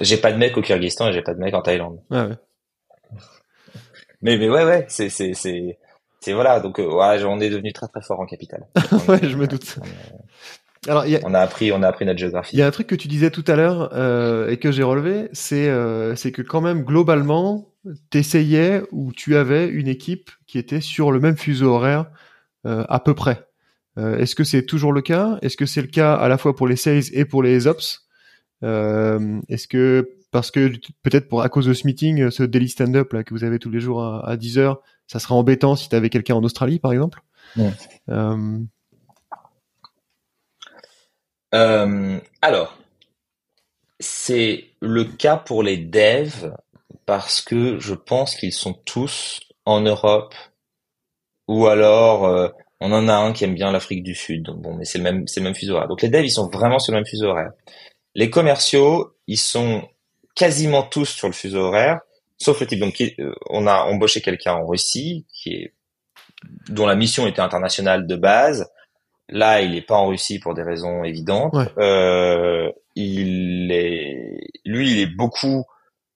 J'ai 0.00 0.16
pas 0.16 0.32
de 0.32 0.38
mec 0.38 0.56
au 0.56 0.62
Kyrgyzstan 0.62 1.08
et 1.08 1.12
j'ai 1.12 1.22
pas 1.22 1.34
de 1.34 1.40
mec 1.40 1.54
en 1.54 1.62
Thaïlande. 1.62 2.00
Ah 2.10 2.26
ouais. 2.26 2.36
Mais 4.22 4.38
mais 4.38 4.48
ouais 4.48 4.64
ouais, 4.64 4.86
c'est 4.88 5.10
c'est 5.10 5.34
c'est 5.34 5.78
c'est 6.20 6.32
voilà 6.32 6.60
donc 6.60 6.80
euh, 6.80 6.86
ouais, 6.86 7.22
on 7.24 7.40
est 7.40 7.50
devenu 7.50 7.72
très 7.72 7.86
très 7.88 8.02
fort 8.02 8.20
en 8.20 8.26
capital. 8.26 8.66
ouais, 9.08 9.20
je 9.22 9.36
me 9.36 9.46
doute. 9.46 9.78
On, 10.86 10.90
Alors, 10.90 11.06
y 11.06 11.16
a, 11.16 11.20
on 11.24 11.34
a 11.34 11.40
appris 11.40 11.72
on 11.72 11.82
a 11.82 11.88
appris 11.88 12.06
notre 12.06 12.18
géographie. 12.18 12.56
Il 12.56 12.58
y 12.58 12.62
a 12.62 12.66
un 12.66 12.70
truc 12.70 12.86
que 12.86 12.94
tu 12.94 13.08
disais 13.08 13.30
tout 13.30 13.44
à 13.46 13.56
l'heure 13.56 13.90
euh, 13.92 14.50
et 14.50 14.56
que 14.56 14.72
j'ai 14.72 14.82
relevé, 14.82 15.28
c'est 15.32 15.68
euh, 15.68 16.16
c'est 16.16 16.32
que 16.32 16.42
quand 16.42 16.60
même 16.60 16.84
globalement, 16.84 17.74
t'essayais 18.10 18.82
ou 18.92 19.12
tu 19.12 19.36
avais 19.36 19.66
une 19.68 19.88
équipe 19.88 20.30
qui 20.46 20.58
était 20.58 20.80
sur 20.80 21.12
le 21.12 21.20
même 21.20 21.36
fuseau 21.36 21.74
horaire 21.74 22.06
euh, 22.66 22.84
à 22.88 23.00
peu 23.00 23.14
près. 23.14 23.46
Euh, 23.98 24.18
est-ce 24.18 24.34
que 24.34 24.44
c'est 24.44 24.64
toujours 24.64 24.92
le 24.92 25.02
cas? 25.02 25.38
Est-ce 25.42 25.56
que 25.56 25.66
c'est 25.66 25.82
le 25.82 25.86
cas 25.88 26.14
à 26.14 26.28
la 26.28 26.38
fois 26.38 26.56
pour 26.56 26.66
les 26.66 26.76
sales 26.76 27.02
et 27.12 27.24
pour 27.24 27.42
les 27.42 27.66
ops? 27.66 28.00
euh, 28.00 28.03
Est-ce 28.62 29.68
que 29.68 30.08
parce 30.30 30.50
que 30.50 30.72
peut-être 31.02 31.28
pour 31.28 31.42
à 31.42 31.48
cause 31.48 31.66
de 31.66 31.74
ce 31.74 31.86
meeting, 31.86 32.30
ce 32.30 32.42
daily 32.42 32.68
stand-up 32.68 33.12
là 33.12 33.22
que 33.22 33.34
vous 33.34 33.44
avez 33.44 33.58
tous 33.58 33.70
les 33.70 33.80
jours 33.80 34.02
à, 34.02 34.28
à 34.28 34.36
10 34.36 34.58
heures, 34.58 34.82
ça 35.06 35.18
serait 35.18 35.34
embêtant 35.34 35.76
si 35.76 35.88
tu 35.88 35.96
avais 35.96 36.10
quelqu'un 36.10 36.34
en 36.34 36.42
Australie 36.42 36.78
par 36.78 36.92
exemple. 36.92 37.22
Euh... 38.08 38.58
Euh, 41.54 42.18
alors, 42.42 42.76
c'est 44.00 44.64
le 44.80 45.04
cas 45.04 45.36
pour 45.36 45.62
les 45.62 45.76
devs 45.76 46.52
parce 47.06 47.40
que 47.40 47.78
je 47.78 47.94
pense 47.94 48.34
qu'ils 48.34 48.52
sont 48.52 48.72
tous 48.72 49.40
en 49.64 49.80
Europe 49.80 50.34
ou 51.46 51.66
alors 51.66 52.24
euh, 52.24 52.48
on 52.80 52.90
en 52.92 53.08
a 53.08 53.14
un 53.14 53.32
qui 53.32 53.44
aime 53.44 53.54
bien 53.54 53.70
l'Afrique 53.70 54.02
du 54.02 54.14
Sud. 54.14 54.42
Donc 54.42 54.62
bon, 54.62 54.74
mais 54.74 54.84
c'est 54.84 54.98
le 54.98 55.04
même, 55.04 55.28
c'est 55.28 55.40
le 55.40 55.44
même 55.44 55.54
fuseau 55.54 55.74
horaire. 55.74 55.88
Donc 55.88 56.02
les 56.02 56.08
devs, 56.08 56.24
ils 56.24 56.30
sont 56.30 56.48
vraiment 56.48 56.78
sur 56.78 56.92
le 56.92 56.98
même 56.98 57.06
fuseau 57.06 57.28
horaire. 57.28 57.52
Les 58.14 58.30
commerciaux, 58.30 59.14
ils 59.26 59.38
sont 59.38 59.88
quasiment 60.34 60.82
tous 60.82 61.06
sur 61.06 61.28
le 61.28 61.32
fuseau 61.32 61.60
horaire, 61.60 62.00
sauf 62.38 62.60
le 62.60 62.66
type. 62.66 62.80
Donc 62.80 63.00
euh, 63.00 63.34
on 63.50 63.66
a 63.66 63.82
embauché 63.84 64.20
quelqu'un 64.20 64.54
en 64.54 64.66
Russie 64.66 65.26
qui 65.32 65.54
est 65.54 65.74
dont 66.68 66.86
la 66.86 66.94
mission 66.94 67.26
était 67.26 67.40
internationale 67.40 68.06
de 68.06 68.16
base. 68.16 68.70
Là, 69.28 69.62
il 69.62 69.72
n'est 69.72 69.82
pas 69.82 69.96
en 69.96 70.08
Russie 70.08 70.38
pour 70.38 70.54
des 70.54 70.62
raisons 70.62 71.02
évidentes. 71.04 71.54
Ouais. 71.54 71.66
Euh, 71.78 72.70
il 72.94 73.72
est, 73.72 74.50
lui, 74.64 74.92
il 74.92 75.00
est 75.00 75.06
beaucoup, 75.14 75.64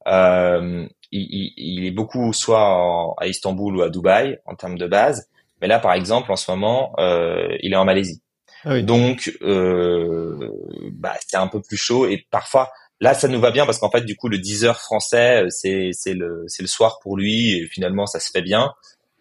euh, 0.06 0.86
il, 1.10 1.22
il, 1.22 1.52
il, 1.56 1.86
est 1.86 1.90
beaucoup 1.90 2.32
soit 2.32 2.62
en, 2.62 3.14
à 3.14 3.26
Istanbul 3.26 3.76
ou 3.76 3.82
à 3.82 3.88
Dubaï 3.88 4.38
en 4.44 4.54
termes 4.54 4.78
de 4.78 4.86
base. 4.86 5.28
Mais 5.60 5.68
là, 5.68 5.78
par 5.78 5.94
exemple, 5.94 6.30
en 6.30 6.36
ce 6.36 6.50
moment, 6.50 6.92
euh, 6.98 7.56
il 7.60 7.72
est 7.72 7.76
en 7.76 7.84
Malaisie. 7.84 8.20
Ah 8.64 8.74
oui. 8.74 8.82
Donc, 8.82 9.32
euh, 9.42 10.50
bah, 10.92 11.14
c'est 11.26 11.36
un 11.36 11.46
peu 11.48 11.60
plus 11.60 11.76
chaud 11.76 12.06
et 12.06 12.26
parfois, 12.30 12.70
là, 13.00 13.14
ça 13.14 13.28
nous 13.28 13.40
va 13.40 13.50
bien 13.50 13.66
parce 13.66 13.78
qu'en 13.78 13.90
fait, 13.90 14.02
du 14.02 14.16
coup, 14.16 14.28
le 14.28 14.38
10 14.38 14.64
heures 14.64 14.80
français, 14.80 15.44
c'est 15.50 15.90
c'est 15.92 16.14
le 16.14 16.44
c'est 16.46 16.62
le 16.62 16.68
soir 16.68 16.98
pour 17.02 17.16
lui 17.16 17.58
et 17.58 17.66
finalement, 17.66 18.06
ça 18.06 18.20
se 18.20 18.30
fait 18.30 18.42
bien. 18.42 18.72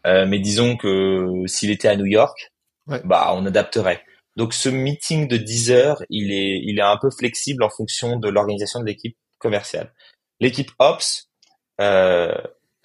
Euh, 0.05 0.25
mais 0.25 0.39
disons 0.39 0.77
que 0.77 1.43
s'il 1.47 1.71
était 1.71 1.87
à 1.87 1.95
New 1.95 2.05
York, 2.05 2.51
ouais. 2.87 3.01
bah, 3.05 3.31
on 3.33 3.45
adapterait. 3.45 4.01
Donc, 4.35 4.53
ce 4.53 4.69
meeting 4.69 5.27
de 5.27 5.37
10 5.37 5.71
heures, 5.71 6.03
il 6.09 6.31
est 6.31 6.61
il 6.63 6.79
est 6.79 6.83
un 6.83 6.97
peu 6.97 7.09
flexible 7.11 7.63
en 7.63 7.69
fonction 7.69 8.17
de 8.17 8.29
l'organisation 8.29 8.79
de 8.79 8.85
l'équipe 8.85 9.17
commerciale. 9.39 9.93
L'équipe 10.39 10.71
Ops, 10.79 11.29
euh, 11.81 12.33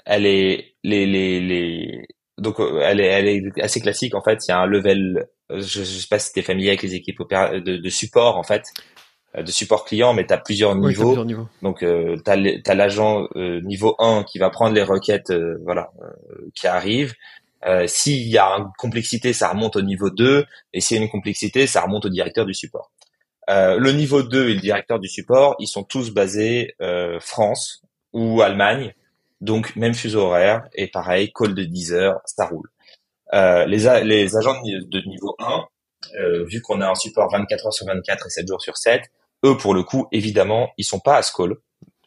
elle 0.04 0.26
est 0.26 0.74
les 0.84 1.06
les 1.06 1.40
les 1.40 2.06
donc 2.38 2.56
elle 2.58 3.00
est, 3.00 3.06
elle 3.06 3.28
est 3.28 3.60
assez 3.62 3.80
classique 3.80 4.14
en 4.14 4.22
fait. 4.22 4.38
Il 4.46 4.50
y 4.50 4.52
a 4.52 4.58
un 4.58 4.66
level, 4.66 5.28
je, 5.56 5.80
je 5.80 5.84
sais 5.84 6.06
pas 6.08 6.18
si 6.18 6.32
tu 6.32 6.40
es 6.40 6.42
familier 6.42 6.68
avec 6.68 6.82
les 6.82 6.94
équipes 6.94 7.18
de, 7.18 7.76
de, 7.76 7.88
support 7.90 8.36
en 8.36 8.42
fait, 8.42 8.64
de 9.36 9.50
support 9.50 9.84
client, 9.84 10.14
mais 10.14 10.26
tu 10.26 10.32
as 10.32 10.38
plusieurs 10.38 10.72
oui, 10.76 10.88
niveaux. 10.88 11.06
Plusieurs 11.06 11.24
niveaux. 11.24 11.48
Donc 11.62 11.82
euh, 11.82 12.16
tu 12.24 12.30
as 12.30 12.74
l'agent 12.74 13.28
euh, 13.36 13.60
niveau 13.62 13.94
1 13.98 14.24
qui 14.24 14.38
va 14.38 14.50
prendre 14.50 14.74
les 14.74 14.82
requêtes 14.82 15.30
euh, 15.30 15.58
voilà 15.64 15.90
qui 16.54 16.66
arrivent. 16.66 17.14
s'il 17.86 18.28
y 18.28 18.38
a 18.38 18.48
une 18.58 18.70
complexité, 18.76 19.32
ça 19.32 19.48
remonte 19.48 19.76
au 19.76 19.82
niveau 19.82 20.10
2 20.10 20.44
et 20.72 20.80
s'il 20.80 20.96
y 20.96 21.00
a 21.00 21.02
une 21.02 21.10
complexité, 21.10 21.66
ça 21.66 21.80
remonte 21.82 22.04
au 22.04 22.10
directeur 22.10 22.44
du 22.44 22.54
support. 22.54 22.90
le 23.48 23.90
niveau 23.92 24.22
2 24.22 24.48
et 24.48 24.54
le 24.54 24.60
directeur 24.60 24.98
du 24.98 25.08
support, 25.08 25.54
ils 25.60 25.68
sont 25.68 25.84
tous 25.84 26.12
basés 26.12 26.74
France 27.20 27.82
ou 28.12 28.42
Allemagne 28.42 28.92
donc 29.42 29.74
même 29.76 29.92
fuseau 29.92 30.20
horaire 30.20 30.62
et 30.72 30.86
pareil, 30.86 31.32
call 31.32 31.54
de 31.54 31.64
10 31.64 31.92
heures, 31.92 32.20
ça 32.24 32.46
roule. 32.46 32.70
Euh, 33.34 33.64
les, 33.66 34.04
les 34.04 34.36
agents 34.36 34.60
de 34.62 35.08
niveau 35.08 35.34
1, 35.38 35.64
euh, 36.18 36.44
vu 36.44 36.60
qu'on 36.60 36.80
a 36.80 36.90
un 36.90 36.94
support 36.94 37.30
24 37.30 37.66
heures 37.66 37.72
sur 37.72 37.86
24 37.86 38.26
et 38.26 38.30
7 38.30 38.48
jours 38.48 38.60
sur 38.60 38.76
7, 38.76 39.02
eux 39.44 39.56
pour 39.56 39.74
le 39.74 39.82
coup, 39.82 40.06
évidemment, 40.12 40.70
ils 40.76 40.84
sont 40.84 41.00
pas 41.00 41.16
à 41.16 41.22
ce 41.22 41.32
call 41.32 41.56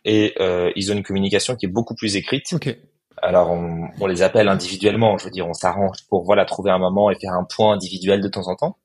et 0.03 0.35
euh, 0.39 0.71
ils 0.75 0.91
ont 0.91 0.95
une 0.95 1.03
communication 1.03 1.55
qui 1.55 1.65
est 1.65 1.69
beaucoup 1.69 1.95
plus 1.95 2.15
écrite. 2.15 2.53
Okay. 2.53 2.79
Alors 3.21 3.49
on, 3.49 3.87
on, 3.99 4.07
les 4.07 4.21
appelle 4.21 4.49
individuellement, 4.49 5.17
je 5.17 5.25
veux 5.25 5.31
dire, 5.31 5.47
on 5.47 5.53
s'arrange 5.53 5.97
pour 6.09 6.25
voilà 6.25 6.45
trouver 6.45 6.69
un 6.71 6.77
moment 6.77 7.09
et 7.09 7.15
faire 7.15 7.33
un 7.33 7.45
point 7.45 7.73
individuel 7.73 8.21
de 8.21 8.27
temps 8.27 8.47
en 8.47 8.55
temps. 8.55 8.77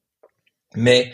Mais 0.76 1.12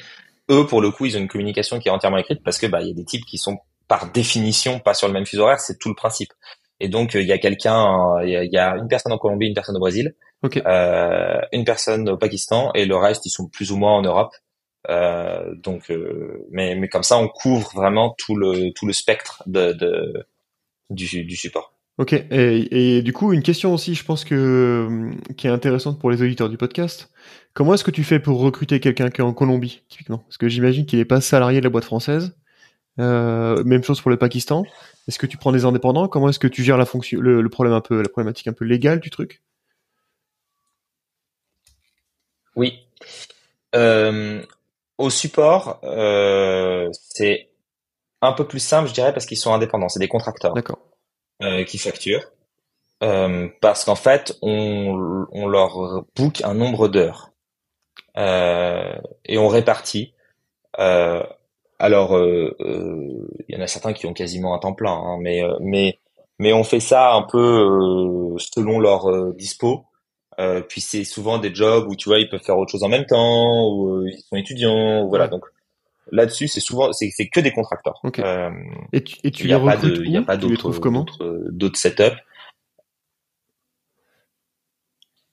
eux, 0.50 0.66
pour 0.66 0.80
le 0.80 0.90
coup, 0.90 1.06
ils 1.06 1.16
ont 1.16 1.20
une 1.20 1.28
communication 1.28 1.78
qui 1.78 1.88
est 1.88 1.90
entièrement 1.90 2.18
écrite 2.18 2.42
parce 2.44 2.58
que 2.58 2.66
bah 2.66 2.82
il 2.82 2.88
y 2.88 2.90
a 2.90 2.94
des 2.94 3.04
types 3.04 3.24
qui 3.24 3.38
sont 3.38 3.58
par 3.88 4.10
définition 4.12 4.80
pas 4.80 4.94
sur 4.94 5.06
le 5.08 5.14
même 5.14 5.26
fuseau 5.26 5.44
horaire, 5.44 5.60
c'est 5.60 5.78
tout 5.78 5.88
le 5.88 5.94
principe. 5.94 6.32
Et 6.80 6.88
donc 6.88 7.14
il 7.14 7.26
y 7.26 7.32
a 7.32 7.38
quelqu'un, 7.38 8.22
il 8.22 8.50
y 8.52 8.58
a, 8.58 8.76
une 8.76 8.88
personne 8.88 9.12
en 9.12 9.18
Colombie, 9.18 9.46
une 9.46 9.54
personne 9.54 9.76
au 9.76 9.80
Brésil, 9.80 10.14
euh, 10.66 11.40
une 11.52 11.64
personne 11.64 12.08
au 12.08 12.16
Pakistan 12.16 12.70
et 12.74 12.84
le 12.84 12.96
reste 12.96 13.26
ils 13.26 13.30
sont 13.30 13.48
plus 13.48 13.72
ou 13.72 13.76
moins 13.76 13.92
en 13.92 14.02
Europe. 14.02 14.34
Euh, 14.88 15.54
donc, 15.56 15.90
euh, 15.90 16.46
mais 16.50 16.76
mais 16.76 16.88
comme 16.88 17.02
ça 17.02 17.18
on 17.18 17.28
couvre 17.28 17.70
vraiment 17.74 18.14
tout 18.18 18.36
le 18.36 18.72
tout 18.72 18.86
le 18.86 18.92
spectre 18.92 19.42
de, 19.46 19.72
de 19.72 20.26
du, 20.90 21.24
du 21.24 21.36
support. 21.36 21.72
Ok, 21.98 22.12
et, 22.12 22.98
et, 22.98 23.02
du 23.02 23.14
coup, 23.14 23.32
une 23.32 23.42
question 23.42 23.72
aussi, 23.72 23.94
je 23.94 24.04
pense 24.04 24.24
que 24.24 25.10
qui 25.38 25.46
est 25.46 25.50
intéressante 25.50 25.98
pour 25.98 26.10
les 26.10 26.20
auditeurs 26.20 26.50
du 26.50 26.58
podcast. 26.58 27.10
Comment 27.54 27.72
est-ce 27.72 27.84
que 27.84 27.90
tu 27.90 28.04
fais 28.04 28.20
pour 28.20 28.38
recruter 28.40 28.80
quelqu'un 28.80 29.08
qui 29.08 29.22
est 29.22 29.24
en 29.24 29.32
Colombie, 29.32 29.82
typiquement? 29.88 30.18
Parce 30.18 30.36
que 30.36 30.46
j'imagine 30.46 30.84
qu'il 30.84 30.98
n'est 30.98 31.06
pas 31.06 31.22
salarié 31.22 31.60
de 31.60 31.64
la 31.64 31.70
boîte 31.70 31.86
française. 31.86 32.36
Euh, 33.00 33.64
même 33.64 33.82
chose 33.82 34.00
pour 34.02 34.10
le 34.10 34.18
Pakistan. 34.18 34.64
Est-ce 35.08 35.18
que 35.18 35.26
tu 35.26 35.36
prends 35.36 35.52
des 35.52 35.64
indépendants? 35.64 36.08
Comment 36.08 36.28
est-ce 36.28 36.38
que 36.38 36.48
tu 36.48 36.64
gères 36.64 36.78
la 36.78 36.86
fonction, 36.86 37.20
le, 37.20 37.48
problème 37.48 37.74
un 37.74 37.80
peu, 37.80 38.02
la 38.02 38.08
problématique 38.08 38.48
un 38.48 38.52
peu 38.52 38.64
légale 38.64 39.00
du 39.00 39.10
truc? 39.10 39.42
Oui. 42.56 42.80
Euh, 43.74 44.42
au 44.98 45.10
support, 45.10 45.80
euh, 45.84 46.88
c'est 46.92 47.50
un 48.20 48.32
peu 48.32 48.46
plus 48.46 48.58
simple, 48.58 48.88
je 48.88 48.94
dirais, 48.94 49.12
parce 49.12 49.26
qu'ils 49.26 49.36
sont 49.36 49.52
indépendants. 49.54 49.88
C'est 49.88 50.00
des 50.00 50.08
contracteurs. 50.08 50.54
D'accord. 50.54 50.78
Euh, 51.42 51.64
qui 51.64 51.78
facturent. 51.78 52.32
Parce 53.00 53.84
qu'en 53.84 53.94
fait, 53.94 54.36
on, 54.42 55.26
on 55.30 55.46
leur 55.46 56.04
book 56.16 56.40
un 56.42 56.54
nombre 56.54 56.88
d'heures 56.88 57.30
et 58.16 59.38
on 59.38 59.48
répartit. 59.48 60.14
Euh, 61.80 61.84
alors, 61.84 62.16
euh, 62.16 62.56
il 63.48 63.54
y 63.54 63.58
en 63.58 63.62
a 63.62 63.66
certains 63.66 63.92
qui 63.92 64.06
ont 64.06 64.12
quasiment 64.14 64.54
un 64.54 64.58
temps 64.58 64.74
plein, 64.74 64.92
hein, 64.92 65.18
mais 65.20 65.42
mais 65.60 65.98
mais 66.38 66.52
on 66.52 66.64
fait 66.64 66.80
ça 66.80 67.14
un 67.14 67.22
peu 67.22 68.36
selon 68.38 68.78
leur 68.80 69.34
dispo. 69.34 69.84
puis 70.68 70.80
c'est 70.80 71.04
souvent 71.04 71.38
des 71.38 71.54
jobs 71.54 71.88
où 71.88 71.96
tu 71.96 72.08
vois 72.08 72.18
ils 72.18 72.28
peuvent 72.28 72.42
faire 72.42 72.58
autre 72.58 72.72
chose 72.72 72.82
en 72.82 72.88
même 72.88 73.06
temps, 73.06 73.68
ou 73.72 74.06
ils 74.06 74.20
sont 74.20 74.36
étudiants, 74.36 75.04
ou 75.04 75.08
voilà. 75.08 75.28
Donc 75.28 75.44
là-dessus, 76.12 76.48
c'est 76.48 76.60
souvent, 76.60 76.92
c'est, 76.92 77.10
c'est 77.10 77.28
que 77.28 77.40
des 77.40 77.52
contracteurs. 77.52 78.00
Euh, 78.18 78.50
et 78.92 79.02
tu, 79.02 79.16
et 79.24 79.30
tu 79.30 79.46
les 79.46 79.54
recrutes 79.54 80.00
Il 80.04 80.16
a 80.16 80.22
pas 80.22 80.36
d'autres, 80.36 80.70
d'autres, 81.50 81.78
setups. 81.78 82.16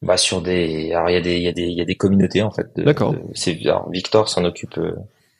Bah 0.01 0.17
sur 0.17 0.41
des, 0.41 0.91
alors 0.91 1.09
il 1.09 1.13
y 1.13 1.17
a 1.17 1.21
des, 1.21 1.37
il 1.37 1.43
y 1.43 1.47
a 1.47 1.53
des, 1.53 1.61
il 1.61 1.77
y 1.77 1.81
a 1.81 1.85
des 1.85 1.95
communautés 1.95 2.41
en 2.41 2.51
fait. 2.51 2.67
D'accord. 2.75 3.15
c'est 3.33 3.57
Victor 3.89 4.27
s'en 4.27 4.43
occupe, 4.43 4.77
euh, 4.77 4.91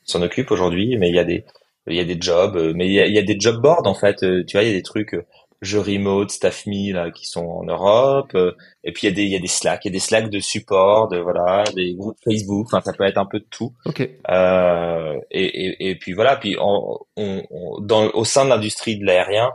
s'en 0.04 0.22
occupe 0.22 0.50
aujourd'hui, 0.50 0.96
mais 0.96 1.08
il 1.08 1.14
y 1.14 1.18
a 1.18 1.24
des, 1.24 1.44
il 1.86 1.96
y 1.96 2.00
a 2.00 2.04
des 2.04 2.18
jobs, 2.20 2.56
euh, 2.56 2.72
mais 2.74 2.86
il 2.86 2.92
y 2.92 3.00
a, 3.00 3.06
il 3.06 3.14
y 3.14 3.18
a 3.18 3.22
des 3.22 3.38
job 3.38 3.60
boards 3.60 3.86
en 3.86 3.94
fait. 3.94 4.18
Tu 4.46 4.56
vois, 4.56 4.62
il 4.62 4.68
y 4.68 4.72
a 4.72 4.76
des 4.76 4.82
trucs 4.82 5.16
je 5.64 5.78
remote, 5.78 6.30
StaffMe 6.30 6.92
là 6.92 7.10
qui 7.10 7.26
sont 7.26 7.44
en 7.44 7.64
Europe. 7.64 8.32
Euh, 8.34 8.52
et 8.84 8.92
puis 8.92 9.06
il 9.06 9.10
y 9.10 9.12
a 9.12 9.14
des 9.14 9.22
il 9.22 9.30
y 9.30 9.36
a 9.36 9.40
des 9.40 9.48
Slack, 9.48 9.84
il 9.84 9.88
y 9.88 9.90
a 9.90 9.92
des 9.92 9.98
Slack 9.98 10.30
de 10.30 10.38
support, 10.38 11.08
de 11.08 11.18
voilà, 11.18 11.64
des 11.74 11.94
groupes 11.94 12.18
Facebook. 12.22 12.66
Enfin, 12.66 12.80
ça 12.82 12.92
peut 12.92 13.04
être 13.04 13.18
un 13.18 13.26
peu 13.26 13.40
de 13.40 13.46
tout. 13.50 13.72
Ok. 13.86 14.08
Euh, 14.30 15.18
et, 15.30 15.44
et, 15.44 15.90
et 15.90 15.96
puis 15.96 16.12
voilà. 16.12 16.36
Puis 16.36 16.56
on, 16.60 16.98
on, 17.16 17.80
dans 17.80 18.10
au 18.10 18.24
sein 18.24 18.44
de 18.44 18.50
l'industrie 18.50 18.98
de 18.98 19.04
l'aérien, 19.04 19.52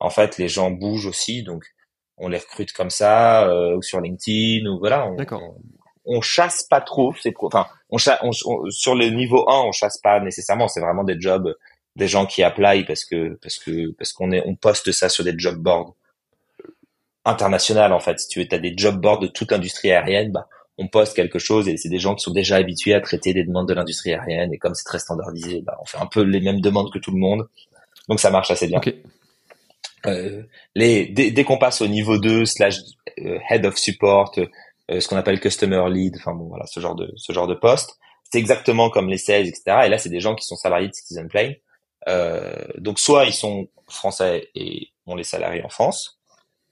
en 0.00 0.10
fait, 0.10 0.38
les 0.38 0.48
gens 0.48 0.70
bougent 0.70 1.06
aussi, 1.06 1.42
donc 1.42 1.64
on 2.16 2.28
les 2.28 2.38
recrute 2.38 2.72
comme 2.72 2.90
ça 2.90 3.48
euh, 3.48 3.76
ou 3.76 3.82
sur 3.82 4.00
LinkedIn 4.00 4.68
ou 4.68 4.78
voilà. 4.78 5.10
D'accord. 5.16 5.42
On, 6.04 6.20
chasse 6.20 6.62
pas 6.62 6.80
trop. 6.80 7.12
C'est 7.20 7.34
enfin 7.42 7.66
on, 7.90 7.98
chasse, 7.98 8.18
on, 8.22 8.70
sur 8.70 8.94
le 8.94 9.08
niveau 9.08 9.48
1, 9.48 9.60
on 9.62 9.72
chasse 9.72 9.98
pas 9.98 10.20
nécessairement. 10.20 10.68
C'est 10.68 10.80
vraiment 10.80 11.04
des 11.04 11.20
jobs 11.20 11.54
des 11.96 12.08
gens 12.08 12.26
qui 12.26 12.42
apply 12.42 12.84
parce 12.84 13.04
que 13.04 13.38
parce 13.42 13.58
que 13.58 13.92
parce 13.92 14.12
qu'on 14.12 14.30
est 14.30 14.42
on 14.46 14.54
poste 14.54 14.92
ça 14.92 15.08
sur 15.08 15.24
des 15.24 15.34
job 15.36 15.56
boards 15.56 15.94
internationales 17.24 17.92
en 17.92 18.00
fait. 18.00 18.20
Si 18.20 18.28
tu 18.28 18.40
veux, 18.40 18.46
as 18.52 18.58
des 18.58 18.74
job 18.76 19.00
boards 19.00 19.20
de 19.20 19.26
toute 19.26 19.50
l'industrie 19.50 19.90
aérienne, 19.90 20.32
bah 20.32 20.48
on 20.78 20.86
poste 20.86 21.16
quelque 21.16 21.40
chose 21.40 21.68
et 21.68 21.76
c'est 21.76 21.88
des 21.88 21.98
gens 21.98 22.14
qui 22.14 22.22
sont 22.22 22.32
déjà 22.32 22.56
habitués 22.56 22.94
à 22.94 23.00
traiter 23.00 23.34
des 23.34 23.42
demandes 23.42 23.68
de 23.68 23.74
l'industrie 23.74 24.14
aérienne 24.14 24.52
et 24.52 24.58
comme 24.58 24.74
c'est 24.74 24.84
très 24.84 25.00
standardisé, 25.00 25.60
bah 25.62 25.76
on 25.82 25.84
fait 25.84 25.98
un 25.98 26.06
peu 26.06 26.22
les 26.22 26.40
mêmes 26.40 26.60
demandes 26.60 26.92
que 26.92 27.00
tout 27.00 27.10
le 27.10 27.18
monde. 27.18 27.48
Donc 28.08 28.20
ça 28.20 28.30
marche 28.30 28.50
assez 28.50 28.68
bien. 28.68 28.80
Euh, 30.06 30.42
les, 30.76 31.06
dès, 31.06 31.32
dès 31.32 31.44
qu'on 31.44 31.58
passe 31.58 31.82
au 31.82 31.88
niveau 31.88 32.18
2 32.18 32.44
slash 32.44 32.76
euh, 33.20 33.38
head 33.50 33.66
of 33.66 33.76
support, 33.76 34.32
euh, 34.38 34.46
ce 34.88 35.06
qu'on 35.08 35.16
appelle 35.16 35.40
customer 35.40 35.84
lead, 35.90 36.16
enfin 36.16 36.34
bon 36.34 36.48
voilà 36.48 36.66
ce 36.66 36.80
genre 36.80 36.94
de 36.94 37.12
ce 37.16 37.32
genre 37.32 37.46
de 37.46 37.54
poste, 37.54 37.98
c'est 38.30 38.38
exactement 38.38 38.90
comme 38.90 39.08
les 39.08 39.18
sales 39.18 39.46
etc. 39.46 39.82
Et 39.84 39.88
là 39.88 39.98
c'est 39.98 40.08
des 40.08 40.20
gens 40.20 40.34
qui 40.34 40.46
sont 40.46 40.56
salariés 40.56 40.88
de 40.88 40.94
Citizen 40.94 41.28
Plane 41.28 41.54
euh, 42.06 42.64
donc 42.76 42.98
soit 42.98 43.24
ils 43.24 43.34
sont 43.34 43.68
français 43.88 44.50
et 44.54 44.88
on 45.06 45.16
les 45.16 45.24
salariés 45.24 45.64
en 45.64 45.68
France, 45.68 46.20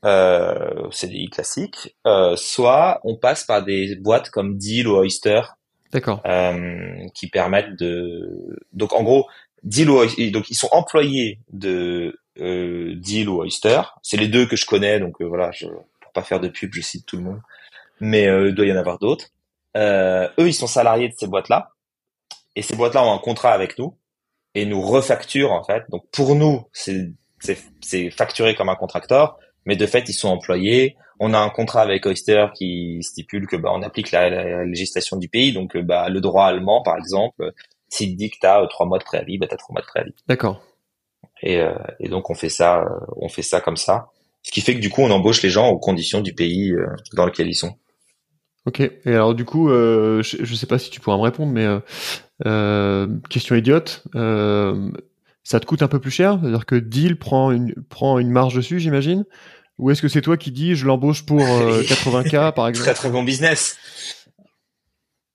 euh, 0.04 0.90
CDI 0.90 1.28
classique, 1.28 1.96
euh, 2.06 2.36
soit 2.36 3.00
on 3.04 3.16
passe 3.16 3.44
par 3.44 3.64
des 3.64 3.96
boîtes 3.96 4.30
comme 4.30 4.56
Deal 4.56 4.86
ou 4.86 4.96
Oyster, 4.96 5.42
d'accord, 5.92 6.22
euh, 6.26 7.06
qui 7.14 7.28
permettent 7.28 7.76
de. 7.78 8.58
Donc 8.72 8.92
en 8.92 9.02
gros, 9.02 9.26
Deal 9.62 9.90
ou 9.90 9.96
Oyster, 9.96 10.30
donc 10.30 10.50
ils 10.50 10.54
sont 10.54 10.68
employés 10.72 11.40
de 11.52 12.18
euh, 12.38 12.94
Deal 12.96 13.28
ou 13.28 13.40
Oyster. 13.40 13.82
C'est 14.02 14.18
les 14.18 14.28
deux 14.28 14.46
que 14.46 14.56
je 14.56 14.66
connais, 14.66 15.00
donc 15.00 15.20
euh, 15.20 15.24
voilà, 15.24 15.50
je, 15.52 15.66
pour 15.66 16.12
pas 16.12 16.22
faire 16.22 16.40
de 16.40 16.48
pub, 16.48 16.72
je 16.72 16.82
cite 16.82 17.06
tout 17.06 17.16
le 17.16 17.22
monde, 17.22 17.40
mais 18.01 18.24
il 18.24 18.55
doit 18.55 18.66
y 18.66 18.72
en 18.72 18.76
avoir 18.76 18.99
d'autres. 18.99 19.26
eux, 19.76 20.47
ils 20.47 20.55
sont 20.55 20.66
salariés 20.66 21.09
de 21.09 21.14
ces 21.16 21.26
boîtes-là, 21.26 21.70
et 22.57 22.62
ces 22.62 22.74
boîtes-là 22.74 23.05
ont 23.05 23.12
un 23.12 23.18
contrat 23.18 23.53
avec 23.53 23.78
nous 23.78 23.97
et 24.55 24.64
nous 24.64 24.80
refacture 24.80 25.53
en 25.53 25.62
fait. 25.62 25.84
Donc 25.90 26.05
pour 26.11 26.34
nous, 26.34 26.64
c'est 26.72 27.12
c'est 27.80 28.11
facturé 28.11 28.55
comme 28.55 28.70
un 28.70 28.74
contracteur, 28.74 29.38
mais 29.66 29.76
de 29.76 29.86
fait 29.86 30.09
ils 30.09 30.14
sont 30.14 30.28
employés. 30.28 30.97
On 31.20 31.32
a 31.34 31.38
un 31.38 31.51
contrat 31.51 31.82
avec 31.82 32.05
Oyster 32.07 32.47
qui 32.55 32.99
stipule 33.03 33.47
que 33.47 33.57
bah 33.57 33.70
on 33.72 33.82
applique 33.82 34.11
la, 34.11 34.64
législation 34.64 35.16
du 35.18 35.28
pays, 35.28 35.53
donc 35.53 35.76
bah 35.76 36.09
le 36.09 36.20
droit 36.20 36.47
allemand 36.47 36.82
par 36.82 36.97
exemple, 36.97 37.53
s'il 37.88 38.16
dit 38.16 38.30
que 38.30 38.36
t'as 38.40 38.62
euh, 38.62 38.66
trois 38.66 38.86
mois 38.86 38.99
de 38.99 39.05
préavis, 39.05 39.38
bah 39.38 39.47
t'as 39.49 39.57
trois 39.57 39.74
mois 39.74 39.82
de 39.82 39.86
préavis. 39.86 40.14
D'accord. 40.26 40.62
Et, 41.42 41.61
euh, 41.61 41.74
et 42.01 42.09
donc 42.09 42.30
on 42.30 42.34
fait 42.34 42.49
ça, 42.49 42.80
euh, 42.80 42.88
on 43.16 43.28
fait 43.28 43.42
ça 43.42 43.61
comme 43.61 43.76
ça, 43.76 44.09
ce 44.42 44.51
qui 44.51 44.62
fait 44.62 44.74
que 44.74 44.80
du 44.80 44.90
coup 44.90 45.03
on 45.03 45.11
embauche 45.11 45.42
les 45.42 45.51
gens 45.51 45.68
aux 45.68 45.78
conditions 45.78 46.20
du 46.22 46.34
pays 46.34 46.72
dans 47.12 47.26
lequel 47.26 47.49
ils 47.49 47.55
sont. 47.55 47.74
Ok. 48.66 48.80
Et 48.80 48.92
alors 49.06 49.34
du 49.34 49.44
coup, 49.44 49.68
je, 49.68 50.20
je 50.22 50.54
sais 50.54 50.66
pas 50.66 50.78
si 50.78 50.90
tu 50.90 51.00
pourras 51.00 51.16
me 51.16 51.22
répondre, 51.22 51.52
mais 51.52 51.66
euh, 52.44 53.08
question 53.30 53.54
idiote, 53.54 54.02
euh, 54.14 54.90
ça 55.42 55.60
te 55.60 55.66
coûte 55.66 55.82
un 55.82 55.88
peu 55.88 56.00
plus 56.00 56.10
cher? 56.10 56.38
C'est-à-dire 56.40 56.66
que 56.66 56.74
Deal 56.74 57.18
prend 57.18 57.50
une, 57.50 57.74
prend 57.88 58.18
une 58.18 58.30
marge 58.30 58.54
dessus, 58.54 58.78
j'imagine? 58.78 59.24
Ou 59.78 59.90
est-ce 59.90 60.02
que 60.02 60.08
c'est 60.08 60.22
toi 60.22 60.36
qui 60.36 60.52
dis 60.52 60.74
je 60.74 60.86
l'embauche 60.86 61.24
pour 61.24 61.40
80K 61.40 62.34
euh, 62.34 62.52
par 62.52 62.68
exemple? 62.68 62.86
Très 62.86 62.94
très 62.94 63.10
bon 63.10 63.22
business. 63.22 63.76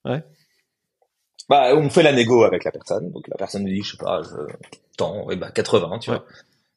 Ouais. 0.04 0.22
Bah, 1.48 1.74
on 1.76 1.90
fait 1.90 2.02
la 2.02 2.12
négo 2.12 2.44
avec 2.44 2.64
la 2.64 2.70
personne. 2.70 3.10
Donc 3.12 3.26
la 3.28 3.36
personne 3.36 3.62
nous 3.62 3.70
dit, 3.70 3.82
je 3.82 3.92
sais 3.92 3.96
pas, 3.96 4.22
je... 4.22 4.52
tant, 4.96 5.30
et 5.30 5.36
bah 5.36 5.50
80, 5.50 5.98
tu 5.98 6.10
vois. 6.10 6.24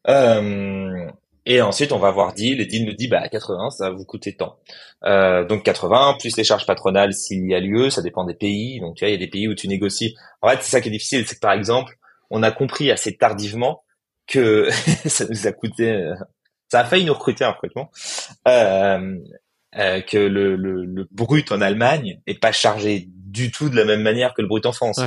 Euh, 0.07 1.07
et 1.45 1.61
ensuite, 1.61 1.91
on 1.91 1.99
va 1.99 2.09
voir 2.11 2.33
Deal 2.33 2.59
et 2.59 2.65
Deal 2.65 2.85
nous 2.85 2.93
dit, 2.93 3.07
bah, 3.07 3.27
80, 3.29 3.69
ça 3.69 3.89
va 3.89 3.95
vous 3.95 4.05
coûter 4.05 4.35
tant. 4.35 4.57
Euh, 5.03 5.45
donc 5.45 5.63
80, 5.63 6.17
plus 6.19 6.35
les 6.37 6.43
charges 6.43 6.65
patronales 6.65 7.13
s'il 7.13 7.47
y 7.47 7.53
a 7.53 7.59
lieu, 7.59 7.89
ça 7.89 8.01
dépend 8.01 8.25
des 8.25 8.33
pays. 8.33 8.79
Donc 8.79 8.95
tu 8.95 9.05
vois, 9.05 9.09
il 9.09 9.13
y 9.13 9.15
a 9.15 9.19
des 9.19 9.29
pays 9.29 9.47
où 9.47 9.53
tu 9.53 9.67
négocies. 9.67 10.15
En 10.41 10.49
fait, 10.49 10.57
c'est 10.61 10.71
ça 10.71 10.81
qui 10.81 10.89
est 10.89 10.91
difficile, 10.91 11.25
c'est 11.27 11.35
que 11.35 11.39
par 11.39 11.53
exemple, 11.53 11.97
on 12.31 12.41
a 12.41 12.51
compris 12.51 12.89
assez 12.91 13.15
tardivement 13.15 13.83
que 14.27 14.69
ça 15.05 15.25
nous 15.29 15.45
a 15.45 15.51
coûté, 15.51 15.91
euh, 15.91 16.15
ça 16.71 16.79
a 16.79 16.85
failli 16.85 17.05
nous 17.05 17.13
recruter 17.13 17.43
un 17.43 17.51
recrutement, 17.51 17.91
euh, 18.47 19.17
euh, 19.77 20.01
que 20.01 20.17
le, 20.17 20.55
le, 20.55 20.83
le, 20.83 21.07
brut 21.11 21.51
en 21.51 21.61
Allemagne 21.61 22.21
est 22.25 22.39
pas 22.39 22.51
chargé 22.51 23.05
du 23.07 23.51
tout 23.51 23.69
de 23.69 23.75
la 23.75 23.85
même 23.85 24.01
manière 24.01 24.33
que 24.33 24.41
le 24.41 24.47
brut 24.47 24.65
en 24.65 24.71
France. 24.71 24.99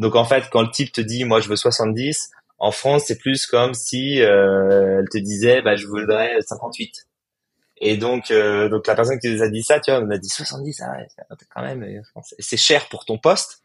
Donc 0.00 0.16
en 0.16 0.24
fait, 0.24 0.44
quand 0.50 0.62
le 0.62 0.70
type 0.70 0.90
te 0.90 1.00
dit, 1.00 1.24
moi 1.24 1.40
je 1.40 1.48
veux 1.48 1.56
70, 1.56 2.30
en 2.64 2.70
France, 2.70 3.04
c'est 3.08 3.18
plus 3.18 3.44
comme 3.44 3.74
si 3.74 4.22
euh, 4.22 5.00
elle 5.00 5.08
te 5.10 5.18
disait, 5.18 5.60
bah, 5.60 5.76
je 5.76 5.86
voudrais 5.86 6.40
58. 6.40 6.94
Et 7.76 7.98
donc, 7.98 8.30
euh, 8.30 8.70
donc 8.70 8.86
la 8.86 8.94
personne 8.94 9.18
qui 9.18 9.28
nous 9.28 9.42
a 9.42 9.50
dit 9.50 9.62
ça, 9.62 9.80
tu 9.80 9.90
vois, 9.90 10.00
on 10.00 10.08
a 10.08 10.16
dit 10.16 10.30
70, 10.30 10.80
ah 10.80 10.96
quand 11.54 11.60
même, 11.60 11.82
euh, 11.82 12.20
c'est 12.38 12.56
cher 12.56 12.88
pour 12.88 13.04
ton 13.04 13.18
poste. 13.18 13.60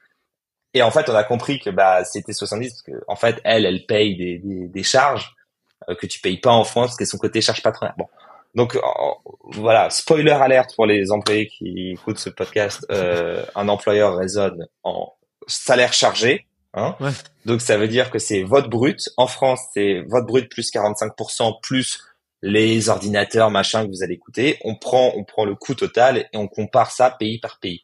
Et 0.74 0.82
en 0.82 0.92
fait, 0.92 1.08
on 1.08 1.16
a 1.16 1.24
compris 1.24 1.62
que 1.62 1.70
bah 1.70 2.04
c'était 2.04 2.34
70 2.34 2.70
parce 2.70 2.82
que 2.82 3.04
en 3.08 3.16
fait, 3.16 3.40
elle, 3.46 3.66
elle 3.66 3.86
paye 3.86 4.18
des, 4.18 4.42
des, 4.68 4.84
charges 4.84 5.34
que 5.98 6.06
tu 6.06 6.20
payes 6.20 6.38
pas 6.38 6.52
en 6.52 6.66
France 6.66 6.88
parce 6.88 6.98
que 6.98 7.06
son 7.06 7.18
côté 7.18 7.40
charge 7.40 7.64
patronale. 7.64 7.96
Bon, 7.98 8.08
donc 8.54 8.78
voilà, 9.44 9.90
spoiler 9.90 10.32
alerte 10.32 10.76
pour 10.76 10.86
les 10.86 11.10
employés 11.12 11.48
qui 11.48 11.92
écoutent 11.92 12.20
ce 12.20 12.30
podcast. 12.30 12.86
un 12.92 13.70
employeur 13.70 14.18
raisonne 14.18 14.68
en 14.84 15.14
salaire 15.48 15.94
chargé 15.94 16.49
Hein 16.74 16.96
Donc 17.46 17.62
ça 17.62 17.78
veut 17.78 17.88
dire 17.88 18.12
que 18.12 18.20
c'est 18.20 18.44
votre 18.44 18.70
brut. 18.70 19.10
En 19.18 19.28
France, 19.28 19.62
c'est 19.74 20.02
votre 20.08 20.28
brut 20.28 20.50
plus 20.50 20.72
45% 20.72 21.60
plus 21.62 22.04
les 22.42 22.90
ordinateurs, 22.90 23.52
machin 23.52 23.86
que 23.86 23.90
vous 23.92 24.04
allez 24.04 24.18
coûter. 24.18 24.58
On 24.64 24.76
prend, 24.76 25.12
on 25.16 25.24
prend 25.24 25.46
le 25.46 25.56
coût 25.56 25.76
total 25.76 26.18
et 26.32 26.38
on 26.38 26.48
compare 26.48 26.92
ça 26.92 27.12
pays 27.12 27.40
par 27.40 27.60
pays. 27.60 27.84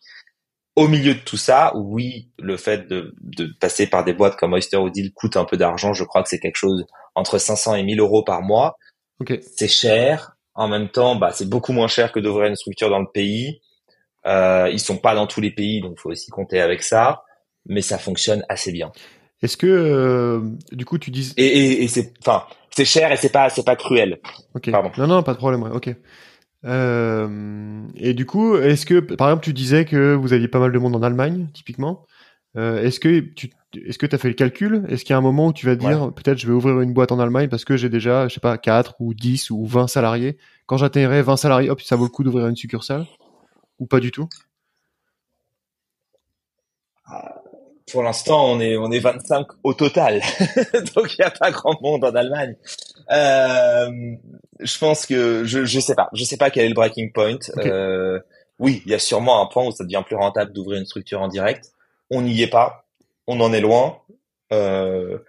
au 0.76 0.88
milieu 0.88 1.16
de 1.16 1.20
tout 1.20 1.38
ça, 1.38 1.74
oui, 1.76 2.30
le 2.40 2.58
fait 2.58 2.88
de, 2.88 3.14
de 3.22 3.48
passer 3.62 3.88
par 3.88 4.04
des 4.04 4.14
boîtes 4.14 4.36
comme 4.38 4.54
Oyster 4.54 4.78
ou 4.78 4.90
Deal 4.90 5.14
coûte 5.14 5.38
un 5.38 5.46
peu 5.46 5.58
d'argent. 5.58 5.94
Je 5.94 6.04
crois 6.04 6.24
que 6.24 6.30
c'est 6.30 6.40
quelque 6.40 6.58
chose 6.58 6.86
entre 7.16 7.38
500 7.38 7.76
et 7.76 7.84
1000 7.84 8.00
euros 8.00 8.24
par 8.24 8.42
mois. 8.42 8.78
Ok. 9.22 9.40
C'est 9.56 9.70
cher. 9.70 10.36
En 10.54 10.68
même 10.68 10.90
temps, 10.90 11.16
bah, 11.16 11.32
c'est 11.34 11.50
beaucoup 11.50 11.74
moins 11.74 11.88
cher 11.88 12.12
que 12.12 12.20
d'ouvrir 12.20 12.48
une 12.48 12.56
structure 12.56 12.90
dans 12.90 13.00
le 13.00 13.12
pays. 13.14 13.62
Euh, 14.26 14.70
ils 14.72 14.80
sont 14.80 14.98
pas 14.98 15.16
dans 15.16 15.28
tous 15.28 15.42
les 15.42 15.52
pays, 15.52 15.82
donc 15.82 15.94
il 15.98 16.02
faut 16.02 16.12
aussi 16.12 16.32
compter 16.32 16.62
avec 16.62 16.84
ça. 16.84 17.24
Mais 17.68 17.82
ça 17.82 17.98
fonctionne 17.98 18.44
assez 18.50 18.72
bien. 18.72 18.92
Est-ce 19.42 19.58
que 19.58 19.68
euh, 19.68 20.42
du 20.72 20.86
coup 20.86 20.98
tu 20.98 21.12
dis 21.12 21.34
Et, 21.38 21.46
et, 21.46 21.84
et 21.84 21.88
c'est, 21.88 22.14
enfin, 22.20 22.44
c'est 22.72 22.86
cher 22.86 23.12
et 23.12 23.18
c'est 23.18 23.32
pas, 23.32 23.50
c'est 23.50 23.66
pas 23.66 23.76
cruel. 23.76 24.20
Ok. 24.54 24.72
Pardon. 24.72 24.92
Non, 24.98 25.08
non, 25.08 25.24
pas 25.24 25.34
de 25.34 25.38
problème. 25.38 25.64
ouais, 25.64 25.72
Ok. 25.72 25.96
Euh, 26.66 27.84
et 27.96 28.14
du 28.14 28.26
coup, 28.26 28.56
est-ce 28.58 28.86
que, 28.86 29.00
par 29.00 29.30
exemple, 29.30 29.44
tu 29.44 29.54
disais 29.54 29.86
que 29.86 30.16
vous 30.16 30.34
aviez 30.34 30.48
pas 30.48 30.60
mal 30.60 30.72
de 30.72 30.80
monde 30.80 30.96
en 30.96 31.04
Allemagne, 31.04 31.48
typiquement. 31.54 32.06
Euh, 32.58 32.82
est-ce 32.82 33.00
que 33.00 33.20
tu, 33.20 33.52
est-ce 33.86 33.98
que 34.00 34.08
as 34.14 34.18
fait 34.18 34.30
le 34.30 34.34
calcul? 34.34 34.86
Est-ce 34.90 35.04
qu'il 35.04 35.12
y 35.12 35.14
a 35.14 35.18
un 35.18 35.22
moment 35.22 35.48
où 35.48 35.54
tu 35.54 35.66
vas 35.66 35.76
dire, 35.76 36.12
peut-être, 36.14 36.38
je 36.40 36.48
vais 36.48 36.54
ouvrir 36.54 36.80
une 36.82 36.94
boîte 36.94 37.12
en 37.12 37.20
Allemagne 37.20 37.50
parce 37.50 37.66
que 37.66 37.78
j'ai 37.78 37.90
déjà, 37.90 38.28
je 38.28 38.34
sais 38.34 38.40
pas, 38.40 38.58
4 38.58 38.96
ou 39.00 39.14
10 39.14 39.52
ou 39.52 39.66
20 39.66 39.88
salariés. 39.88 40.38
Quand 40.66 40.78
j'atteindrai 40.78 41.22
20 41.22 41.38
salariés, 41.38 41.70
hop, 41.70 41.82
ça 41.82 41.96
vaut 41.96 42.06
le 42.06 42.10
coup 42.10 42.24
d'ouvrir 42.24 42.48
une 42.48 42.56
succursale? 42.56 43.06
Ou 43.80 43.86
pas 43.86 44.00
du 44.00 44.12
tout? 44.12 44.28
Pour 47.92 48.02
l'instant, 48.02 48.52
on 48.52 48.60
est, 48.60 48.78
on 48.78 48.92
est 48.92 49.00
25 49.00 49.46
au 49.64 49.74
total. 49.74 50.22
Donc, 50.96 51.14
il 51.14 51.18
n'y 51.20 51.26
a 51.26 51.32
pas 51.32 51.52
grand 51.52 51.80
monde 51.82 52.04
en 52.04 52.16
Allemagne. 52.16 52.56
Euh, 53.12 54.16
je 54.60 54.78
pense 54.80 55.06
que, 55.06 55.44
je, 55.46 55.66
je 55.66 55.80
sais 55.80 55.94
pas. 55.94 56.10
Je 56.14 56.24
sais 56.24 56.38
pas 56.38 56.50
quel 56.50 56.66
est 56.66 56.70
le 56.70 56.74
breaking 56.74 57.12
point. 57.12 57.38
Euh, 57.58 58.20
oui, 58.58 58.82
il 58.86 58.92
y 58.92 58.96
a 58.96 59.00
sûrement 59.00 59.42
un 59.42 59.46
point 59.46 59.66
où 59.66 59.72
ça 59.72 59.84
devient 59.84 60.04
plus 60.06 60.16
rentable 60.16 60.52
d'ouvrir 60.52 60.80
une 60.80 60.86
structure 60.86 61.22
en 61.22 61.28
direct. 61.28 61.72
On 62.10 62.22
n'y 62.22 62.42
est 62.42 62.50
pas. 62.50 62.86
On 63.28 63.40
en 63.40 63.54
est 63.54 63.62
loin. 63.62 64.00
Euh, 64.52 65.20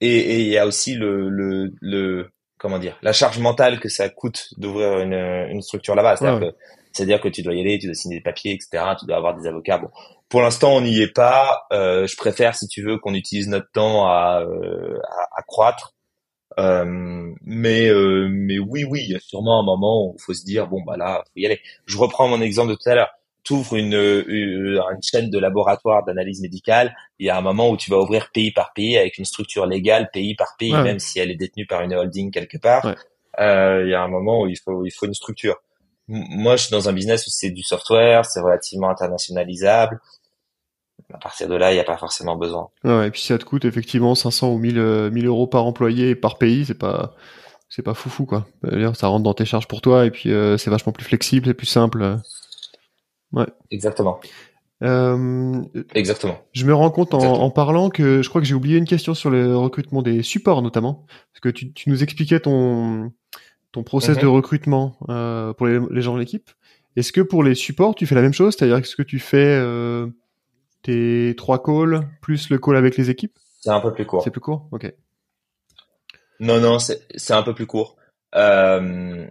et 0.00 0.18
et 0.18 0.40
il 0.40 0.48
y 0.48 0.58
a 0.58 0.66
aussi 0.66 0.94
le, 0.94 1.28
le, 1.28 1.72
le, 1.80 2.30
comment 2.58 2.78
dire, 2.78 2.96
la 3.02 3.12
charge 3.12 3.38
mentale 3.38 3.80
que 3.80 3.88
ça 3.88 4.08
coûte 4.08 4.48
d'ouvrir 4.56 5.00
une, 5.00 5.14
une 5.14 5.62
structure 5.62 5.94
là-bas. 5.94 6.16
Ouais, 6.20 6.52
c'est-à-dire 6.92 7.20
que 7.20 7.28
tu 7.28 7.42
dois 7.42 7.54
y 7.54 7.60
aller, 7.60 7.78
tu 7.78 7.86
dois 7.86 7.94
signer 7.94 8.16
des 8.16 8.22
papiers, 8.22 8.52
etc. 8.52 8.84
Tu 8.98 9.06
dois 9.06 9.16
avoir 9.16 9.34
des 9.36 9.46
avocats. 9.46 9.78
Bon, 9.78 9.88
pour 10.28 10.42
l'instant, 10.42 10.72
on 10.74 10.80
n'y 10.80 11.00
est 11.00 11.12
pas. 11.12 11.66
Euh, 11.72 12.06
je 12.06 12.16
préfère, 12.16 12.54
si 12.54 12.66
tu 12.68 12.82
veux, 12.82 12.98
qu'on 12.98 13.14
utilise 13.14 13.48
notre 13.48 13.70
temps 13.72 14.06
à, 14.06 14.42
euh, 14.46 14.98
à, 15.18 15.38
à 15.40 15.42
croître. 15.42 15.94
Euh, 16.58 16.84
mais 17.42 17.88
euh, 17.88 18.28
mais 18.30 18.58
oui, 18.58 18.84
oui, 18.84 19.00
il 19.04 19.12
y 19.12 19.16
a 19.16 19.20
sûrement 19.20 19.58
un 19.60 19.62
moment 19.64 20.06
où 20.06 20.16
il 20.18 20.22
faut 20.22 20.34
se 20.34 20.44
dire 20.44 20.66
bon 20.68 20.82
bah 20.86 20.96
là, 20.98 21.22
faut 21.24 21.32
y 21.40 21.46
aller. 21.46 21.60
Je 21.86 21.96
reprends 21.96 22.28
mon 22.28 22.42
exemple 22.42 22.70
de 22.70 22.74
tout 22.74 22.88
à 22.90 22.94
l'heure. 22.94 23.10
Tu 23.42 23.54
ouvres 23.54 23.74
une, 23.74 23.94
une, 23.94 24.76
une 24.78 25.02
chaîne 25.02 25.30
de 25.30 25.38
laboratoire 25.38 26.04
d'analyse 26.04 26.42
médicale. 26.42 26.94
Il 27.18 27.26
y 27.26 27.30
a 27.30 27.36
un 27.36 27.40
moment 27.40 27.70
où 27.70 27.76
tu 27.76 27.90
vas 27.90 27.98
ouvrir 27.98 28.30
pays 28.32 28.52
par 28.52 28.72
pays 28.74 28.96
avec 28.98 29.18
une 29.18 29.24
structure 29.24 29.66
légale, 29.66 30.10
pays 30.12 30.34
par 30.36 30.54
pays, 30.58 30.72
Ouais. 30.72 30.84
même 30.84 30.98
si 31.00 31.18
elle 31.18 31.30
est 31.30 31.36
détenue 31.36 31.66
par 31.66 31.80
une 31.80 31.92
holding 31.94 32.30
quelque 32.30 32.58
part. 32.58 32.84
Ouais. 32.84 32.94
Euh, 33.40 33.82
il 33.86 33.90
y 33.90 33.94
a 33.94 34.02
un 34.02 34.08
moment 34.08 34.42
où 34.42 34.46
il 34.46 34.58
faut 34.58 34.84
il 34.84 34.90
faut 34.90 35.06
une 35.06 35.14
structure. 35.14 35.56
Moi, 36.12 36.56
je 36.56 36.64
suis 36.64 36.70
dans 36.70 36.90
un 36.90 36.92
business 36.92 37.26
où 37.26 37.30
c'est 37.30 37.50
du 37.50 37.62
software, 37.62 38.26
c'est 38.26 38.40
relativement 38.40 38.90
internationalisable. 38.90 39.98
À 41.12 41.18
partir 41.18 41.48
de 41.48 41.54
là, 41.54 41.72
il 41.72 41.74
n'y 41.74 41.80
a 41.80 41.84
pas 41.84 41.96
forcément 41.96 42.36
besoin. 42.36 42.68
Ouais, 42.84 43.08
et 43.08 43.10
puis 43.10 43.22
ça 43.22 43.38
te 43.38 43.44
coûte 43.44 43.64
effectivement 43.64 44.14
500 44.14 44.52
ou 44.52 44.58
1000, 44.58 44.78
euh, 44.78 45.10
1000 45.10 45.26
euros 45.26 45.46
par 45.46 45.64
employé 45.64 46.10
et 46.10 46.14
par 46.14 46.36
pays, 46.36 46.66
c'est 46.66 46.78
pas, 46.78 47.14
c'est 47.68 47.82
pas 47.82 47.94
foufou 47.94 48.26
quoi. 48.26 48.46
C'est-à-dire, 48.62 48.94
Ça 48.94 49.08
rentre 49.08 49.22
dans 49.22 49.34
tes 49.34 49.46
charges 49.46 49.68
pour 49.68 49.80
toi 49.80 50.04
et 50.04 50.10
puis 50.10 50.30
euh, 50.30 50.58
c'est 50.58 50.70
vachement 50.70 50.92
plus 50.92 51.04
flexible, 51.04 51.46
c'est 51.46 51.54
plus 51.54 51.66
simple. 51.66 52.18
Exactement. 53.70 54.20
Euh, 54.82 55.62
Exactement. 55.94 56.38
je 56.52 56.66
me 56.66 56.74
rends 56.74 56.90
compte 56.90 57.14
en, 57.14 57.50
parlant 57.50 57.88
que 57.88 58.20
je 58.20 58.28
crois 58.28 58.40
que 58.40 58.46
j'ai 58.46 58.54
oublié 58.54 58.78
une 58.78 58.84
question 58.84 59.14
sur 59.14 59.30
le 59.30 59.56
recrutement 59.56 60.02
des 60.02 60.22
supports 60.22 60.60
notamment, 60.60 61.06
parce 61.32 61.40
que 61.40 61.48
tu, 61.48 61.72
tu 61.72 61.88
nous 61.88 62.02
expliquais 62.02 62.40
ton 62.40 63.12
ton 63.72 63.82
process 63.82 64.16
Mhm. 64.16 64.22
de 64.22 64.26
recrutement 64.26 64.96
euh, 65.08 65.52
pour 65.54 65.66
les, 65.66 65.80
les 65.90 66.02
gens 66.02 66.14
de 66.14 66.20
l'équipe. 66.20 66.50
Est-ce 66.96 67.12
que 67.12 67.22
pour 67.22 67.42
les 67.42 67.54
supports 67.54 67.94
tu 67.94 68.06
fais 68.06 68.14
la 68.14 68.22
même 68.22 68.34
chose, 68.34 68.54
c'est-à-dire 68.56 68.76
est-ce 68.76 68.96
que 68.96 69.02
tu 69.02 69.18
fais 69.18 69.58
euh, 69.58 70.06
tes 70.82 71.34
trois 71.36 71.62
calls 71.62 72.06
plus 72.20 72.50
le 72.50 72.58
call 72.58 72.76
avec 72.76 72.96
les 72.96 73.08
équipes? 73.10 73.38
C'est 73.60 73.70
un 73.70 73.80
peu 73.80 73.92
plus 73.92 74.04
court. 74.06 74.22
C'est 74.22 74.30
plus 74.30 74.40
court, 74.40 74.68
ok. 74.72 74.92
Non, 76.40 76.60
non, 76.60 76.78
c'est 76.78 77.00
c'est 77.14 77.34
un 77.34 77.42
peu 77.42 77.54
plus 77.54 77.66
court. 77.66 77.96
Euh, 78.34 79.26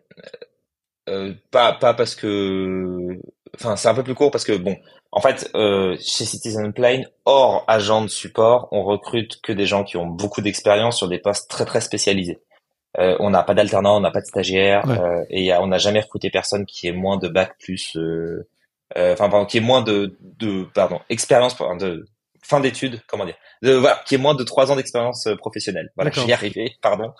euh, 1.10 1.34
pas 1.52 1.74
pas 1.74 1.94
parce 1.94 2.16
que, 2.16 3.20
enfin, 3.56 3.76
c'est 3.76 3.89
un 3.89 3.94
peu 3.94 4.04
plus 4.04 4.16
court 4.16 4.32
parce 4.32 4.46
que 4.46 4.56
bon, 4.58 4.78
en 5.12 5.20
fait, 5.20 5.52
euh, 5.56 5.98
chez 6.00 6.26
Citizen 6.26 6.72
Plane, 6.74 7.06
hors 7.26 7.66
agent 7.68 8.04
de 8.04 8.08
support, 8.08 8.70
on 8.72 8.84
recrute 8.84 9.42
que 9.42 9.52
des 9.52 9.66
gens 9.66 9.84
qui 9.84 9.98
ont 9.98 10.08
beaucoup 10.08 10.42
d'expérience 10.42 10.98
sur 10.98 11.10
des 11.10 11.20
postes 11.20 11.50
très 11.50 11.66
très 11.66 11.82
spécialisés. 11.82 12.39
Euh, 13.00 13.16
on 13.20 13.30
n'a 13.30 13.44
pas 13.44 13.54
d'alternant, 13.54 13.98
on 13.98 14.02
n'a 14.02 14.12
pas 14.12 14.20
de 14.22 14.26
stagiaire, 14.26 14.86
Ouais. 14.86 15.00
euh, 15.00 15.24
et 15.30 15.39
il 15.39 15.46
y 15.46 15.52
a- 15.52 15.62
on 15.62 15.68
n'a 15.68 15.78
jamais 15.78 16.02
recruté 16.02 16.30
personne 16.30 16.66
qui 16.66 16.88
ait 16.88 16.92
moins 16.92 17.18
de 17.18 17.30
bac 17.30 17.54
plus, 17.58 17.96
euh, 17.96 18.48
euh, 18.98 19.14
enfin, 19.14 19.30
pardon, 19.30 19.46
qui 19.46 19.58
ait 19.58 19.62
moins 19.62 19.82
de, 19.82 20.18
de, 20.39 20.66
pardon, 20.74 21.00
expérience, 21.10 21.56
de 21.80 22.06
fin 22.44 22.60
d'études, 22.60 23.02
comment 23.08 23.24
dire, 23.26 23.36
de, 23.62 23.72
voilà, 23.74 24.02
qui 24.06 24.16
ait 24.16 24.18
moins 24.18 24.36
de 24.36 24.44
trois 24.44 24.72
ans 24.72 24.76
d'expérience 24.76 25.26
euh, 25.28 25.36
professionnelle. 25.38 25.92
Voilà, 25.96 26.12
je 26.12 26.16
D'accord. 26.16 26.26
vais 26.26 26.32
y 26.32 26.34
arriver, 26.34 26.76
pardon. 26.82 27.14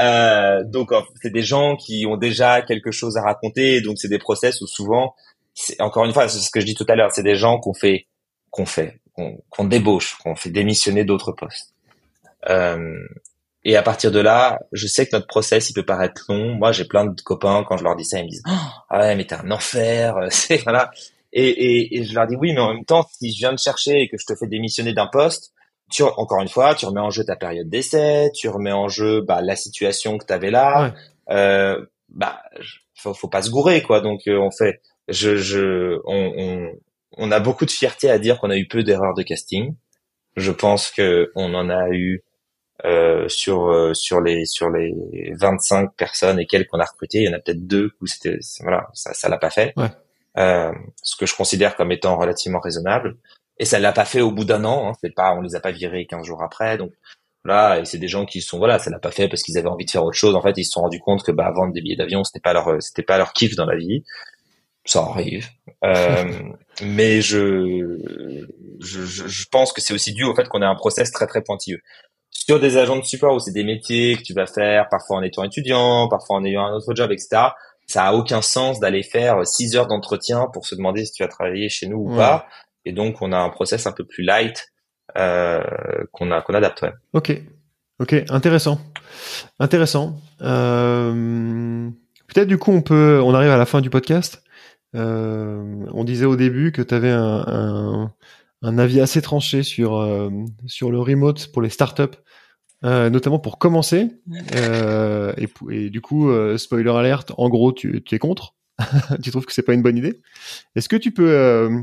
Euh, 0.00 0.64
donc 0.64 0.90
c'est 1.22 1.30
des 1.30 1.42
gens 1.42 1.76
qui 1.76 2.04
ont 2.08 2.16
déjà 2.16 2.62
quelque 2.62 2.90
chose 2.90 3.16
à 3.16 3.22
raconter, 3.22 3.80
donc 3.82 3.98
c'est 3.98 4.08
des 4.08 4.18
process 4.18 4.60
où 4.62 4.66
souvent, 4.66 5.14
c'est 5.54 5.80
encore 5.80 6.04
une 6.04 6.12
fois, 6.12 6.28
c'est 6.28 6.40
ce 6.40 6.50
que 6.50 6.58
je 6.58 6.66
dis 6.66 6.74
tout 6.74 6.86
à 6.88 6.96
l'heure, 6.96 7.12
c'est 7.12 7.22
des 7.22 7.36
gens 7.36 7.60
qu'on 7.60 7.74
fait, 7.74 8.08
qu'on 8.50 8.66
fait, 8.66 8.98
qu'on 9.14 9.38
qu'on 9.50 9.64
débauche, 9.64 10.16
qu'on 10.24 10.34
fait 10.34 10.50
démissionner 10.50 11.04
d'autres 11.04 11.30
postes. 11.30 11.72
Euh, 12.50 12.98
et 13.64 13.76
à 13.76 13.82
partir 13.82 14.10
de 14.10 14.20
là, 14.20 14.58
je 14.72 14.86
sais 14.86 15.06
que 15.06 15.16
notre 15.16 15.26
process, 15.26 15.70
il 15.70 15.72
peut 15.72 15.84
paraître 15.84 16.24
long. 16.28 16.54
Moi, 16.54 16.72
j'ai 16.72 16.84
plein 16.84 17.06
de 17.06 17.20
copains 17.22 17.64
quand 17.66 17.78
je 17.78 17.84
leur 17.84 17.96
dis 17.96 18.04
ça, 18.04 18.18
ils 18.18 18.24
me 18.24 18.28
disent 18.28 18.42
ah 18.46 18.98
ouais, 18.98 19.16
mais 19.16 19.26
t'es 19.26 19.34
un 19.34 19.50
enfer, 19.50 20.16
euh, 20.16 20.26
c'est 20.30 20.58
voilà. 20.58 20.90
Et, 21.32 21.48
et, 21.48 21.98
et 21.98 22.04
je 22.04 22.14
leur 22.14 22.26
dis 22.26 22.36
oui, 22.36 22.52
mais 22.52 22.60
en 22.60 22.74
même 22.74 22.84
temps, 22.84 23.06
si 23.18 23.32
je 23.32 23.38
viens 23.38 23.52
de 23.52 23.58
chercher 23.58 24.02
et 24.02 24.08
que 24.08 24.16
je 24.18 24.26
te 24.26 24.34
fais 24.38 24.46
démissionner 24.46 24.92
d'un 24.92 25.08
poste, 25.08 25.52
tu, 25.90 26.02
encore 26.02 26.40
une 26.40 26.48
fois, 26.48 26.74
tu 26.74 26.86
remets 26.86 27.00
en 27.00 27.10
jeu 27.10 27.24
ta 27.24 27.36
période 27.36 27.68
d'essai, 27.68 28.30
tu 28.34 28.48
remets 28.48 28.72
en 28.72 28.88
jeu 28.88 29.20
bah, 29.20 29.40
la 29.42 29.56
situation 29.56 30.18
que 30.18 30.26
tu 30.26 30.32
avais 30.32 30.50
là. 30.50 30.94
Euh, 31.30 31.84
bah, 32.08 32.42
faut, 32.94 33.14
faut 33.14 33.28
pas 33.28 33.42
se 33.42 33.50
gourer 33.50 33.82
quoi. 33.82 34.00
Donc 34.00 34.20
euh, 34.28 34.38
on 34.38 34.50
fait, 34.50 34.80
je, 35.08 35.36
je, 35.36 35.98
on, 36.04 36.32
on, 36.36 36.70
on 37.16 37.32
a 37.32 37.40
beaucoup 37.40 37.66
de 37.66 37.70
fierté 37.70 38.10
à 38.10 38.18
dire 38.18 38.38
qu'on 38.38 38.50
a 38.50 38.56
eu 38.56 38.66
peu 38.66 38.82
d'erreurs 38.82 39.14
de 39.14 39.22
casting. 39.22 39.74
Je 40.36 40.52
pense 40.52 40.90
que 40.90 41.30
on 41.34 41.54
en 41.54 41.68
a 41.70 41.90
eu 41.90 42.22
euh, 42.84 43.28
sur 43.28 43.70
euh, 43.70 43.94
sur 43.94 44.20
les 44.20 44.46
sur 44.46 44.68
les 44.68 44.92
25 45.38 45.94
personnes 45.96 46.40
et 46.40 46.46
quelques 46.46 46.68
qu'on 46.68 46.80
a 46.80 46.84
recrutées, 46.84 47.18
il 47.18 47.24
y 47.24 47.28
en 47.28 47.32
a 47.32 47.38
peut-être 47.38 47.66
deux 47.66 47.92
où 48.00 48.06
c'était 48.06 48.38
voilà 48.62 48.88
ça 48.94 49.14
ça 49.14 49.28
l'a 49.28 49.38
pas 49.38 49.50
fait. 49.50 49.72
Ouais. 49.76 49.90
Euh, 50.36 50.72
ce 51.00 51.16
que 51.16 51.26
je 51.26 51.36
considère 51.36 51.76
comme 51.76 51.92
étant 51.92 52.16
relativement 52.18 52.58
raisonnable. 52.58 53.16
Et 53.58 53.64
ça 53.64 53.78
l'a 53.78 53.92
pas 53.92 54.04
fait 54.04 54.20
au 54.20 54.32
bout 54.32 54.44
d'un 54.44 54.64
an. 54.64 54.88
Hein, 54.88 54.92
c'est 55.00 55.14
pas 55.14 55.32
on 55.34 55.40
les 55.40 55.54
a 55.54 55.60
pas 55.60 55.70
virés 55.70 56.06
15 56.06 56.26
jours 56.26 56.42
après. 56.42 56.76
Donc 56.76 56.90
là, 57.44 57.78
et 57.78 57.84
c'est 57.84 57.98
des 57.98 58.08
gens 58.08 58.26
qui 58.26 58.42
sont 58.42 58.58
voilà, 58.58 58.80
ça 58.80 58.90
l'a 58.90 58.98
pas 58.98 59.12
fait 59.12 59.28
parce 59.28 59.44
qu'ils 59.44 59.56
avaient 59.56 59.68
envie 59.68 59.84
de 59.84 59.90
faire 59.92 60.04
autre 60.04 60.18
chose. 60.18 60.34
En 60.34 60.42
fait, 60.42 60.54
ils 60.56 60.64
se 60.64 60.72
sont 60.72 60.80
rendus 60.80 60.98
compte 60.98 61.22
que 61.22 61.30
bah 61.30 61.52
vendre 61.54 61.72
des 61.72 61.80
billets 61.80 61.96
d'avion, 61.96 62.24
c'était 62.24 62.40
pas 62.40 62.52
leur 62.52 62.82
c'était 62.82 63.04
pas 63.04 63.18
leur 63.18 63.32
kiff 63.32 63.54
dans 63.54 63.66
la 63.66 63.76
vie. 63.76 64.02
Ça 64.84 65.00
arrive. 65.00 65.46
Euh, 65.84 66.40
mais 66.82 67.20
je, 67.20 67.98
je 68.80 69.04
je 69.04 69.28
je 69.28 69.46
pense 69.48 69.72
que 69.72 69.80
c'est 69.80 69.94
aussi 69.94 70.12
dû 70.12 70.24
au 70.24 70.34
fait 70.34 70.48
qu'on 70.48 70.60
a 70.60 70.66
un 70.66 70.74
process 70.74 71.12
très 71.12 71.28
très 71.28 71.42
pointilleux 71.42 71.80
sur 72.34 72.60
des 72.60 72.76
agents 72.76 72.96
de 72.98 73.04
support 73.04 73.34
où 73.34 73.38
c'est 73.40 73.52
des 73.52 73.64
métiers 73.64 74.16
que 74.16 74.22
tu 74.22 74.34
vas 74.34 74.46
faire 74.46 74.88
parfois 74.90 75.16
en 75.18 75.22
étant 75.22 75.44
étudiant, 75.44 76.08
parfois 76.08 76.36
en 76.36 76.44
ayant 76.44 76.66
un 76.66 76.72
autre 76.74 76.94
job, 76.94 77.10
etc. 77.12 77.42
Ça 77.86 78.04
a 78.06 78.12
aucun 78.14 78.42
sens 78.42 78.80
d'aller 78.80 79.02
faire 79.02 79.46
six 79.46 79.76
heures 79.76 79.86
d'entretien 79.86 80.46
pour 80.52 80.66
se 80.66 80.74
demander 80.74 81.04
si 81.04 81.12
tu 81.12 81.22
vas 81.22 81.28
travailler 81.28 81.68
chez 81.68 81.86
nous 81.86 81.98
ou 81.98 82.10
Ouais. 82.10 82.16
pas. 82.18 82.46
Et 82.84 82.92
donc 82.92 83.22
on 83.22 83.32
a 83.32 83.38
un 83.38 83.48
process 83.50 83.86
un 83.86 83.92
peu 83.92 84.04
plus 84.04 84.22
light 84.24 84.68
euh, 85.16 85.62
qu'on 86.12 86.30
a 86.30 86.42
qu'on 86.42 86.54
adapte. 86.54 86.82
Ouais. 86.82 86.92
Ok, 87.14 87.32
ok, 88.00 88.14
intéressant, 88.30 88.78
intéressant. 89.58 90.16
Euh, 90.42 91.88
Peut-être 92.26 92.48
du 92.48 92.58
coup 92.58 92.72
on 92.72 92.80
peut, 92.82 93.20
on 93.22 93.34
arrive 93.34 93.50
à 93.50 93.56
la 93.56 93.66
fin 93.66 93.80
du 93.80 93.90
podcast. 93.90 94.42
Euh, 94.96 95.62
on 95.92 96.04
disait 96.04 96.24
au 96.24 96.36
début 96.36 96.72
que 96.72 96.80
tu 96.82 96.94
avais 96.94 97.10
un, 97.10 97.44
un, 97.46 98.12
un 98.62 98.78
avis 98.78 99.00
assez 99.00 99.22
tranché 99.22 99.62
sur 99.62 99.96
euh, 99.96 100.30
sur 100.66 100.90
le 100.90 101.00
remote 101.00 101.48
pour 101.52 101.62
les 101.62 101.70
startups, 101.70 102.16
euh, 102.84 103.10
notamment 103.10 103.38
pour 103.38 103.58
commencer. 103.58 104.08
Euh, 104.54 105.34
et, 105.70 105.90
du 105.90 106.00
coup, 106.00 106.30
spoiler 106.56 106.90
alerte, 106.90 107.32
en 107.36 107.48
gros, 107.48 107.72
tu, 107.72 108.02
tu 108.02 108.14
es 108.14 108.18
contre. 108.18 108.54
tu 109.22 109.30
trouves 109.30 109.46
que 109.46 109.52
c'est 109.52 109.62
pas 109.62 109.74
une 109.74 109.82
bonne 109.82 109.96
idée 109.96 110.20
Est-ce 110.74 110.88
que 110.88 110.96
tu 110.96 111.12
peux 111.12 111.30
euh, 111.30 111.80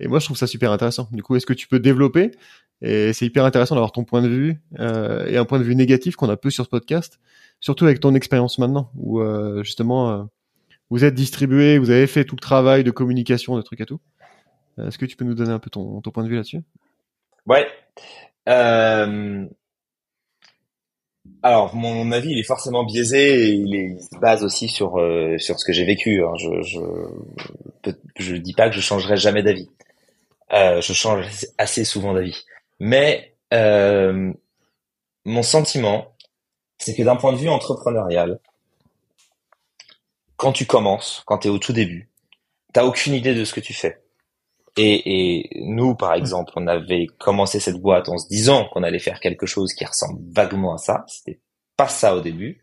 Et 0.00 0.08
moi, 0.08 0.18
je 0.18 0.24
trouve 0.24 0.36
ça 0.36 0.46
super 0.46 0.72
intéressant. 0.72 1.08
Du 1.12 1.22
coup, 1.22 1.36
est-ce 1.36 1.46
que 1.46 1.52
tu 1.52 1.68
peux 1.68 1.78
développer? 1.78 2.32
Et 2.80 3.12
c'est 3.12 3.26
hyper 3.26 3.44
intéressant 3.44 3.76
d'avoir 3.76 3.92
ton 3.92 4.04
point 4.04 4.22
de 4.22 4.28
vue 4.28 4.60
euh, 4.80 5.24
et 5.26 5.36
un 5.36 5.44
point 5.44 5.58
de 5.58 5.64
vue 5.64 5.76
négatif 5.76 6.16
qu'on 6.16 6.28
a 6.28 6.36
peu 6.36 6.50
sur 6.50 6.64
ce 6.64 6.70
podcast, 6.70 7.20
surtout 7.60 7.84
avec 7.84 8.00
ton 8.00 8.14
expérience 8.14 8.58
maintenant, 8.58 8.90
où 8.96 9.20
euh, 9.20 9.62
justement 9.62 10.28
vous 10.90 11.04
êtes 11.04 11.14
distribué, 11.14 11.78
vous 11.78 11.90
avez 11.90 12.08
fait 12.08 12.24
tout 12.24 12.34
le 12.34 12.40
travail 12.40 12.82
de 12.82 12.90
communication, 12.90 13.56
de 13.56 13.62
trucs 13.62 13.80
à 13.80 13.86
tout. 13.86 14.00
Est-ce 14.78 14.98
que 14.98 15.06
tu 15.06 15.16
peux 15.16 15.24
nous 15.24 15.34
donner 15.34 15.52
un 15.52 15.58
peu 15.58 15.70
ton, 15.70 16.00
ton 16.00 16.10
point 16.10 16.24
de 16.24 16.28
vue 16.28 16.36
là-dessus? 16.36 16.62
Ouais. 17.46 17.66
Euh... 18.48 19.46
Alors, 21.42 21.74
mon 21.74 22.10
avis, 22.12 22.30
il 22.30 22.38
est 22.38 22.44
forcément 22.44 22.84
biaisé 22.84 23.48
et 23.48 23.48
il, 23.50 24.00
se 24.00 24.18
base 24.18 24.44
aussi 24.44 24.68
sur 24.68 24.98
euh, 24.98 25.38
sur 25.38 25.58
ce 25.58 25.64
que 25.64 25.72
j'ai 25.72 25.84
vécu. 25.84 26.22
Hein. 26.24 26.32
Je 26.36 26.62
je 26.62 26.80
je 28.16 28.36
dis 28.36 28.54
pas 28.54 28.68
que 28.68 28.74
je 28.74 28.80
changerai 28.80 29.16
jamais 29.16 29.42
d'avis. 29.42 29.68
Euh, 30.52 30.80
je 30.80 30.92
change 30.92 31.26
assez 31.58 31.84
souvent 31.84 32.12
d'avis, 32.14 32.44
mais 32.78 33.34
euh, 33.54 34.32
mon 35.24 35.42
sentiment, 35.42 36.14
c'est 36.78 36.94
que 36.94 37.02
d'un 37.02 37.16
point 37.16 37.32
de 37.32 37.38
vue 37.38 37.48
entrepreneurial, 37.48 38.38
quand 40.36 40.52
tu 40.52 40.66
commences, 40.66 41.22
quand 41.26 41.38
tu 41.38 41.48
es 41.48 41.50
au 41.50 41.58
tout 41.58 41.72
début, 41.72 42.10
t'as 42.72 42.84
aucune 42.84 43.14
idée 43.14 43.34
de 43.34 43.44
ce 43.44 43.54
que 43.54 43.60
tu 43.60 43.74
fais. 43.74 44.01
Et, 44.76 45.40
et 45.40 45.62
nous, 45.64 45.94
par 45.94 46.14
exemple, 46.14 46.52
on 46.56 46.66
avait 46.66 47.06
commencé 47.18 47.60
cette 47.60 47.80
boîte 47.80 48.08
en 48.08 48.16
se 48.16 48.28
disant 48.28 48.68
qu'on 48.72 48.82
allait 48.82 48.98
faire 48.98 49.20
quelque 49.20 49.46
chose 49.46 49.74
qui 49.74 49.84
ressemble 49.84 50.20
vaguement 50.32 50.74
à 50.74 50.78
ça. 50.78 51.04
C'était 51.08 51.40
pas 51.76 51.88
ça 51.88 52.16
au 52.16 52.20
début. 52.20 52.62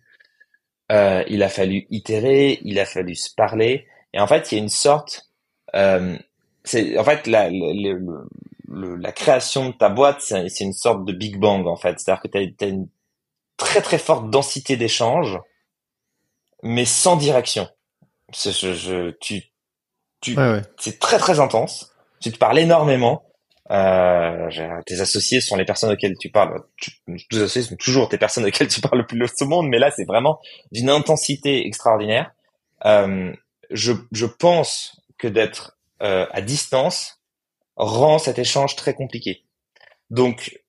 Euh, 0.92 1.24
il 1.28 1.44
a 1.44 1.50
fallu 1.50 1.86
itérer, 1.92 2.60
il 2.64 2.80
a 2.80 2.86
fallu 2.86 3.14
se 3.16 3.34
parler. 3.34 3.86
Et 4.14 4.20
en 4.20 4.28
fait, 4.28 4.52
il 4.52 4.56
y 4.56 4.58
a 4.60 4.64
une 4.64 4.70
sorte, 4.70 5.30
euh, 5.76 6.18
c'est 6.64 6.98
en 6.98 7.04
fait 7.04 7.28
la, 7.28 7.50
la 7.52 9.12
création 9.12 9.70
de 9.70 9.76
ta 9.76 9.90
boîte, 9.90 10.22
c'est 10.22 10.62
une 10.62 10.74
sorte 10.74 11.06
de 11.06 11.14
Big 11.14 11.38
Bang 11.38 11.68
en 11.68 11.76
fait. 11.76 12.00
C'est-à-dire 12.00 12.24
que 12.24 12.28
tu 12.28 12.66
as, 12.66 12.68
une 12.68 12.90
très 13.58 13.82
très 13.82 14.00
forte 14.00 14.32
densité 14.32 14.78
d'échanges, 14.78 15.38
mais 16.64 16.86
sans 16.86 17.18
direction. 17.18 17.70
Je, 18.34 18.50
je, 18.52 19.12
tu, 19.22 19.44
tu, 20.22 20.36
c'est 20.78 21.00
très 21.00 21.18
très 21.20 21.40
intense 21.40 21.92
tu 22.22 22.32
te 22.32 22.38
parles 22.38 22.60
énormément. 22.60 23.24
Euh, 23.72 24.50
tes 24.88 25.00
associés 25.00 25.42
sont 25.42 25.56
les 25.56 25.66
personnes 25.66 25.92
auxquelles 25.92 26.18
tu 26.20 26.30
parles. 26.30 26.60
tes 27.30 27.38
associés 27.38 27.62
sont 27.62 27.76
toujours 27.76 28.10
tes 28.10 28.18
personnes 28.18 28.46
auxquelles 28.46 28.68
tu 28.68 28.82
parles 28.82 29.00
le 29.00 29.06
plus 29.06 29.22
au 29.42 29.46
monde, 29.46 29.68
mais 29.68 29.78
là 29.78 29.92
c'est 29.92 30.06
vraiment 30.06 30.40
d'une 30.72 30.90
intensité 30.90 31.68
extraordinaire. 31.68 32.32
Euh, 32.86 33.32
je, 33.70 33.94
je 34.12 34.26
pense 34.26 35.02
que 35.18 35.28
d'être 35.28 35.78
euh, 36.02 36.26
à 36.32 36.42
distance 36.42 37.22
rend 37.76 38.18
cet 38.18 38.40
échange 38.40 38.76
très 38.76 38.94
compliqué. 38.94 39.44
Donc 40.10 40.60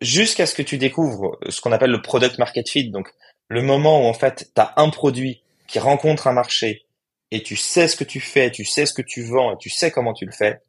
jusqu'à 0.00 0.46
ce 0.46 0.54
que 0.54 0.62
tu 0.62 0.78
découvres 0.78 1.36
ce 1.48 1.60
qu'on 1.60 1.72
appelle 1.72 1.90
le 1.90 2.02
product 2.02 2.38
market 2.38 2.68
fit, 2.68 2.90
donc 2.90 3.08
le 3.48 3.62
moment 3.62 4.02
où 4.02 4.04
en 4.04 4.14
fait 4.14 4.50
tu 4.54 4.60
as 4.60 4.74
un 4.76 4.90
produit 4.90 5.42
qui 5.66 5.80
rencontre 5.80 6.28
un 6.28 6.32
marché 6.32 6.86
et 7.30 7.42
tu 7.42 7.56
sais 7.56 7.88
ce 7.88 7.96
que 7.96 8.04
tu 8.04 8.20
fais, 8.20 8.50
tu 8.50 8.64
sais 8.64 8.86
ce 8.86 8.92
que 8.92 9.02
tu 9.02 9.22
vends, 9.22 9.52
et 9.52 9.56
tu 9.58 9.70
sais 9.70 9.90
comment 9.90 10.12
tu 10.12 10.26
le 10.26 10.32
fais, 10.32 10.60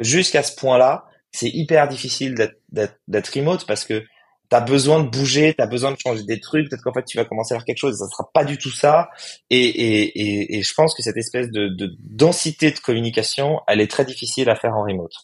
jusqu'à 0.00 0.42
ce 0.42 0.54
point-là, 0.56 1.06
c'est 1.32 1.48
hyper 1.48 1.88
difficile 1.88 2.34
d'être 2.70 3.34
remote 3.34 3.66
parce 3.66 3.84
que 3.84 4.04
tu 4.50 4.56
as 4.56 4.60
besoin 4.60 5.02
de 5.02 5.08
bouger, 5.08 5.54
tu 5.54 5.62
as 5.62 5.66
besoin 5.66 5.92
de 5.92 5.96
changer 5.96 6.24
des 6.24 6.40
trucs, 6.40 6.68
peut-être 6.68 6.82
qu'en 6.82 6.92
fait 6.92 7.04
tu 7.04 7.16
vas 7.16 7.24
commencer 7.24 7.54
à 7.54 7.58
faire 7.58 7.64
quelque 7.64 7.78
chose, 7.78 7.94
et 7.94 7.98
ça 7.98 8.08
sera 8.08 8.28
pas 8.34 8.44
du 8.44 8.58
tout 8.58 8.72
ça. 8.72 9.10
Et, 9.48 9.60
et, 9.60 10.58
et, 10.58 10.62
je 10.62 10.74
pense 10.74 10.94
que 10.94 11.02
cette 11.02 11.16
espèce 11.16 11.50
de, 11.50 11.68
de, 11.68 11.94
densité 12.00 12.72
de 12.72 12.78
communication, 12.80 13.60
elle 13.68 13.80
est 13.80 13.90
très 13.90 14.04
difficile 14.04 14.50
à 14.50 14.56
faire 14.56 14.74
en 14.74 14.82
remote. 14.82 15.14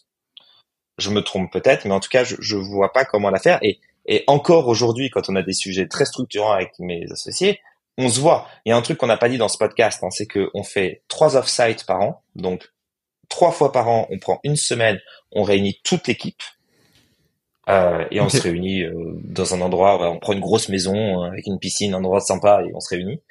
Je 0.97 1.09
me 1.09 1.21
trompe 1.21 1.51
peut-être, 1.51 1.85
mais 1.85 1.93
en 1.93 1.99
tout 1.99 2.09
cas, 2.09 2.23
je, 2.23 2.35
je 2.39 2.55
vois 2.55 2.93
pas 2.93 3.03
comment 3.03 3.29
la 3.29 3.39
faire. 3.39 3.59
Et, 3.61 3.79
et 4.05 4.23
encore 4.27 4.67
aujourd'hui, 4.67 5.09
quand 5.09 5.29
on 5.29 5.35
a 5.35 5.43
des 5.43 5.53
sujets 5.53 5.87
très 5.87 6.05
structurants 6.05 6.53
avec 6.53 6.71
mes 6.79 7.05
associés, 7.11 7.59
on 7.97 8.09
se 8.09 8.19
voit. 8.19 8.47
Il 8.65 8.69
y 8.69 8.71
a 8.71 8.77
un 8.77 8.81
truc 8.81 8.97
qu'on 8.97 9.07
n'a 9.07 9.17
pas 9.17 9.29
dit 9.29 9.37
dans 9.37 9.49
ce 9.49 9.57
podcast, 9.57 10.03
hein, 10.03 10.09
c'est 10.09 10.27
qu'on 10.27 10.63
fait 10.63 11.03
trois 11.07 11.35
off-sites 11.35 11.85
par 11.85 12.01
an, 12.01 12.23
donc 12.35 12.71
trois 13.29 13.51
fois 13.51 13.71
par 13.71 13.87
an, 13.89 14.07
on 14.09 14.19
prend 14.19 14.39
une 14.43 14.55
semaine, 14.55 14.99
on 15.31 15.43
réunit 15.43 15.79
toute 15.83 16.07
l'équipe. 16.07 16.41
Euh, 17.69 18.05
et 18.11 18.21
on 18.21 18.29
se 18.29 18.41
réunit 18.41 18.83
euh, 18.83 18.93
dans 19.23 19.53
un 19.53 19.59
endroit, 19.59 20.09
on 20.09 20.19
prend 20.19 20.31
une 20.31 20.39
grosse 20.39 20.69
maison 20.69 20.95
euh, 20.95 21.27
avec 21.27 21.47
une 21.47 21.59
piscine, 21.59 21.93
un 21.93 21.97
endroit 21.97 22.21
sympa 22.21 22.63
et 22.65 22.71
on 22.73 22.79
se 22.79 22.95
réunit. 22.95 23.21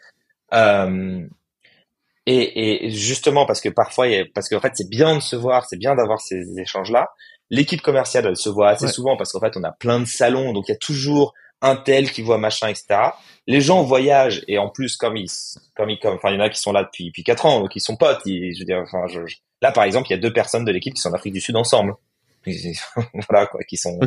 Euh, 0.52 1.26
et, 2.26 2.86
et, 2.86 2.90
justement 2.90 3.46
parce 3.46 3.62
que 3.62 3.70
parfois, 3.70 4.08
parce 4.34 4.50
qu'en 4.50 4.60
fait 4.60 4.72
c'est 4.74 4.90
bien 4.90 5.14
de 5.16 5.20
se 5.20 5.36
voir, 5.36 5.64
c'est 5.66 5.78
bien 5.78 5.94
d'avoir 5.94 6.20
ces 6.20 6.58
échanges-là. 6.58 7.08
L'équipe 7.48 7.80
commerciale 7.80 8.26
elle 8.26 8.36
se 8.36 8.50
voit 8.50 8.68
assez 8.68 8.88
souvent 8.88 9.16
parce 9.16 9.32
qu'en 9.32 9.40
fait 9.40 9.56
on 9.56 9.64
a 9.64 9.72
plein 9.72 10.00
de 10.00 10.04
salons, 10.04 10.52
donc 10.52 10.68
il 10.68 10.72
y 10.72 10.74
a 10.74 10.78
toujours 10.78 11.32
un 11.62 11.76
tel 11.76 12.10
qui 12.10 12.22
voit 12.22 12.38
machin, 12.38 12.68
etc. 12.68 13.10
Les 13.46 13.60
gens 13.60 13.82
voyagent 13.82 14.42
et 14.48 14.58
en 14.58 14.68
plus 14.68 14.96
comme 14.96 15.16
ils, 15.16 15.30
comme 15.74 15.90
ils, 15.90 15.98
comme, 15.98 16.14
enfin 16.14 16.30
il 16.30 16.34
y 16.34 16.38
en 16.38 16.40
a 16.40 16.50
qui 16.50 16.60
sont 16.60 16.72
là 16.72 16.84
depuis 16.84 17.06
depuis 17.06 17.24
quatre 17.24 17.46
ans, 17.46 17.60
donc 17.60 17.74
ils 17.76 17.80
sont 17.80 17.96
potes. 17.96 18.22
je 18.26 18.58
veux 18.58 18.64
dire, 18.64 18.78
enfin 18.78 19.06
je, 19.08 19.20
Là, 19.62 19.72
par 19.72 19.84
exemple, 19.84 20.08
il 20.08 20.12
y 20.12 20.14
a 20.14 20.20
deux 20.20 20.32
personnes 20.32 20.64
de 20.64 20.72
l'équipe 20.72 20.94
qui 20.94 21.00
sont 21.00 21.10
en 21.10 21.14
Afrique 21.14 21.32
du 21.32 21.40
Sud 21.40 21.56
ensemble. 21.56 21.94
voilà, 22.46 23.46
quoi, 23.46 23.62
qui 23.64 23.76
sont, 23.76 23.98